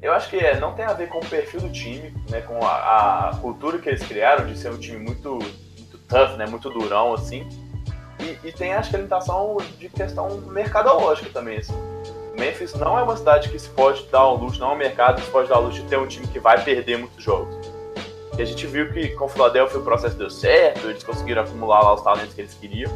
[0.00, 2.64] Eu acho que é, não tem a ver com o perfil do time, né, com
[2.64, 6.70] a, a cultura que eles criaram de ser um time muito, muito tough, né, muito
[6.70, 7.48] durão, assim.
[8.24, 11.74] E, e tem, acho que, a limitação de questão mercadológica também, assim.
[12.34, 15.20] Memphis não é uma cidade que se pode dar um luxo, não é um mercado
[15.20, 17.54] que se pode dar um luxo de ter um time que vai perder muitos jogos.
[18.36, 21.82] E a gente viu que com o Philadelphia o processo deu certo, eles conseguiram acumular
[21.82, 22.90] lá os talentos que eles queriam,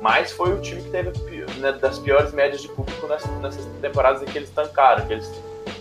[0.00, 1.10] mas foi o time que teve
[1.58, 5.30] né, das piores médias de público nessas, nessas, temporadas em que eles tancaram, que eles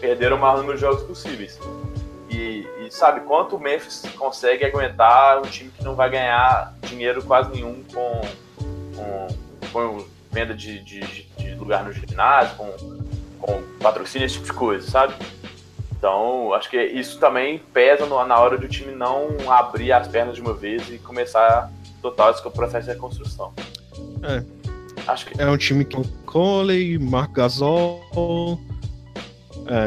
[0.02, 1.57] perderam o maior número de jogos possíveis.
[2.30, 7.24] E, e, sabe, quanto o Memphis consegue aguentar um time que não vai ganhar dinheiro
[7.24, 8.22] quase nenhum com,
[8.98, 9.28] com,
[9.72, 10.99] com venda de, de,
[11.38, 12.72] de, lugar no ginásio, com,
[13.40, 15.14] com patrocínio, esse tipo de coisa, sabe?
[15.98, 20.41] Então, acho que isso também pesa na hora do time não abrir as pernas de
[20.41, 21.72] uma vez e começar
[22.02, 23.53] total esse processo de reconstrução.
[24.24, 24.44] É.
[25.07, 25.41] Acho que...
[25.41, 28.60] É um time com Coley, Mark Gasol, uh,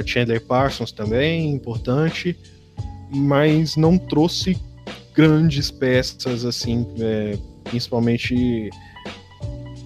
[0.06, 2.36] Chandler Parsons também, importante,
[3.10, 4.58] mas não trouxe
[5.14, 8.70] grandes peças, assim, é, principalmente.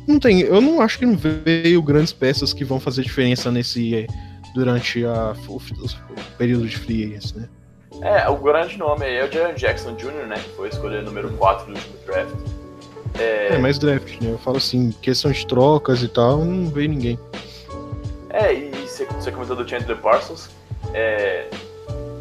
[0.06, 4.06] Não tem, eu não acho que não veio grandes peças que vão fazer diferença nesse
[4.54, 5.60] durante a, o, o
[6.38, 7.48] período de free agency, né?
[8.02, 10.36] É, o grande nome aí é o Jaron Jackson Jr., né?
[10.36, 12.34] Que foi escolhido número 4 do último draft.
[13.18, 13.54] É...
[13.54, 14.32] é, mais draft, né?
[14.32, 17.18] Eu falo assim, questão de trocas e tal, não veio ninguém.
[18.30, 20.50] É, e você comentou do Chandler Parsons.
[20.92, 21.48] É,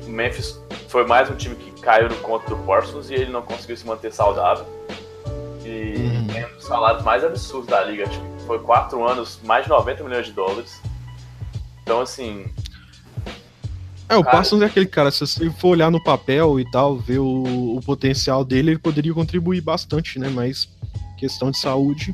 [0.05, 3.41] o Memphis foi mais um time que caiu no conto do Parsons e ele não
[3.41, 4.65] conseguiu se manter saudável.
[6.73, 8.07] Salários mais absurdos da liga.
[8.07, 10.81] Acho que foi quatro anos, mais de 90 milhões de dólares.
[11.83, 12.51] Então, assim.
[14.09, 14.37] É, o cara...
[14.37, 17.79] Parsons é aquele cara, se você for olhar no papel e tal, ver o, o
[17.85, 20.29] potencial dele, ele poderia contribuir bastante, né?
[20.29, 20.67] Mas
[21.17, 22.13] questão de saúde.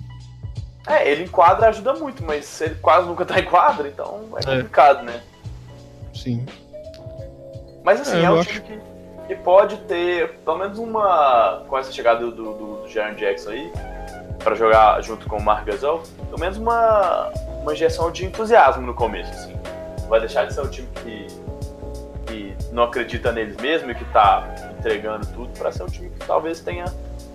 [0.85, 4.39] É, ele em quadra ajuda muito, mas ele quase nunca tá em quadra, então é,
[4.39, 4.57] é.
[4.57, 5.03] complicado, é.
[5.03, 5.23] né?
[6.13, 6.45] Sim.
[7.83, 8.49] Mas assim, é, é um acho...
[8.49, 8.81] time
[9.27, 11.63] que, que pode ter pelo menos uma.
[11.67, 13.71] Com essa chegada do, do, do Jaron Jackson aí,
[14.43, 18.93] para jogar junto com o Mark Gasol, pelo menos uma, uma injeção de entusiasmo no
[18.93, 19.59] começo, assim.
[20.07, 21.27] Vai deixar de ser um time que,
[22.25, 24.47] que não acredita neles mesmo e que tá
[24.77, 26.85] entregando tudo para ser um time que talvez tenha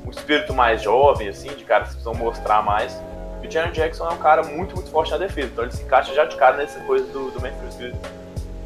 [0.05, 3.01] um espírito mais jovem, assim, de caras que precisam mostrar mais.
[3.43, 5.83] E o Jaron Jackson é um cara muito, muito forte na defesa, então ele se
[5.83, 7.97] encaixa já de cara nessa coisa do, do Memphis Grizzlies.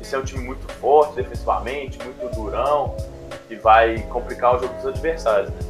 [0.01, 2.97] Isso é um time muito forte defensivamente, muito durão,
[3.51, 5.67] e vai complicar o jogo dos adversários, né?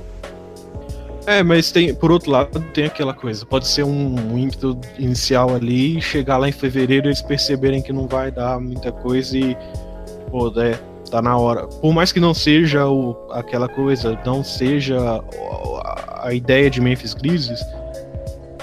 [1.28, 3.44] É, mas tem, por outro lado, tem aquela coisa.
[3.44, 8.08] Pode ser um, um ímpeto inicial ali, chegar lá em fevereiro eles perceberem que não
[8.08, 9.54] vai dar muita coisa e,
[10.30, 10.78] pô, é,
[11.10, 11.66] tá na hora.
[11.66, 17.12] Por mais que não seja o, aquela coisa, não seja a, a ideia de Memphis
[17.12, 17.60] Grizzlies,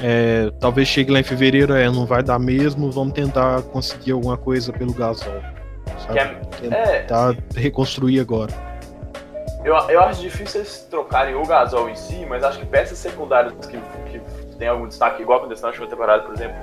[0.02, 4.38] é, talvez chegue lá em fevereiro, é, não vai dar mesmo, vamos tentar conseguir alguma
[4.38, 5.40] coisa pelo Gasol.
[6.00, 6.20] Sabe?
[6.20, 8.75] É, tentar é, reconstruir agora.
[9.66, 13.52] Eu, eu acho difícil eles trocarem o Gasol em si, mas acho que peças secundárias
[13.66, 13.80] que,
[14.12, 14.22] que
[14.60, 16.56] tem algum destaque, igual aconteceu na última temporada, por exemplo,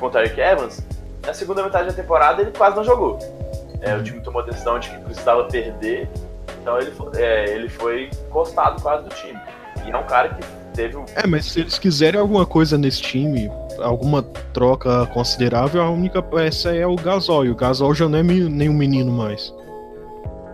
[0.00, 0.80] contra o Eric Evans,
[1.26, 3.18] na segunda metade da temporada ele quase não jogou.
[3.82, 6.08] É, o time tomou a decisão de que precisava perder,
[6.62, 9.38] então ele, é, ele foi encostado quase do time.
[9.84, 10.42] E é um cara que
[10.74, 10.96] teve.
[11.14, 13.50] É, mas se eles quiserem alguma coisa nesse time,
[13.82, 14.22] alguma
[14.54, 17.44] troca considerável, a única peça é o Gasol.
[17.44, 19.52] E o Gasol já não é nenhum menino mais.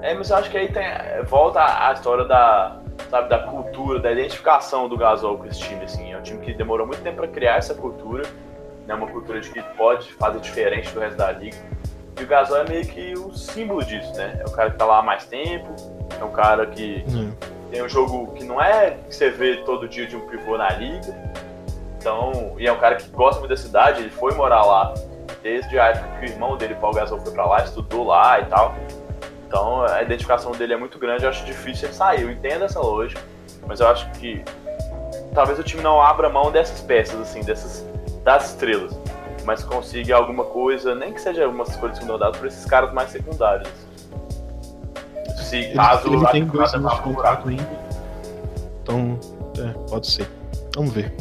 [0.02, 0.84] É, mas eu acho que aí tem,
[1.24, 2.76] volta a história da,
[3.08, 5.84] sabe, da cultura, da identificação do Gasol com esse time.
[5.84, 6.12] Assim.
[6.12, 8.24] É um time que demorou muito tempo para criar essa cultura,
[8.86, 11.56] né, uma cultura de que pode fazer diferente do resto da liga.
[12.20, 14.40] E o Gasol é meio que o símbolo disso, né?
[14.40, 15.74] É o cara que tá lá há mais tempo,
[16.20, 17.32] é um cara que hum.
[17.70, 20.68] tem um jogo que não é que você vê todo dia de um pivô na
[20.70, 21.32] liga.
[21.96, 24.92] Então, e é um cara que gosta muito da cidade, ele foi morar lá
[25.42, 28.46] desde a época que o irmão dele, Paul Gasol, foi para lá, estudou lá e
[28.46, 28.74] tal.
[29.52, 32.22] Então, a identificação dele é muito grande, eu acho difícil ele sair.
[32.22, 33.20] Eu entendo essa lógica,
[33.66, 34.42] mas eu acho que
[35.34, 37.86] talvez o time não abra mão dessas peças, assim, dessas
[38.24, 38.96] das estrelas
[39.44, 42.92] mas consiga alguma coisa, nem que seja uma escolha de segunda rodada, por esses caras
[42.92, 43.68] mais secundários.
[45.36, 47.68] Se ele, caso ele tem dois anos de contrato ainda.
[48.82, 49.18] Então,
[49.58, 50.28] é, pode ser.
[50.76, 51.12] Vamos ver.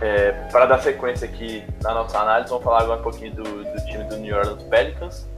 [0.00, 3.84] É, para dar sequência aqui na nossa análise, vamos falar agora um pouquinho do, do
[3.86, 5.28] time do New Orleans Pelicans,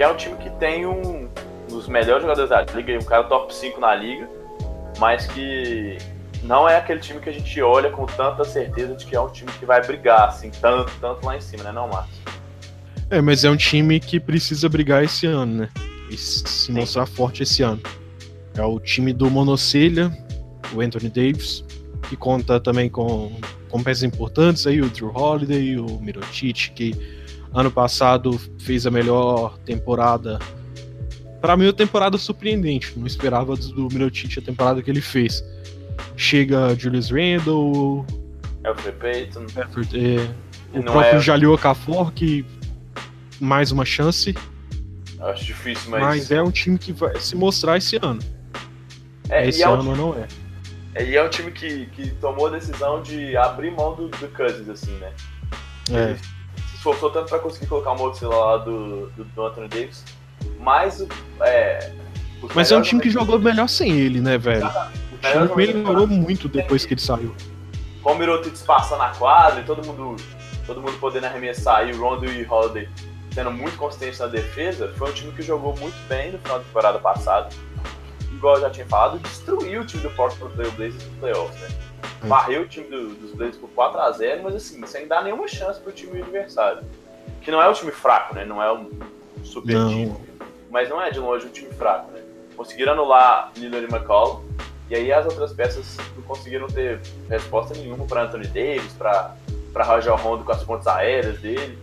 [0.00, 1.28] que é um time que tem um, um
[1.68, 4.26] dos melhores jogadores da liga, um cara top 5 na liga,
[4.98, 5.98] mas que
[6.42, 9.28] não é aquele time que a gente olha com tanta certeza de que é um
[9.28, 12.18] time que vai brigar, assim, tanto, tanto lá em cima, né, não, Marcos?
[13.10, 15.68] É, mas é um time que precisa brigar esse ano, né?
[16.08, 17.82] E se mostrar forte esse ano.
[18.54, 20.10] É o time do Monocelha,
[20.72, 21.62] o Anthony Davis,
[22.08, 27.19] que conta também com, com peças importantes aí, o Drew Holiday, o Mirotic, que
[27.52, 30.38] ano passado fez a melhor temporada.
[31.40, 32.98] Para mim, a temporada surpreendente.
[32.98, 35.42] Não esperava do Mirotic a temporada que ele fez
[36.16, 38.04] chega Julius Randle,
[38.64, 41.20] Alfred Payton, Alfred, é, o próprio é...
[41.20, 42.44] Jalil Okafor, que
[43.40, 44.34] mais uma chance.
[45.20, 46.00] Acho difícil, mas.
[46.00, 48.20] Mas é um time que vai se mostrar esse ano.
[49.28, 49.96] É, esse é ano um...
[49.96, 50.26] não é.
[50.94, 51.04] é.
[51.04, 54.68] E é um time que, que tomou a decisão de abrir mão do, do Cousins,
[54.68, 55.12] assim, né?
[55.92, 56.16] É.
[56.80, 60.02] esforçou tanto pra conseguir colocar uma outra lá do, do, do Anthony Davis,
[60.58, 61.06] mas
[61.42, 61.92] é,
[62.54, 64.66] mas é um time que jogou melhor sem ele, né, velho?
[64.66, 67.34] O time melhorou muito depois que ele saiu.
[68.02, 70.16] Com o Mirotic passando a quadra e todo mundo,
[70.66, 72.88] todo mundo podendo arremessar e o Rondo e o Holiday
[73.30, 76.64] sendo muito consistente na defesa, foi um time que jogou muito bem no final da
[76.64, 77.48] temporada passada.
[78.32, 81.68] Igual eu já tinha falado, destruiu o time do Portland Trail Blazers no playoffs, né?
[82.22, 82.26] É.
[82.26, 85.92] varreu o time do, dos Blazers por 4x0, mas assim, sem dar nenhuma chance pro
[85.92, 86.82] time adversário.
[87.40, 88.44] Que não é um time fraco, né?
[88.44, 88.90] Não é um
[89.42, 89.88] super não.
[89.88, 90.16] time.
[90.70, 92.20] Mas não é de longe um time fraco, né?
[92.56, 94.44] Conseguiram anular Lillard e McCall.
[94.88, 99.36] E aí as outras peças não conseguiram ter resposta nenhuma para Anthony Davis, para
[99.84, 101.78] Roger Rondo com as pontas aéreas dele.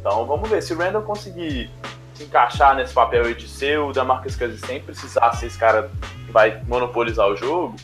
[0.00, 1.68] Então vamos ver se o Randall conseguir
[2.14, 5.90] se encaixar nesse papel aí de ser o Damarcus Cousins sem precisar ser esse cara
[6.26, 7.76] que vai monopolizar o jogo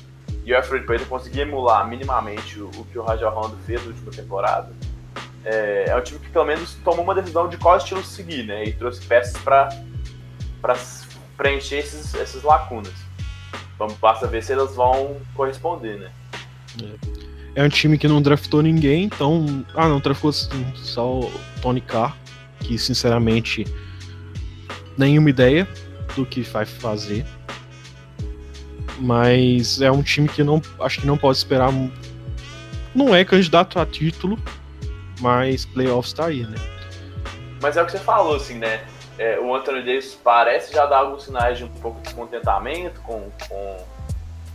[0.44, 3.88] e o Alfred Payton conseguir emular minimamente o, o que o Roger Rondo fez na
[3.88, 4.72] última temporada,
[5.44, 8.64] é, é, um time que pelo menos tomou uma decisão de qual estilo seguir, né?
[8.64, 9.68] E trouxe peças para
[11.36, 12.92] preencher esses, essas lacunas.
[13.78, 16.10] Vamos basta ver se elas vão corresponder, né?
[17.56, 17.60] É.
[17.60, 19.64] é um time que não draftou ninguém, então.
[19.74, 22.16] Ah, não, draftou só o Tony Carr,
[22.60, 23.66] que sinceramente
[24.96, 25.68] nenhuma ideia
[26.16, 27.26] do que vai fazer.
[28.98, 31.70] Mas é um time que não acho que não pode esperar.
[32.94, 34.38] Não é candidato a título,
[35.20, 36.56] mas playoffs tá aí, né?
[37.60, 38.84] Mas é o que você falou, assim, né?
[39.18, 43.30] É, o Anthony Davis parece já dar alguns sinais de um pouco de descontentamento com,
[43.48, 43.76] com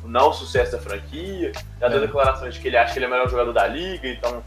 [0.03, 1.52] o não sucesso da franquia.
[1.80, 2.02] Já deu é.
[2.02, 4.44] declarações de que ele acha que ele é o melhor jogador da liga, então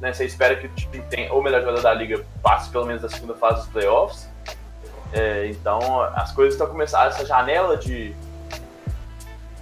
[0.00, 2.86] né, você espera que o time tenha, ou o melhor jogador da liga passe pelo
[2.86, 4.28] menos da segunda fase dos playoffs.
[5.12, 8.14] É, então as coisas estão começando, essa janela de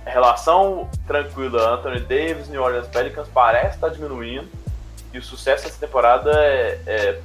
[0.05, 4.49] relação tranquila Anthony Davis, New Orleans Pelicans parece estar diminuindo
[5.13, 7.21] e o sucesso dessa temporada é, é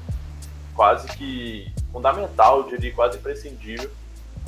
[0.73, 3.89] quase que fundamental, eu diria quase imprescindível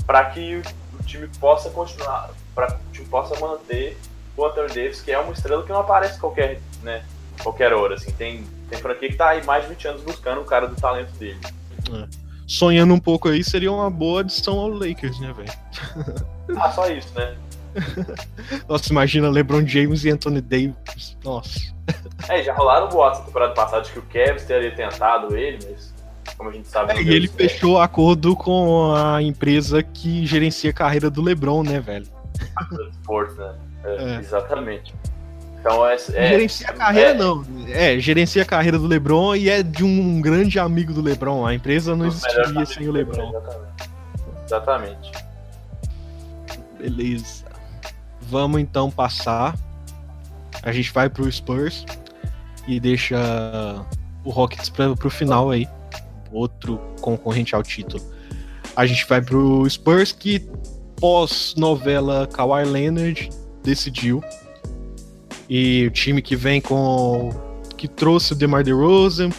[0.05, 0.61] para que
[0.99, 3.97] o time possa continuar, para que o time possa manter
[4.35, 7.03] o Anthony Davis, que é uma estrela que não aparece qualquer, né,
[7.41, 10.45] qualquer hora, assim, tem, tem franquia que está aí mais de 20 anos buscando o
[10.45, 11.39] cara do talento dele.
[11.91, 12.07] É.
[12.45, 15.51] Sonhando um pouco aí, seria uma boa adição ao Lakers, né, velho?
[16.57, 17.35] ah, só isso, né?
[18.67, 21.17] Nossa, imagina LeBron James e Anthony Davis.
[21.23, 21.75] Nossa.
[22.27, 25.93] É, já rolaram boatos na temporada passada de que o Kevin teria tentado ele, mas
[26.37, 26.93] como a gente sabe.
[26.93, 31.79] É, e ele fechou acordo com a empresa que gerencia a carreira do LeBron, né,
[31.79, 32.07] velho?
[33.01, 33.55] Sports, né?
[33.83, 34.19] É, é.
[34.19, 34.93] Exatamente.
[35.59, 39.49] Então é, é gerencia a carreira é, não, é gerencia a carreira do LeBron e
[39.49, 41.45] é de um grande amigo do LeBron.
[41.45, 43.29] A empresa não existiria sem o LeBron.
[43.29, 43.89] Exatamente.
[44.45, 45.11] exatamente.
[46.79, 47.46] Beleza.
[48.29, 49.57] Vamos então passar.
[50.61, 51.85] A gente vai pro Spurs
[52.67, 53.17] e deixa
[54.23, 55.67] o Rockets para pro final aí.
[56.31, 58.03] Outro concorrente ao título.
[58.75, 60.47] A gente vai pro Spurs que
[60.99, 63.29] pós-novela Kawhi Leonard
[63.63, 64.21] decidiu.
[65.49, 67.31] E o time que vem com.
[67.77, 69.29] que trouxe o DeMar DeRozan,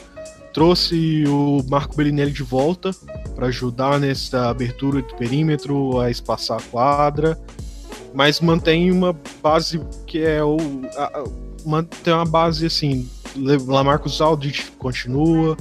[0.55, 2.90] trouxe o Marco Bellinelli de volta
[3.35, 7.39] para ajudar nessa abertura do perímetro, a espaçar a quadra
[8.19, 10.57] mas mantém uma base que é o.
[10.97, 11.23] A,
[11.65, 13.09] mantém uma base assim.
[13.36, 15.57] Lamarcus Aldridge continua,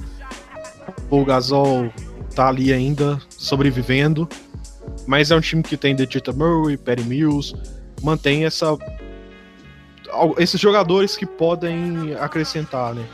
[1.11, 1.93] o Gasol
[2.33, 4.27] tá ali ainda sobrevivendo,
[5.05, 7.53] mas é um time que tem Dejita Murray, Perry Mills,
[8.01, 8.75] mantém essa
[10.39, 13.05] esses jogadores que podem acrescentar, né?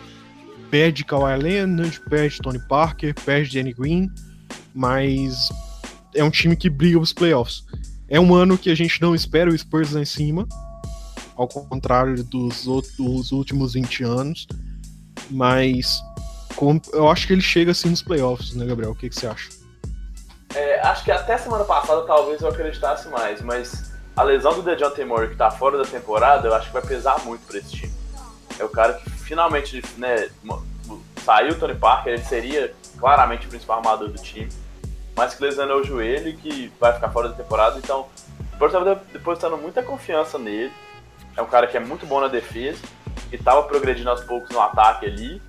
[0.72, 4.10] Perde Kawhi Leonard, perde Tony Parker, perde Danny Green,
[4.74, 5.49] mas
[6.15, 7.65] é um time que briga os playoffs.
[8.14, 10.48] É um ano que a gente não espera o Spurs lá em cima,
[11.35, 14.48] ao contrário dos, outros, últimos 20 anos.
[15.31, 15.99] Mas
[16.56, 18.91] com, eu acho que ele chega assim nos playoffs, né, Gabriel?
[18.91, 19.49] O que, que você acha?
[20.53, 25.03] É, acho que até semana passada talvez eu acreditasse mais, mas a lesão do DeJounte
[25.03, 27.94] Murray que tá fora da temporada, eu acho que vai pesar muito para esse time.
[28.60, 30.30] É o cara que finalmente, né,
[31.26, 34.49] saiu o Tony Parker, ele seria claramente o principal armador do time
[35.15, 37.77] mas que lesionou o joelho e que vai ficar fora da temporada.
[37.77, 38.07] Então,
[38.53, 40.72] o Porto estava depositando muita confiança nele.
[41.35, 42.80] É um cara que é muito bom na defesa,
[43.30, 45.41] que estava progredindo aos poucos no ataque ali.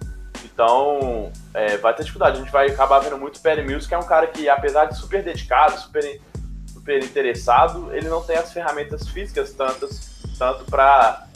[0.45, 2.37] Então, é, vai ter dificuldade.
[2.39, 4.87] A gente vai acabar vendo muito o Perry Mills, que é um cara que, apesar
[4.87, 6.21] de super dedicado, super,
[6.67, 11.27] super interessado, ele não tem as ferramentas físicas tantas, tanto para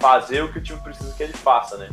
[0.00, 1.88] fazer o que o time precisa que ele faça, né?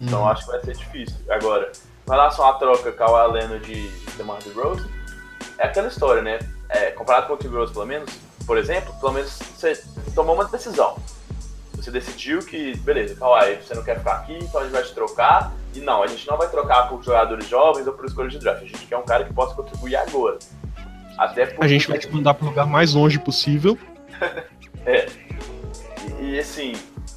[0.00, 0.28] Então, uhum.
[0.28, 1.16] acho que vai ser difícil.
[1.28, 1.70] Agora,
[2.10, 4.88] relação à troca Kawhi Leonard de DeMar DeRozan,
[5.58, 6.38] é aquela história, né?
[6.68, 8.10] É, comparado com o Tim Rose, pelo menos,
[8.46, 9.82] por exemplo, pelo menos você
[10.14, 10.96] tomou uma decisão.
[11.74, 14.94] Você decidiu que, beleza, Kawhi, você não quer ficar aqui, então a gente vai te
[14.94, 15.52] trocar.
[15.74, 18.62] E não, a gente não vai trocar por jogadores jovens ou por escolha de draft.
[18.62, 20.38] A gente quer um cara que possa contribuir agora.
[21.16, 21.64] Até porque...
[21.64, 23.78] A gente vai te mandar para o lugar mais longe possível.
[24.84, 25.06] é.
[26.18, 26.72] E, e, assim,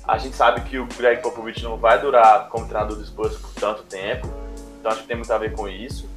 [0.08, 3.54] a gente sabe que o Greg Popovich não vai durar como treinador do Spurs por
[3.56, 4.28] tanto tempo.
[4.84, 6.10] Então acho que tem muito a ver com isso.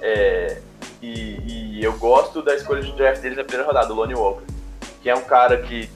[0.00, 0.62] É,
[1.02, 4.46] e, e, eu gosto da escolha de draft dele na primeira rodada, o Lonnie Walker,
[5.02, 5.90] que é um cara que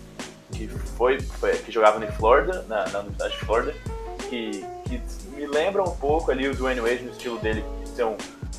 [0.52, 3.74] que foi, foi que jogava em Florida, na, na Universidade de Florida,
[4.28, 5.00] que, que
[5.34, 8.16] me lembra um pouco ali o Dwayne Wade no estilo dele, de ser um,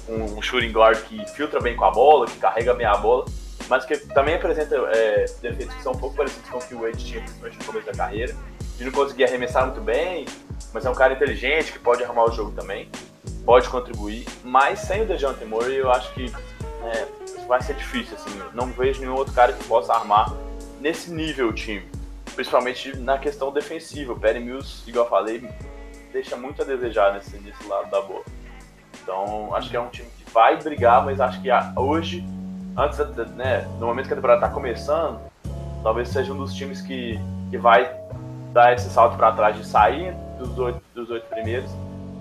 [0.10, 3.26] um, shooting guard que filtra bem com a bola, que carrega bem a bola,
[3.70, 6.82] mas que também apresenta é, defeitos que são um pouco parecidos com o que o
[6.82, 8.36] Wade tinha, no começo da carreira,
[8.76, 10.26] de não conseguir arremessar muito bem,
[10.74, 12.90] mas é um cara inteligente que pode arrumar o jogo também,
[13.46, 16.34] pode contribuir, mas sem o DeJounte Murray eu acho que
[16.84, 17.08] é,
[17.48, 20.34] vai ser difícil, assim, não vejo nenhum outro cara que possa armar
[20.80, 21.88] nesse nível o time,
[22.36, 25.50] principalmente na questão defensiva, o Perry Mills, igual eu falei,
[26.12, 28.24] deixa muito a desejar nesse, nesse lado da bola.
[29.02, 32.26] Então, acho que é um time que vai brigar, mas acho que hoje,
[32.78, 33.00] antes,
[33.36, 35.20] né, no momento que a temporada está começando,
[35.82, 37.94] talvez seja um dos times que, que vai
[38.54, 41.70] dar esse salto para trás de sair dos oito, dos oito primeiros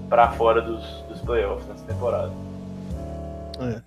[0.09, 2.33] para fora dos, playoffs nessa temporada.
[3.61, 3.81] É.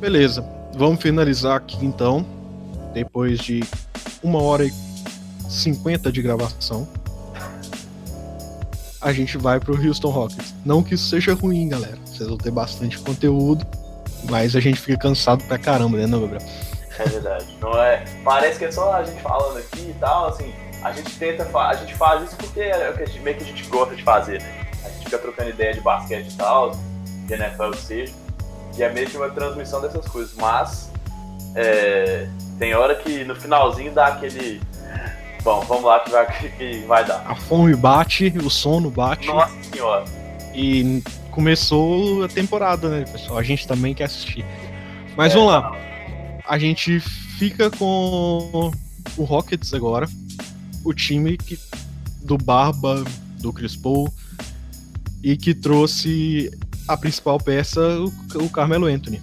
[0.00, 0.44] Beleza,
[0.74, 2.26] vamos finalizar aqui então,
[2.92, 3.62] depois de
[4.22, 4.72] uma hora e
[5.48, 6.88] cinquenta de gravação
[9.02, 10.54] a gente vai pro Houston Rockets.
[10.64, 11.98] Não que isso seja ruim, galera.
[12.06, 13.66] Vocês vão ter bastante conteúdo,
[14.30, 16.48] mas a gente fica cansado pra caramba, né, não, Gabriel?
[16.98, 17.46] É verdade.
[17.60, 18.04] Não é.
[18.24, 20.52] Parece que é só a gente falando aqui e tal, assim.
[20.84, 23.42] A gente tenta, a gente faz isso porque é o que a gente, meio que
[23.42, 24.61] a gente gosta de fazer, né?
[25.12, 28.14] Fica trocando ideia de basquete e tal, de NFL seja.
[28.78, 30.34] E é meio que uma transmissão dessas coisas.
[30.36, 30.90] Mas
[31.54, 32.26] é,
[32.58, 34.58] tem hora que no finalzinho dá aquele
[35.44, 36.26] Bom, vamos lá que vai,
[36.56, 37.22] que vai dar.
[37.26, 39.26] A fome bate, o sono bate.
[39.26, 40.04] Nossa senhora.
[40.54, 43.38] E começou a temporada, né, pessoal?
[43.38, 44.46] A gente também quer assistir.
[45.14, 45.76] Mas é, vamos lá.
[46.46, 48.70] A gente fica com
[49.18, 50.08] o Rockets agora.
[50.82, 51.58] O time que,
[52.22, 53.04] do Barba,
[53.40, 54.10] do Chris Paul,
[55.22, 56.50] e que trouxe
[56.88, 58.12] a principal peça, o,
[58.44, 59.20] o Carmelo Anthony.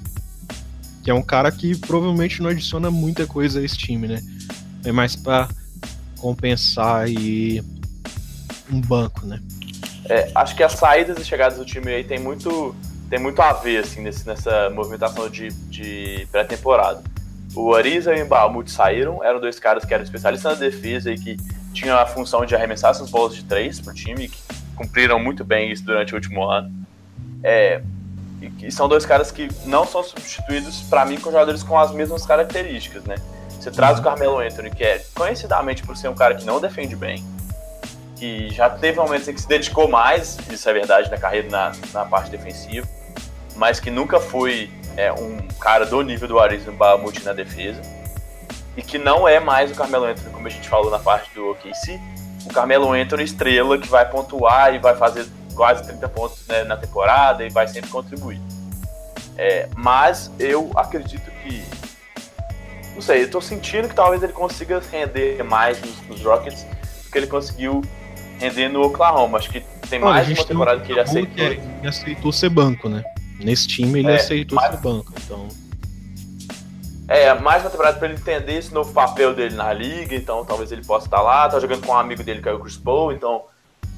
[1.04, 4.22] Que é um cara que provavelmente não adiciona muita coisa a esse time, né?
[4.84, 5.50] É mais para
[6.18, 7.64] compensar aí
[8.72, 9.42] um banco, né?
[10.06, 12.76] É, acho que as saídas e chegadas do time aí tem muito,
[13.10, 17.04] tem muito a ver assim, nesse, nessa movimentação de, de pré-temporada.
[17.56, 21.18] O Ariza e o Bahamut saíram, eram dois caras que eram especialistas na defesa e
[21.18, 21.38] que
[21.74, 24.38] tinham a função de arremessar essas bolas de três para o time, que
[24.80, 26.72] cumpriram muito bem isso durante o último ano.
[27.44, 27.82] É,
[28.62, 32.26] e, são dois caras que não são substituídos, para mim, com jogadores com as mesmas
[32.26, 33.16] características, né?
[33.50, 36.96] Você traz o Carmelo Anthony, que é conhecidamente por ser um cara que não defende
[36.96, 37.26] bem,
[38.16, 41.74] que já teve momentos em que se dedicou mais, isso é verdade, na carreira na,
[41.94, 42.88] na parte defensiva,
[43.58, 47.82] mas que nunca foi é, um cara do nível do Arizona Bahamut na defesa,
[48.78, 51.52] e que não é mais o Carmelo Anthony, como a gente falou na parte do
[51.52, 52.00] OKC,
[52.50, 56.76] o Carmelo Anthony estrela que vai pontuar e vai fazer quase 30 pontos né, na
[56.76, 58.42] temporada e vai sempre contribuir.
[59.38, 61.64] É, mas eu acredito que
[62.96, 66.66] não sei, eu tô sentindo que talvez ele consiga render mais nos, nos Rockets
[67.06, 67.82] do que ele conseguiu
[68.40, 69.38] render no Oklahoma.
[69.38, 71.46] Acho que tem mais uma temporada que ele aceitou.
[71.46, 73.02] Ele aceitou ser banco, né?
[73.40, 74.72] Nesse time ele é, aceitou mais...
[74.72, 75.48] ser banco, então.
[77.10, 80.72] É, mais uma temporada para ele entender esse novo papel dele na liga, então talvez
[80.72, 83.12] ele possa estar lá, tá jogando com um amigo dele que é o Chris Paul,
[83.12, 83.46] então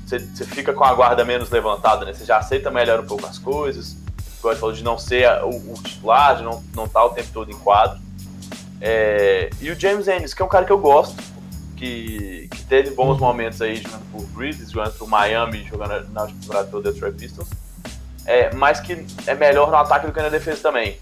[0.05, 2.13] você, fica com a guarda menos levantada, né?
[2.13, 3.97] Você já aceita melhor um pouco as coisas.
[4.39, 7.27] Igual falou de não ser o, o titular, de não estar não tá o tempo
[7.33, 7.99] todo em quadro.
[8.79, 11.21] É, e o James Ennis, que é um cara que eu gosto,
[11.75, 16.67] que, que teve bons momentos aí jogando por Grizzlies, jogando por Miami, jogando na temporada
[16.69, 17.49] pelo Detroit Pistons,
[18.25, 20.97] é, mas que é melhor no ataque do que na defesa também.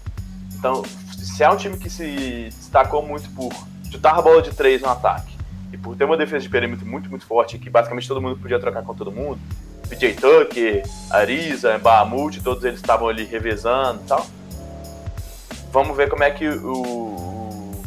[0.58, 0.82] Então,
[1.26, 3.52] se é um time que se destacou muito por
[3.90, 5.36] chutar a bola de três no ataque
[5.72, 8.58] e por ter uma defesa de perímetro muito, muito forte, que basicamente todo mundo podia
[8.58, 9.38] trocar com todo mundo,
[9.88, 14.26] PJ Tucker, Ariza, Bahamut, todos eles estavam ali revezando e tal.
[15.72, 17.82] Vamos ver como é que o,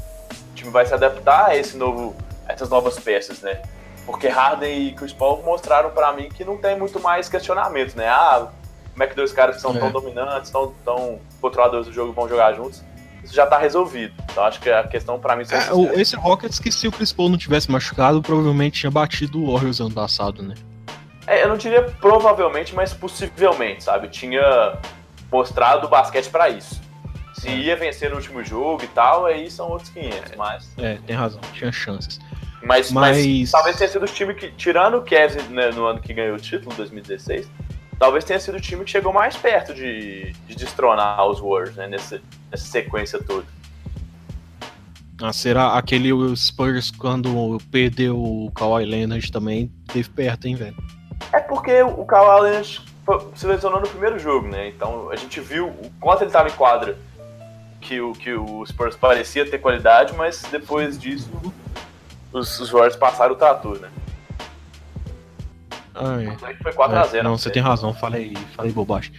[0.54, 2.16] time vai se adaptar a esse novo,
[2.48, 3.62] essas novas peças, né?
[4.06, 8.08] Porque Harden e Chris Paul mostraram para mim que não tem muito mais questionamento, né?
[8.08, 8.50] Ah,
[8.92, 9.80] como é que dois caras que são é.
[9.80, 12.84] tão dominantes, tão, tão controladores do jogo vão jogar juntos?
[13.24, 14.14] Isso já tá resolvido.
[14.32, 15.44] Então acho que a questão para mim...
[15.50, 19.42] É, o, esse Rockets que se o Chris Paul não tivesse machucado, provavelmente tinha batido
[19.42, 20.56] o Warriors ano passado, né?
[21.26, 24.10] É, eu não diria provavelmente, mas possivelmente, sabe?
[24.10, 24.78] Tinha
[25.32, 26.82] mostrado o basquete para isso.
[27.34, 27.56] Se é.
[27.56, 30.70] ia vencer no último jogo e tal, aí são outros 500, mas...
[30.78, 32.20] É, tem razão, tinha chances.
[32.62, 33.18] Mas, mas...
[33.18, 36.36] mas talvez tenha sido o time que, tirando o Kevin né, no ano que ganhou
[36.36, 37.50] o título, 2016,
[38.04, 41.88] talvez tenha sido o time que chegou mais perto de, de destronar os Warriors, né,
[41.88, 42.22] nessa,
[42.52, 43.46] nessa sequência toda.
[45.22, 50.76] Ah, será aquele Spurs quando perdeu o Kawhi Leonard também teve perto, hein, velho?
[51.32, 52.82] É porque o Kawhi Leonard
[53.36, 54.68] se lesionou no primeiro jogo, né?
[54.68, 56.98] Então a gente viu o quanto ele estava em quadra
[57.80, 61.32] que o, que o Spurs parecia ter qualidade, mas depois disso
[62.34, 63.90] os, os Warriors passaram o trator, né?
[65.96, 66.56] Ah, é.
[66.62, 67.14] Foi 4x0.
[67.16, 69.14] É, não, você tem razão, falei, falei bobagem.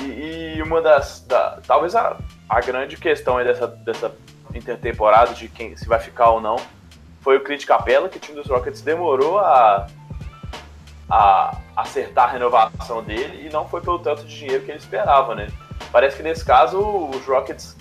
[0.00, 1.24] E, e uma das.
[1.26, 2.16] Da, talvez a,
[2.48, 4.14] a grande questão dessa, dessa
[4.54, 6.56] intertemporada, de quem se vai ficar ou não,
[7.20, 9.86] foi o Clint Capella, que o time dos Rockets demorou a,
[11.08, 15.34] a acertar a renovação dele e não foi pelo tanto de dinheiro que ele esperava,
[15.34, 15.48] né?
[15.92, 17.76] Parece que nesse caso os Rockets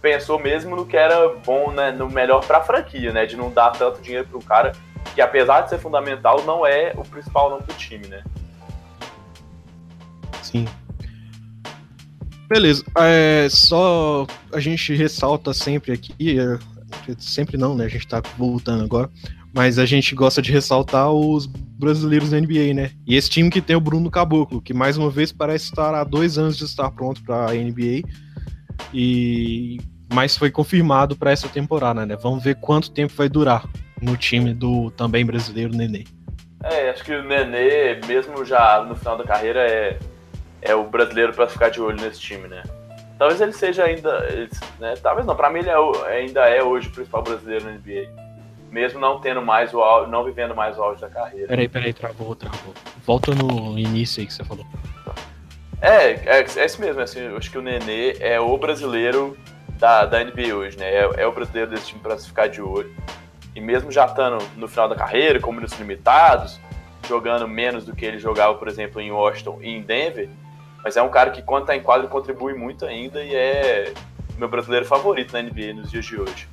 [0.00, 3.50] pensou mesmo no que era bom, né, no melhor para a franquia, né, de não
[3.50, 4.72] dar tanto dinheiro para um cara
[5.14, 8.22] que apesar de ser fundamental não é o principal nome do time, né?
[10.42, 10.66] Sim.
[12.48, 12.82] Beleza.
[12.96, 16.58] É, só a gente ressalta sempre aqui, é,
[17.18, 17.84] sempre não, né?
[17.84, 19.10] A gente tá voltando agora.
[19.54, 22.90] Mas a gente gosta de ressaltar os brasileiros da NBA, né?
[23.06, 26.04] E esse time que tem o Bruno Caboclo, que mais uma vez parece estar há
[26.04, 28.02] dois anos de estar pronto para a NBA.
[28.92, 29.78] E
[30.12, 32.16] mas foi confirmado para essa temporada, né?
[32.16, 33.68] Vamos ver quanto tempo vai durar
[34.00, 36.04] no time do também brasileiro Nenê.
[36.62, 39.98] É, acho que o Nenê, mesmo já no final da carreira, é,
[40.62, 42.62] é o brasileiro para ficar de olho nesse time, né?
[43.18, 44.20] Talvez ele seja ainda.
[44.78, 44.94] Né?
[45.02, 48.08] Talvez não, para mim ele é, ainda é hoje o principal brasileiro na NBA.
[48.70, 51.48] Mesmo não tendo mais o auge, não vivendo mais o auge da carreira.
[51.48, 52.74] Peraí, peraí, travou, travou.
[53.04, 54.66] Volta no início aí que você falou.
[55.80, 59.38] É, é, é isso mesmo, assim, eu acho que o Nenê é o brasileiro
[59.78, 60.92] da, da NBA hoje, né?
[60.92, 62.92] É, é o brasileiro desse time para se ficar de olho.
[63.58, 66.60] E mesmo já estando no final da carreira, com minutos limitados,
[67.08, 70.28] jogando menos do que ele jogava, por exemplo, em Washington e em Denver,
[70.84, 73.92] mas é um cara que, quando está em quadro, contribui muito ainda e é
[74.38, 76.48] meu brasileiro favorito na NBA nos dias de hoje.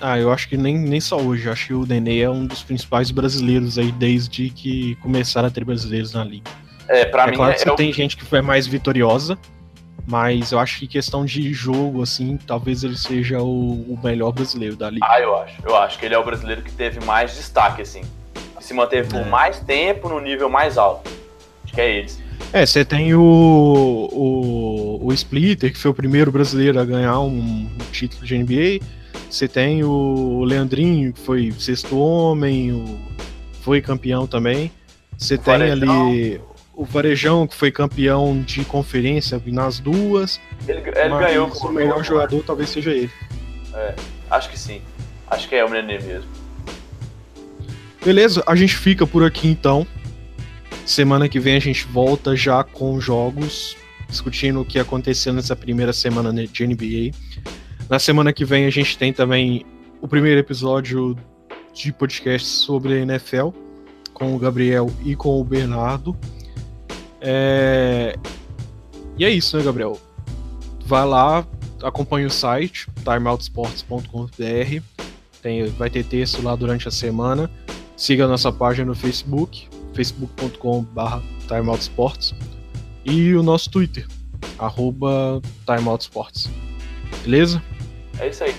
[0.00, 1.46] Ah, eu acho que nem, nem só hoje.
[1.46, 5.50] Eu acho que o Nenê é um dos principais brasileiros aí desde que começaram a
[5.50, 6.48] ter brasileiros na liga.
[6.88, 9.36] É, pra é mim claro é, que você é tem gente que foi mais vitoriosa,
[10.06, 14.76] mas eu acho que questão de jogo, assim, talvez ele seja o, o, melhor brasileiro
[14.76, 15.06] da liga.
[15.08, 15.56] Ah, eu acho.
[15.64, 18.02] Eu acho que ele é o brasileiro que teve mais destaque, assim.
[18.56, 19.24] Que se manteve por é.
[19.24, 21.10] mais tempo no nível mais alto.
[21.64, 22.22] Acho que é eles.
[22.52, 23.20] É, você tem o,
[24.12, 28.84] o, o Splitter, que foi o primeiro brasileiro a ganhar um, um título de NBA.
[29.30, 32.98] Você tem o Leandrinho, que foi sexto homem, o,
[33.62, 34.70] foi campeão também.
[35.16, 36.40] Você tem ali
[36.76, 40.40] o Varejão, que foi campeão de conferência nas duas.
[40.66, 43.10] Ele, ele ganhou como o melhor jogador, talvez seja ele.
[43.72, 43.94] É,
[44.30, 44.80] acho que sim.
[45.28, 46.30] Acho que é o Nenê mesmo.
[48.04, 49.86] Beleza, a gente fica por aqui então.
[50.84, 53.76] Semana que vem a gente volta já com jogos,
[54.08, 57.16] discutindo o que aconteceu nessa primeira semana de NBA.
[57.88, 59.64] Na semana que vem a gente tem também
[60.02, 61.16] o primeiro episódio
[61.72, 63.48] de podcast sobre a NFL
[64.12, 66.16] com o Gabriel e com o Bernardo.
[67.24, 68.14] É...
[69.16, 69.98] E é isso, né, Gabriel?
[70.84, 71.46] Vai lá,
[71.82, 74.82] acompanha o site, timeoutsports.com.br.
[75.40, 77.50] Tem, vai ter texto lá durante a semana.
[77.96, 82.34] Siga a nossa página no Facebook, facebook.com.br timeoutsports.
[83.04, 84.06] E o nosso Twitter,
[84.58, 86.50] arroba timeoutsports.
[87.22, 87.62] Beleza?
[88.18, 88.54] É isso aí.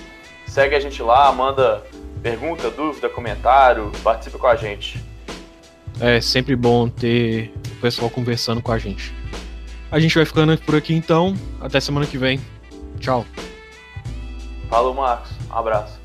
[0.46, 1.82] Segue a gente lá, manda
[2.22, 5.04] pergunta, dúvida, comentário, participa com a gente.
[6.00, 9.14] É sempre bom ter o pessoal conversando com a gente.
[9.90, 11.34] A gente vai ficando por aqui então.
[11.60, 12.40] Até semana que vem.
[12.98, 13.24] Tchau.
[14.68, 15.30] Falou, Marcos.
[15.50, 15.98] Um abraço.